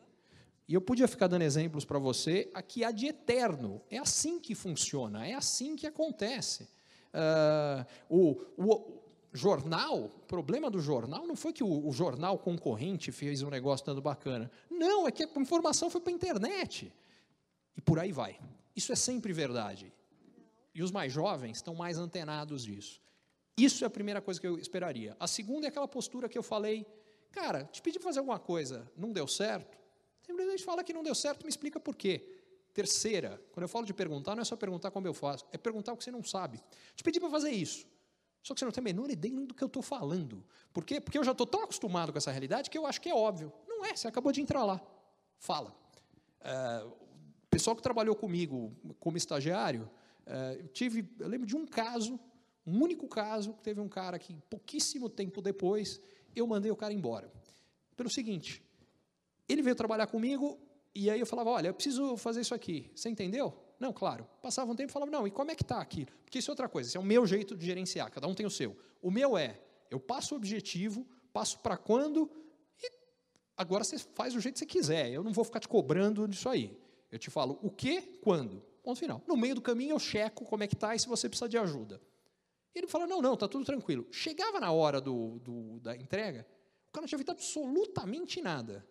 [0.73, 3.83] E eu podia ficar dando exemplos para você aqui há de eterno.
[3.91, 6.67] É assim que funciona, é assim que acontece.
[7.13, 9.03] Uh, o, o,
[9.35, 13.85] jornal, o problema do jornal não foi que o, o, jornal concorrente fez um negócio
[13.85, 14.51] tanto bacana.
[14.71, 16.91] Não, é que a informação foi para a internet.
[17.77, 18.41] E por aí vai.
[18.75, 19.93] Isso é sempre verdade.
[20.75, 22.99] E os mais jovens estão mais antenados disso.
[23.59, 25.15] Isso é a primeira coisa que eu esperaria.
[25.21, 26.87] A segunda é aquela postura que eu falei,
[27.31, 29.82] cara, te pedi para fazer alguma coisa, não deu certo,
[30.23, 32.25] Simplesmente fala que não deu certo, me explica por quê.
[32.73, 35.93] Terceira, quando eu falo de perguntar, não é só perguntar como eu faço, é perguntar
[35.93, 36.59] o que você não sabe.
[36.97, 37.87] Te pedi para fazer isso.
[38.43, 40.45] Só que você não tem a menor ideia do que eu estou falando.
[40.73, 41.01] Por quê?
[41.01, 43.53] Porque eu já estou tão acostumado com essa realidade que eu acho que é óbvio.
[43.69, 44.81] Não é, você acabou de entrar lá.
[45.39, 45.77] Fala.
[46.41, 49.89] É, o pessoal que trabalhou comigo como estagiário,
[50.27, 52.19] é, eu tive, eu lembro de um caso,
[52.67, 56.01] um único caso, que teve um cara que pouquíssimo tempo depois,
[56.35, 57.31] eu mandei o cara embora.
[57.97, 58.63] Pelo seguinte,
[59.49, 60.59] ele veio trabalhar comigo
[60.95, 62.91] e aí eu falava, olha, eu preciso fazer isso aqui.
[62.95, 63.55] Você entendeu?
[63.79, 64.29] Não, claro.
[64.41, 66.07] Passava um tempo e falava, não, e como é que está aqui?
[66.25, 68.47] Porque isso é outra coisa, isso é o meu jeito de gerenciar, cada um tem
[68.47, 68.77] o seu.
[69.01, 69.61] O meu é,
[69.91, 72.31] eu passo o objetivo, passo para quando,
[72.81, 72.91] e
[73.57, 75.11] agora você faz do jeito que você quiser.
[75.11, 76.79] Eu não vou ficar te cobrando disso aí.
[77.11, 78.63] Eu te falo o que, quando.
[78.83, 79.23] Ponto final.
[79.27, 81.59] No meio do caminho eu checo como é que está e se você precisa de
[81.59, 82.01] ajuda.
[82.75, 84.07] E ele fala, não, não, está tudo tranquilo.
[84.11, 86.47] Chegava na hora do, do, da entrega,
[86.89, 88.87] o cara não tinha feito absolutamente nada.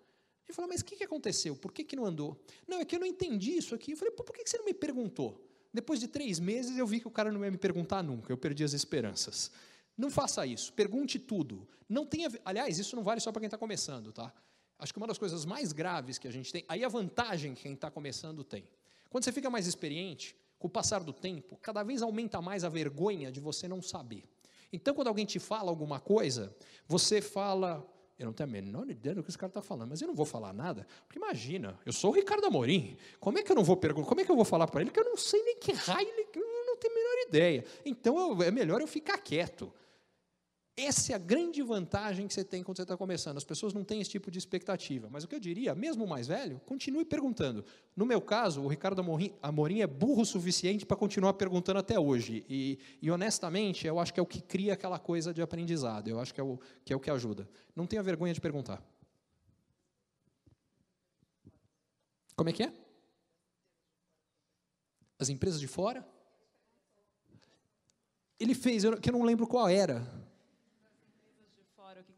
[0.51, 1.55] Ele falou, mas o que, que aconteceu?
[1.55, 2.37] Por que, que não andou?
[2.67, 3.91] Não, é que eu não entendi isso aqui.
[3.93, 5.47] Eu falei, por que, que você não me perguntou?
[5.73, 8.31] Depois de três meses, eu vi que o cara não ia me perguntar nunca.
[8.31, 9.49] Eu perdi as esperanças.
[9.97, 10.73] Não faça isso.
[10.73, 11.65] Pergunte tudo.
[11.87, 12.29] Não tenha.
[12.43, 14.33] Aliás, isso não vale só para quem está começando, tá?
[14.77, 16.65] Acho que uma das coisas mais graves que a gente tem.
[16.67, 18.67] Aí a vantagem que quem está começando tem.
[19.09, 22.69] Quando você fica mais experiente, com o passar do tempo, cada vez aumenta mais a
[22.69, 24.25] vergonha de você não saber.
[24.73, 26.55] Então, quando alguém te fala alguma coisa,
[26.87, 27.85] você fala,
[28.21, 30.13] eu não tenho a menor ideia do que esse cara está falando, mas eu não
[30.13, 33.63] vou falar nada, porque imagina, eu sou o Ricardo Amorim, como é que eu não
[33.63, 35.55] vou perguntar, como é que eu vou falar para ele que eu não sei nem
[35.57, 37.65] que raio, eu não tenho a menor ideia.
[37.83, 39.73] Então eu, é melhor eu ficar quieto.
[40.83, 43.37] Essa é a grande vantagem que você tem quando você está começando.
[43.37, 45.07] As pessoas não têm esse tipo de expectativa.
[45.11, 47.63] Mas o que eu diria, mesmo o mais velho, continue perguntando.
[47.95, 51.99] No meu caso, o Ricardo Amorim, Amorim é burro o suficiente para continuar perguntando até
[51.99, 52.43] hoje.
[52.49, 56.07] E, e, honestamente, eu acho que é o que cria aquela coisa de aprendizado.
[56.07, 57.47] Eu acho que é o que, é o que ajuda.
[57.75, 58.83] Não tenha vergonha de perguntar.
[62.35, 62.73] Como é que é?
[65.19, 66.03] As empresas de fora?
[68.39, 70.20] Ele fez, que eu não lembro qual era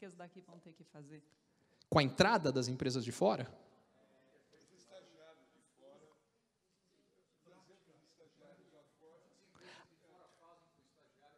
[0.03, 1.23] que, as daqui vão ter que fazer?
[1.89, 3.49] Com a entrada das empresas de fora?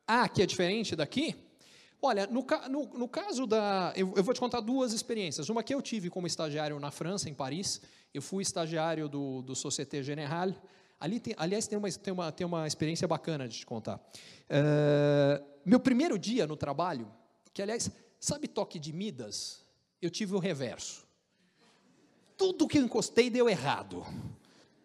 [0.07, 1.35] Ah, que é diferente daqui?
[2.01, 3.91] Olha, no, no, no caso da.
[3.95, 5.49] Eu, eu, vou te contar duas experiências.
[5.49, 7.81] Uma que eu tive como estagiário na França, em Paris.
[8.13, 10.55] Eu fui estagiário do, do Société Générale.
[10.99, 13.97] Ali tem, aliás, tem uma, tem, uma, tem uma experiência bacana de te contar.
[13.97, 17.11] Uh, meu primeiro dia no trabalho,
[17.53, 17.89] que aliás,
[18.19, 19.65] Sabe toque de Midas?
[20.01, 21.05] Eu tive o reverso.
[22.37, 24.05] Tudo que eu encostei deu errado.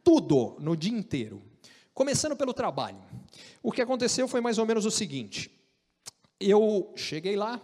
[0.05, 1.43] Tudo no dia inteiro.
[1.93, 3.03] Começando pelo trabalho.
[3.63, 5.51] O que aconteceu foi mais ou menos o seguinte:
[6.41, 7.61] eu cheguei lá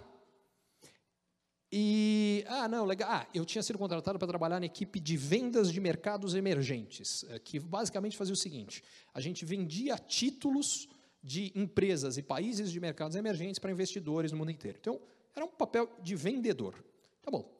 [1.72, 5.72] e ah não legal ah, eu tinha sido contratado para trabalhar na equipe de vendas
[5.72, 10.88] de mercados emergentes eh, que basicamente fazia o seguinte a gente vendia títulos
[11.20, 15.00] de empresas e países de mercados emergentes para investidores no mundo inteiro então
[15.36, 16.74] era um papel de vendedor
[17.22, 17.54] tá bom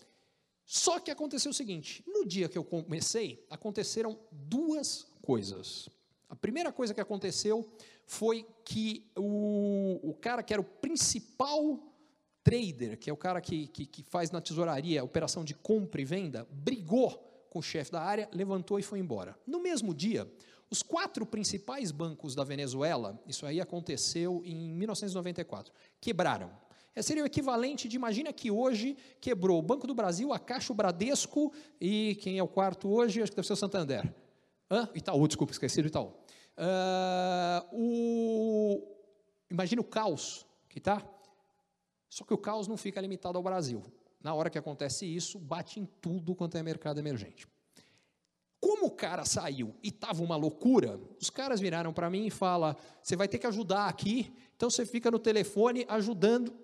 [0.65, 5.89] só que aconteceu o seguinte no dia que eu comecei aconteceram duas coisas
[6.29, 7.69] a primeira coisa que aconteceu
[8.07, 11.79] foi que o, o cara que era o principal
[12.47, 16.05] trader, que é o cara que, que, que faz na tesouraria operação de compra e
[16.05, 17.11] venda, brigou
[17.51, 19.37] com o chefe da área, levantou e foi embora.
[19.45, 20.31] No mesmo dia,
[20.71, 26.51] os quatro principais bancos da Venezuela, isso aí aconteceu em 1994, quebraram.
[26.97, 30.73] É, seria o equivalente de, imagina que hoje quebrou o Banco do Brasil, a Caixa,
[30.73, 33.23] o Bradesco e quem é o quarto hoje?
[33.23, 34.15] Acho que deve ser o Santander.
[34.71, 34.89] Hã?
[34.95, 36.15] Itaú, desculpa, esqueci do Itaú.
[36.57, 38.83] Uh, o,
[39.51, 41.07] imagina o caos que está
[42.17, 43.83] só que o caos não fica limitado ao Brasil.
[44.23, 47.47] Na hora que acontece isso, bate em tudo quanto é mercado emergente.
[48.59, 52.75] Como o cara saiu e estava uma loucura, os caras viraram para mim e falam:
[53.03, 56.55] você vai ter que ajudar aqui, então você fica no telefone ajudando.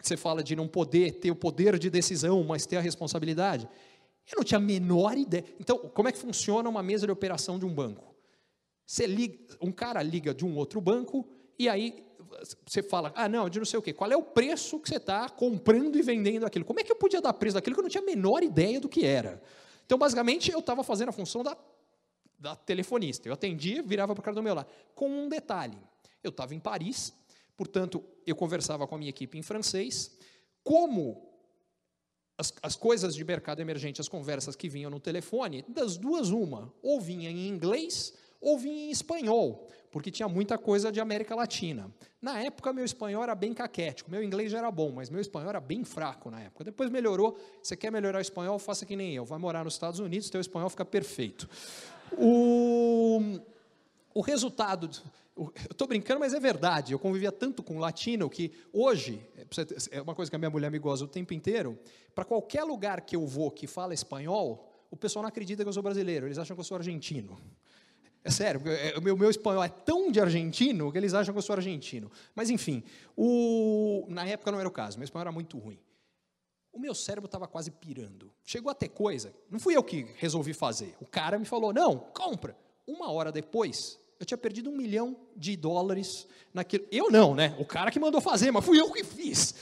[0.00, 3.68] Você fala de não poder ter o poder de decisão, mas ter a responsabilidade.
[4.30, 5.44] Eu não tinha a menor ideia.
[5.60, 8.14] Então, como é que funciona uma mesa de operação de um banco?
[8.86, 11.28] Você liga, um cara liga de um outro banco
[11.58, 12.04] e aí
[12.66, 13.92] você fala, ah, não, de não sei o quê.
[13.92, 16.64] Qual é o preço que você está comprando e vendendo aquilo?
[16.64, 18.80] Como é que eu podia dar preço daquilo que eu não tinha a menor ideia
[18.80, 19.42] do que era?
[19.84, 21.56] Então, basicamente, eu estava fazendo a função da,
[22.38, 23.28] da telefonista.
[23.28, 24.68] Eu atendia, virava para o cara do meu lado.
[24.94, 25.78] Com um detalhe:
[26.22, 27.12] eu estava em Paris,
[27.56, 30.16] portanto, eu conversava com a minha equipe em francês.
[30.62, 31.30] Como
[32.38, 36.72] as, as coisas de mercado emergente, as conversas que vinham no telefone, das duas, uma,
[36.82, 41.90] ou vinha em inglês ou vinha em espanhol porque tinha muita coisa de América Latina.
[42.20, 45.48] Na época, meu espanhol era bem caquético, meu inglês já era bom, mas meu espanhol
[45.48, 46.64] era bem fraco na época.
[46.64, 47.38] Depois melhorou.
[47.62, 48.58] Você quer melhorar o espanhol?
[48.58, 49.24] Faça que nem eu.
[49.24, 51.48] Vai morar nos Estados Unidos, teu espanhol fica perfeito.
[52.12, 53.20] O,
[54.16, 54.90] o resultado.
[55.36, 56.92] Eu estou brincando, mas é verdade.
[56.92, 59.20] Eu convivia tanto com latino que hoje,
[59.90, 61.78] é uma coisa que a minha mulher me goza o tempo inteiro,
[62.14, 65.72] para qualquer lugar que eu vou que fala espanhol, o pessoal não acredita que eu
[65.72, 67.38] sou brasileiro, eles acham que eu sou argentino.
[68.24, 71.38] É sério, é, o meu, meu, espanhol é tão de argentino que eles acham que
[71.38, 72.10] eu sou argentino.
[72.34, 72.82] Mas, enfim,
[73.14, 75.78] o, na época não era o caso, meu espanhol era muito ruim.
[76.72, 78.32] O meu cérebro estava quase pirando.
[78.42, 80.96] Chegou a ter coisa, não fui eu que resolvi fazer.
[81.00, 82.56] O cara me falou: não, compra.
[82.86, 86.86] Uma hora depois, eu tinha perdido um milhão de dólares naquilo.
[86.90, 87.54] Eu não, né?
[87.58, 89.54] O cara que mandou fazer, mas fui eu que fiz.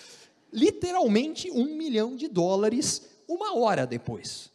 [0.52, 4.50] Literalmente um milhão de dólares uma hora depois.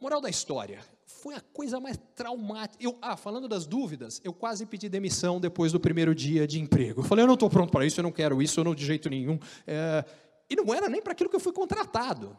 [0.00, 2.82] Moral da história: foi a coisa mais traumática.
[2.82, 7.00] Eu, ah, falando das dúvidas, eu quase pedi demissão depois do primeiro dia de emprego.
[7.00, 8.84] Eu falei, eu não estou pronto para isso, eu não quero isso, eu não de
[8.84, 9.38] jeito nenhum.
[9.66, 10.04] É,
[10.50, 12.36] e não era nem para aquilo que eu fui contratado,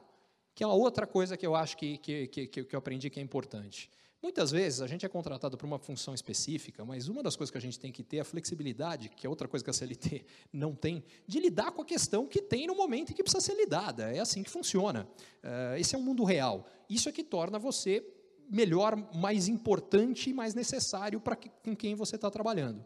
[0.53, 3.19] que é uma outra coisa que eu acho que, que, que, que eu aprendi que
[3.19, 3.89] é importante.
[4.23, 7.57] Muitas vezes a gente é contratado para uma função específica, mas uma das coisas que
[7.57, 10.25] a gente tem que ter é a flexibilidade, que é outra coisa que a CLT
[10.53, 13.53] não tem, de lidar com a questão que tem no momento em que precisa ser
[13.55, 14.15] lidada.
[14.15, 15.05] É assim que funciona.
[15.43, 16.65] Uh, esse é um mundo real.
[16.89, 18.01] Isso é que torna você
[18.49, 22.81] melhor, mais importante e mais necessário para que, com quem você está trabalhando.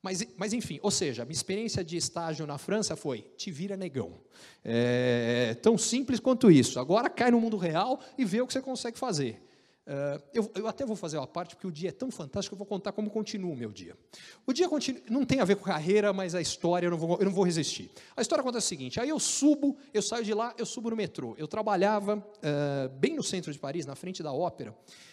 [0.00, 4.12] Mas, mas, enfim, ou seja, minha experiência de estágio na França foi: te vira negão.
[4.64, 6.78] É, tão simples quanto isso.
[6.78, 9.49] Agora cai no mundo real e vê o que você consegue fazer.
[9.90, 12.58] Uh, eu, eu, até vou fazer uma parte, porque o dia é tão fantástico eu
[12.58, 13.96] vou contar como continua o meu dia.
[14.46, 17.18] O dia continua, não tem a ver com carreira, mas a história eu não, vou,
[17.18, 17.90] eu não vou resistir.
[18.16, 20.96] A história acontece o seguinte: aí eu subo, eu saio de lá, eu subo no
[20.96, 21.34] metrô.
[21.36, 24.72] Eu trabalhava uh, bem no centro de Paris, na frente da ópera,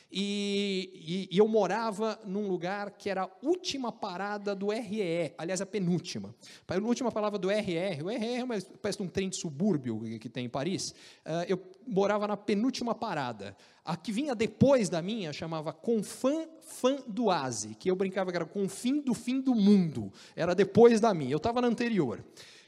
[0.10, 5.60] e, e, e, eu morava num lugar que era a última parada do REE, aliás,
[5.60, 6.34] a penúltima.
[6.66, 10.00] A última palavra do RER, o RER é uma espécie de um trem de subúrbio
[10.20, 10.92] que tem em Paris.
[11.26, 13.56] Uh, eu morava na penúltima parada.
[13.84, 18.38] A que vinha depois da minha chamava Confin Fan do Asi, que eu brincava que
[18.38, 20.12] era Confim do fim do mundo.
[20.36, 22.24] Era depois da minha, eu estava na anterior.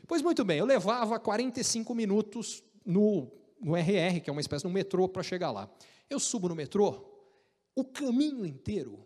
[0.07, 4.67] Pois muito bem, eu levava 45 minutos no, no RR, que é uma espécie de
[4.67, 5.69] um metrô, para chegar lá.
[6.09, 7.08] Eu subo no metrô,
[7.79, 9.05] o caminho inteiro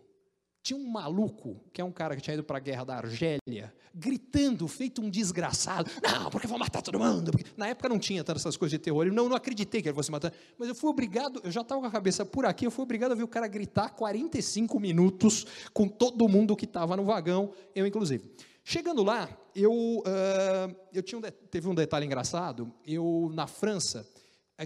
[0.64, 3.74] tinha um maluco, que é um cara que tinha ido para a guerra da Argélia,
[3.94, 5.90] gritando, feito um desgraçado.
[6.02, 7.32] Não, porque vou matar todo mundo.
[7.32, 7.44] Porque...
[7.54, 9.06] Na época não tinha tantas essas coisas de terror.
[9.06, 10.32] Eu não, não acreditei que ele fosse matar.
[10.58, 13.12] Mas eu fui obrigado, eu já estava com a cabeça por aqui, eu fui obrigado
[13.12, 17.86] a ver o cara gritar 45 minutos com todo mundo que estava no vagão, eu
[17.86, 18.24] inclusive.
[18.64, 22.72] Chegando lá, eu, uh, eu tinha um teve um detalhe engraçado.
[22.86, 24.08] Eu, na França,
[24.56, 24.64] é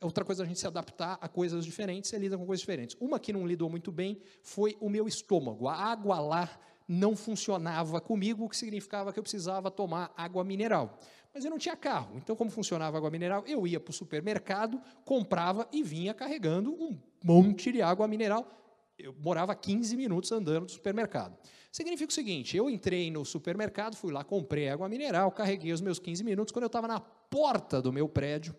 [0.00, 2.96] outra coisa é a gente se adaptar a coisas diferentes, você lida com coisas diferentes.
[3.00, 5.68] Uma que não lidou muito bem foi o meu estômago.
[5.68, 6.50] A água lá
[6.86, 10.98] não funcionava comigo, o que significava que eu precisava tomar água mineral.
[11.34, 13.94] Mas eu não tinha carro, então, como funcionava a água mineral, eu ia para o
[13.94, 18.50] supermercado, comprava e vinha carregando um monte de água mineral.
[18.98, 21.38] Eu morava 15 minutos andando do supermercado.
[21.70, 25.98] Significa o seguinte: eu entrei no supermercado, fui lá, comprei água mineral, carreguei os meus
[25.98, 26.50] 15 minutos.
[26.50, 28.56] Quando eu estava na porta do meu prédio,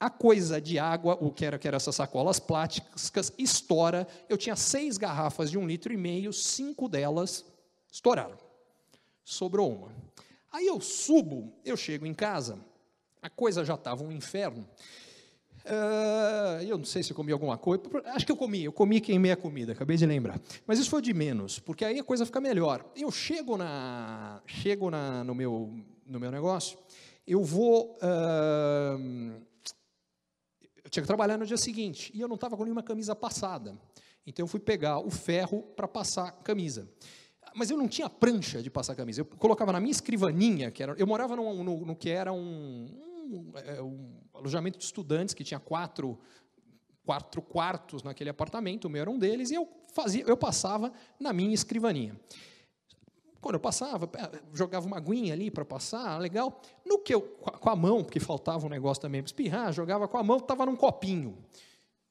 [0.00, 4.08] a coisa de água, o que era, que era essas sacolas plásticas, estoura.
[4.30, 7.44] Eu tinha seis garrafas de um litro e meio, cinco delas
[7.92, 8.38] estouraram.
[9.22, 9.94] Sobrou uma.
[10.50, 12.58] Aí eu subo, eu chego em casa,
[13.20, 14.66] a coisa já estava um inferno.
[15.66, 17.82] Uh, eu não sei se eu comi alguma coisa.
[18.06, 18.64] Acho que eu comi.
[18.64, 19.72] Eu comi queimei a comida.
[19.72, 20.40] Acabei de lembrar.
[20.66, 22.82] Mas isso foi de menos, porque aí a coisa fica melhor.
[22.96, 26.78] Eu chego na, chego na, no meu, no meu negócio.
[27.26, 27.98] Eu vou.
[27.98, 29.49] Uh,
[30.90, 33.78] eu tinha que trabalhar no dia seguinte e eu não estava com nenhuma camisa passada.
[34.26, 36.90] Então eu fui pegar o ferro para passar camisa.
[37.54, 39.20] Mas eu não tinha prancha de passar camisa.
[39.20, 42.88] Eu colocava na minha escrivaninha, que era, eu morava no, no, no que era um,
[43.30, 46.18] um, é, um alojamento de estudantes que tinha quatro,
[47.04, 51.32] quatro quartos naquele apartamento, o meu era um deles, e eu, fazia, eu passava na
[51.32, 52.18] minha escrivaninha.
[53.40, 54.08] Quando eu passava,
[54.52, 56.60] jogava uma aguinha ali para passar, legal.
[56.84, 60.18] No que eu, com a mão, porque faltava um negócio também para espirrar, jogava com
[60.18, 61.38] a mão, estava num copinho.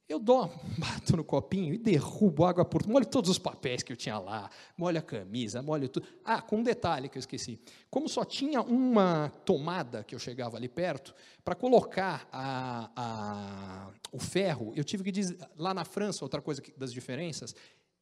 [0.10, 3.96] Eu dou, bato no copinho e derrubo água por molho todos os papéis que eu
[3.96, 6.08] tinha lá, molho a camisa, molho tudo.
[6.26, 7.60] Ah, com um detalhe que eu esqueci.
[7.92, 11.14] Como só tinha uma tomada que eu chegava ali perto,
[11.46, 16.64] para colocar a, a, o ferro, eu tive que dizer, lá na França, outra coisa
[16.76, 17.56] das diferenças,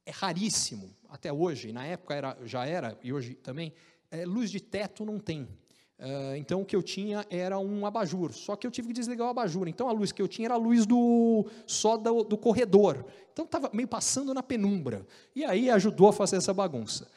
[0.08, 3.74] é raríssimo, até hoje, na época era, já era, e hoje também,
[4.10, 5.42] é, luz de teto não tem.
[5.42, 9.26] Uh, então o que eu tinha era um abajur, só que eu tive que desligar
[9.26, 9.68] o abajur.
[9.68, 13.04] Então a luz que eu tinha era a luz do só do, do corredor.
[13.32, 15.04] Então estava meio passando na penumbra.
[15.34, 17.10] E aí ajudou a fazer essa bagunça.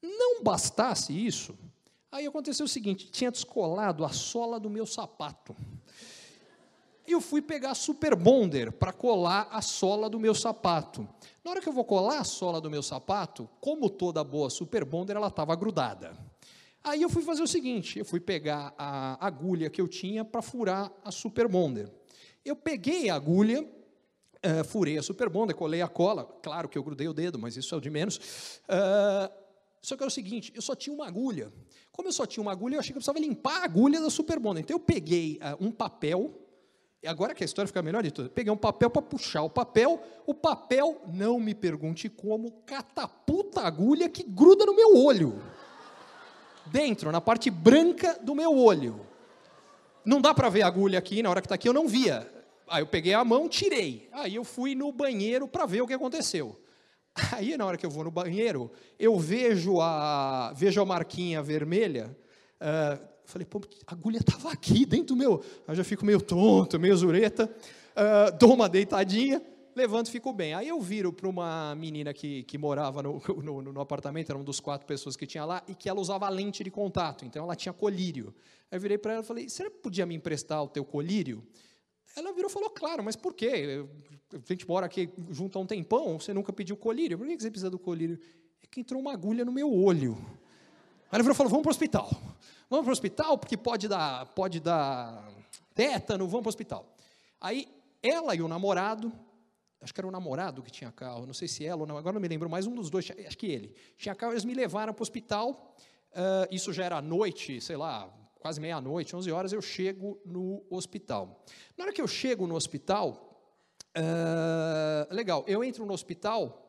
[0.00, 1.58] Não bastasse isso,
[2.12, 5.56] aí aconteceu o seguinte: tinha descolado a sola do meu sapato.
[7.08, 11.08] Eu fui pegar Super Bonder para colar a sola do meu sapato.
[11.42, 14.84] Na hora que eu vou colar a sola do meu sapato, como toda boa Super
[14.84, 16.14] Bonder, ela estava grudada.
[16.84, 20.42] Aí eu fui fazer o seguinte: eu fui pegar a agulha que eu tinha para
[20.42, 21.90] furar a Super Bonder.
[22.44, 26.24] Eu peguei a agulha, uh, furei a Super Bonder, colei a cola.
[26.42, 28.18] Claro que eu grudei o dedo, mas isso é o de menos.
[28.68, 29.32] Uh,
[29.80, 31.50] só que era o seguinte: eu só tinha uma agulha.
[31.90, 34.10] Como eu só tinha uma agulha, eu achei que eu precisava limpar a agulha da
[34.10, 34.62] Super Bonder.
[34.62, 36.44] Então eu peguei uh, um papel.
[37.06, 40.02] Agora que a história fica melhor de tudo, peguei um papel para puxar o papel.
[40.26, 45.40] O papel, não me pergunte como, catapulta a agulha que gruda no meu olho
[46.66, 49.00] dentro, na parte branca do meu olho.
[50.04, 52.30] Não dá para ver a agulha aqui, na hora que está aqui eu não via.
[52.68, 54.08] Aí eu peguei a mão, tirei.
[54.12, 56.58] Aí eu fui no banheiro para ver o que aconteceu.
[57.32, 62.16] Aí na hora que eu vou no banheiro, eu vejo a, vejo a marquinha vermelha.
[62.60, 65.42] Uh, falei, pô, a agulha estava aqui dentro do meu.
[65.66, 67.44] Aí eu já fico meio tonto, meio zureta.
[67.44, 69.42] Uh, dou uma deitadinha
[69.76, 70.54] levanto e fico bem.
[70.54, 74.42] Aí eu viro para uma menina que, que morava no, no, no, apartamento, era um
[74.42, 77.54] dos quatro pessoas que tinha lá, e que ela usava lente de contato, então ela
[77.54, 78.34] tinha colírio.
[78.70, 81.46] Aí eu virei para ela e falei, você podia me emprestar o teu colírio?
[82.16, 83.86] Ela virou e falou, claro, mas por quê?
[84.34, 87.16] A gente mora aqui junto há um tempão, você nunca pediu colírio.
[87.16, 88.18] Por que você precisa do colírio?
[88.62, 90.18] É que entrou uma agulha no meu olho.
[91.10, 92.10] Aí ela virou e falou, vamos para o hospital.
[92.68, 95.26] Vamos para o hospital, porque pode dar, pode dar
[95.74, 96.86] tétano, vamos para o hospital.
[97.40, 97.66] Aí
[98.02, 99.12] ela e o namorado
[99.80, 102.14] acho que era o namorado que tinha carro, não sei se ela ou não, agora
[102.14, 104.92] não me lembro mais, um dos dois, acho que ele, tinha carro, eles me levaram
[104.92, 105.76] para o hospital,
[106.12, 111.44] uh, isso já era noite, sei lá, quase meia-noite, 11 horas, eu chego no hospital.
[111.76, 113.40] Na hora que eu chego no hospital,
[113.96, 116.67] uh, legal, eu entro no hospital,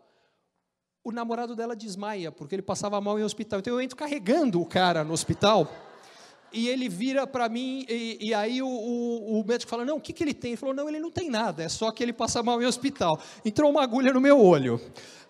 [1.03, 4.65] o namorado dela desmaia, porque ele passava mal em hospital, então eu entro carregando o
[4.65, 5.67] cara no hospital,
[6.51, 10.01] e ele vira para mim, e, e aí o, o, o, médico fala: Não, o
[10.01, 10.51] que, que ele tem?
[10.51, 13.19] Ele falou: Não, ele não tem nada, é só que ele passa mal em hospital.
[13.43, 14.79] Entrou uma agulha no meu olho.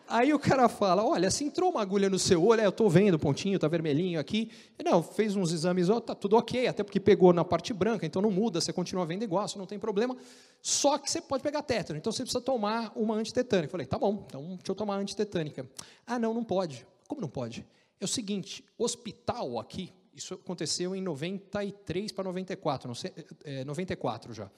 [0.09, 2.89] Aí o cara fala: Olha, se entrou uma agulha no seu olho, é, eu estou
[2.89, 4.49] vendo o pontinho, está vermelhinho aqui.
[4.83, 8.31] não, fez uns exames, está tudo ok, até porque pegou na parte branca, então não
[8.31, 10.17] muda, você continua vendo igual, isso não tem problema.
[10.61, 13.69] Só que você pode pegar tétano, então você precisa tomar uma antitetânica.
[13.69, 15.69] Falei: Tá bom, então deixa eu tomar antitetânica.
[16.07, 16.87] Ah, não, não pode.
[17.07, 17.63] Como não pode?
[18.01, 23.11] É o seguinte: hospital aqui, isso aconteceu em 93 para 94, não sei,
[23.43, 24.45] é, 94 já.
[24.45, 24.49] Uh,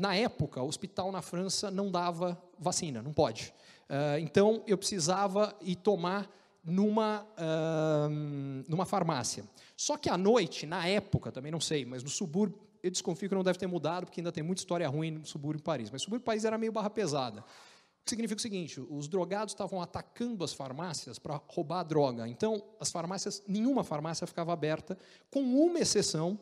[0.00, 3.52] na época, o hospital na França não dava vacina, não pode.
[3.88, 6.30] Uh, então, eu precisava ir tomar
[6.64, 8.08] numa, uh,
[8.68, 9.44] numa farmácia.
[9.76, 13.34] Só que à noite, na época, também não sei, mas no subúrbio, eu desconfio que
[13.34, 15.90] não deve ter mudado, porque ainda tem muita história ruim no subúrbio de Paris.
[15.90, 17.44] Mas o subúrbio de Paris era meio barra pesada.
[18.10, 22.28] Significa o seguinte: os drogados estavam atacando as farmácias para roubar a droga.
[22.28, 24.98] Então, as farmácias, nenhuma farmácia ficava aberta,
[25.30, 26.38] com uma exceção,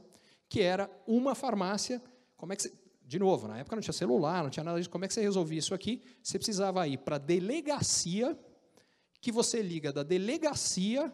[0.49, 2.03] que era uma farmácia.
[2.37, 2.73] Como é que você,
[3.05, 4.91] de novo, na época não tinha celular, não tinha nada disso.
[4.91, 6.03] Como é que você resolvia isso aqui?
[6.23, 8.39] Você precisava ir para a delegacia,
[9.21, 11.13] que você liga da delegacia,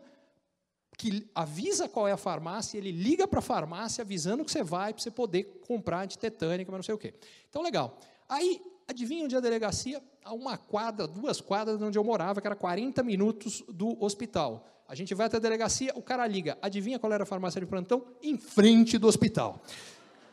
[0.97, 4.93] que avisa qual é a farmácia, ele liga para a farmácia avisando que você vai
[4.93, 7.15] para você poder comprar antitetânica, mas não sei o quê.
[7.49, 7.99] Então, legal.
[8.29, 10.03] Aí, adivinha onde é a delegacia?
[10.25, 14.67] A uma quadra, duas quadras de onde eu morava, que era 40 minutos do hospital.
[14.87, 16.59] A gente vai até a delegacia, o cara liga.
[16.61, 18.05] Adivinha qual era a farmácia de plantão?
[18.23, 19.63] Em frente do hospital.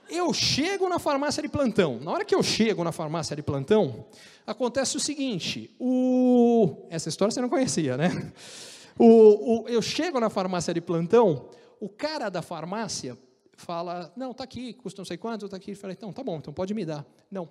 [0.10, 2.00] Eu chego na farmácia de plantão.
[2.02, 4.06] Na hora que eu chego na farmácia de plantão,
[4.46, 6.86] acontece o seguinte: o...
[6.90, 8.34] essa história você não conhecia, né?
[9.00, 11.50] O, o, eu chego na farmácia de plantão,
[11.80, 13.18] o cara da farmácia
[13.56, 15.72] fala: Não, tá aqui, custa não sei quanto, tá aqui.
[15.72, 17.06] Eu falei: Então, tá bom, então pode me dar.
[17.32, 17.50] Não.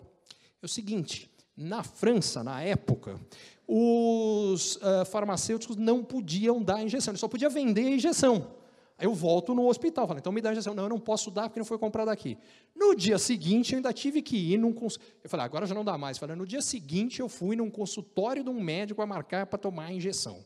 [0.62, 3.18] É o seguinte: na França, na época,
[3.66, 8.58] os uh, farmacêuticos não podiam dar injeção, eles só podiam vender a injeção.
[8.98, 10.74] Aí eu volto no hospital, falo, então me dá a injeção.
[10.74, 12.36] Não, eu não posso dar porque não foi comprado aqui.
[12.76, 15.14] No dia seguinte, eu ainda tive que ir num consultório.
[15.24, 16.18] Eu falei, agora já não dá mais.
[16.18, 19.84] Falei, no dia seguinte, eu fui num consultório de um médico a marcar para tomar
[19.84, 20.44] a injeção.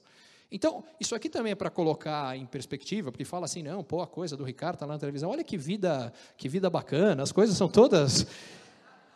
[0.52, 4.06] Então, isso aqui também é para colocar em perspectiva, porque fala assim, não, pô, a
[4.06, 7.56] coisa do Ricardo está lá na televisão, olha que vida, que vida bacana, as coisas
[7.56, 8.24] são todas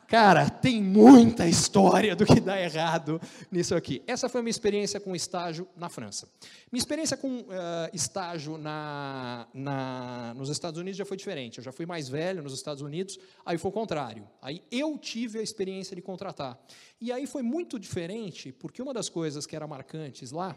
[0.08, 3.20] Cara, tem muita história do que dá errado
[3.52, 4.02] nisso aqui.
[4.06, 6.26] Essa foi minha experiência com estágio na França.
[6.72, 7.44] Minha experiência com uh,
[7.92, 11.58] estágio na, na, nos Estados Unidos já foi diferente.
[11.58, 14.26] Eu já fui mais velho nos Estados Unidos, aí foi o contrário.
[14.40, 16.58] Aí eu tive a experiência de contratar.
[16.98, 20.56] E aí foi muito diferente, porque uma das coisas que era marcantes lá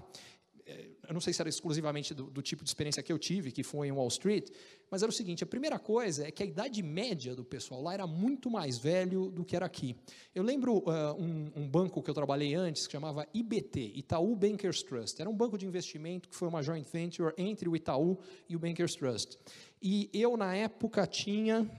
[0.66, 3.64] eu não sei se era exclusivamente do, do, tipo de experiência que eu tive, que
[3.64, 4.50] foi em Wall Street,
[4.90, 7.94] mas era o seguinte: a primeira coisa é que a idade média do pessoal lá
[7.94, 9.96] era muito mais velho do que era aqui.
[10.34, 14.84] Eu lembro uh, um, um, banco que eu trabalhei antes, que chamava IBT, Itaú Bankers
[14.84, 15.20] Trust.
[15.20, 18.18] Era um banco de investimento que foi uma joint venture entre o Itaú
[18.48, 19.38] e o Bankers Trust.
[19.82, 21.70] E eu, na época, tinha.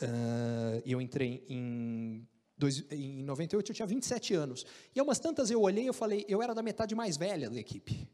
[0.00, 2.26] Uh, eu entrei em
[2.62, 4.64] Dois, em 98 eu tinha 27 anos.
[4.94, 8.08] E umas tantas eu olhei e falei, eu era da metade mais velha da equipe,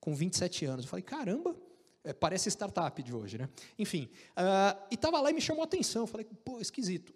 [0.00, 0.84] com 27 anos.
[0.84, 1.54] Eu falei, caramba,
[2.02, 3.48] é, parece startup de hoje, né?
[3.78, 6.02] Enfim, uh, e estava lá e me chamou a atenção.
[6.02, 7.14] Eu falei, pô, esquisito.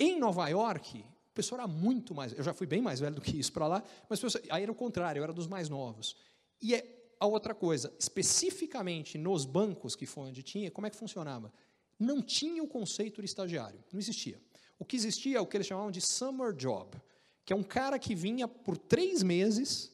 [0.00, 2.32] Em Nova York, o pessoal era muito mais.
[2.32, 4.72] Eu já fui bem mais velho do que isso para lá, mas pessoal, aí era
[4.72, 6.16] o contrário, eu era dos mais novos.
[6.62, 10.96] E é a outra coisa, especificamente nos bancos que foi onde tinha, como é que
[10.96, 11.52] funcionava?
[11.98, 14.40] Não tinha o conceito de estagiário, não existia.
[14.82, 17.00] O que existia é o que eles chamavam de summer job,
[17.44, 19.92] que é um cara que vinha por três meses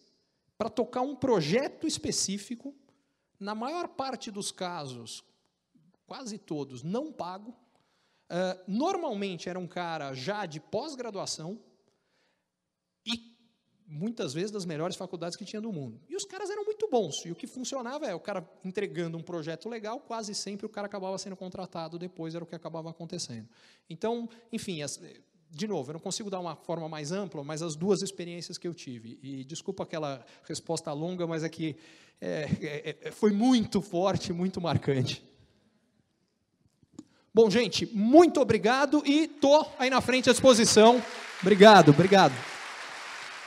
[0.56, 2.74] para tocar um projeto específico,
[3.39, 5.23] na maior parte dos casos,
[6.06, 7.51] quase todos, não pago.
[7.51, 11.60] Uh, normalmente era um cara já de pós-graduação
[13.89, 15.98] muitas vezes das melhores faculdades que tinha do mundo.
[16.09, 17.24] E os caras eram muito bons.
[17.24, 20.86] E o que funcionava é o cara entregando um projeto legal, quase sempre o cara
[20.86, 23.48] acabava sendo contratado, depois era o que acabava acontecendo.
[23.89, 25.01] Então, enfim, as,
[25.51, 28.69] de novo, eu não consigo dar uma forma mais ampla, mas as duas experiências que
[28.69, 29.19] eu tive.
[29.23, 31.74] E desculpa aquela resposta longa, mas é que
[32.20, 35.24] é, é, é foi muito forte, muito marcante.
[37.32, 41.02] Bom, gente, muito obrigado e tô aí na frente à disposição.
[41.40, 42.58] Obrigado, obrigado.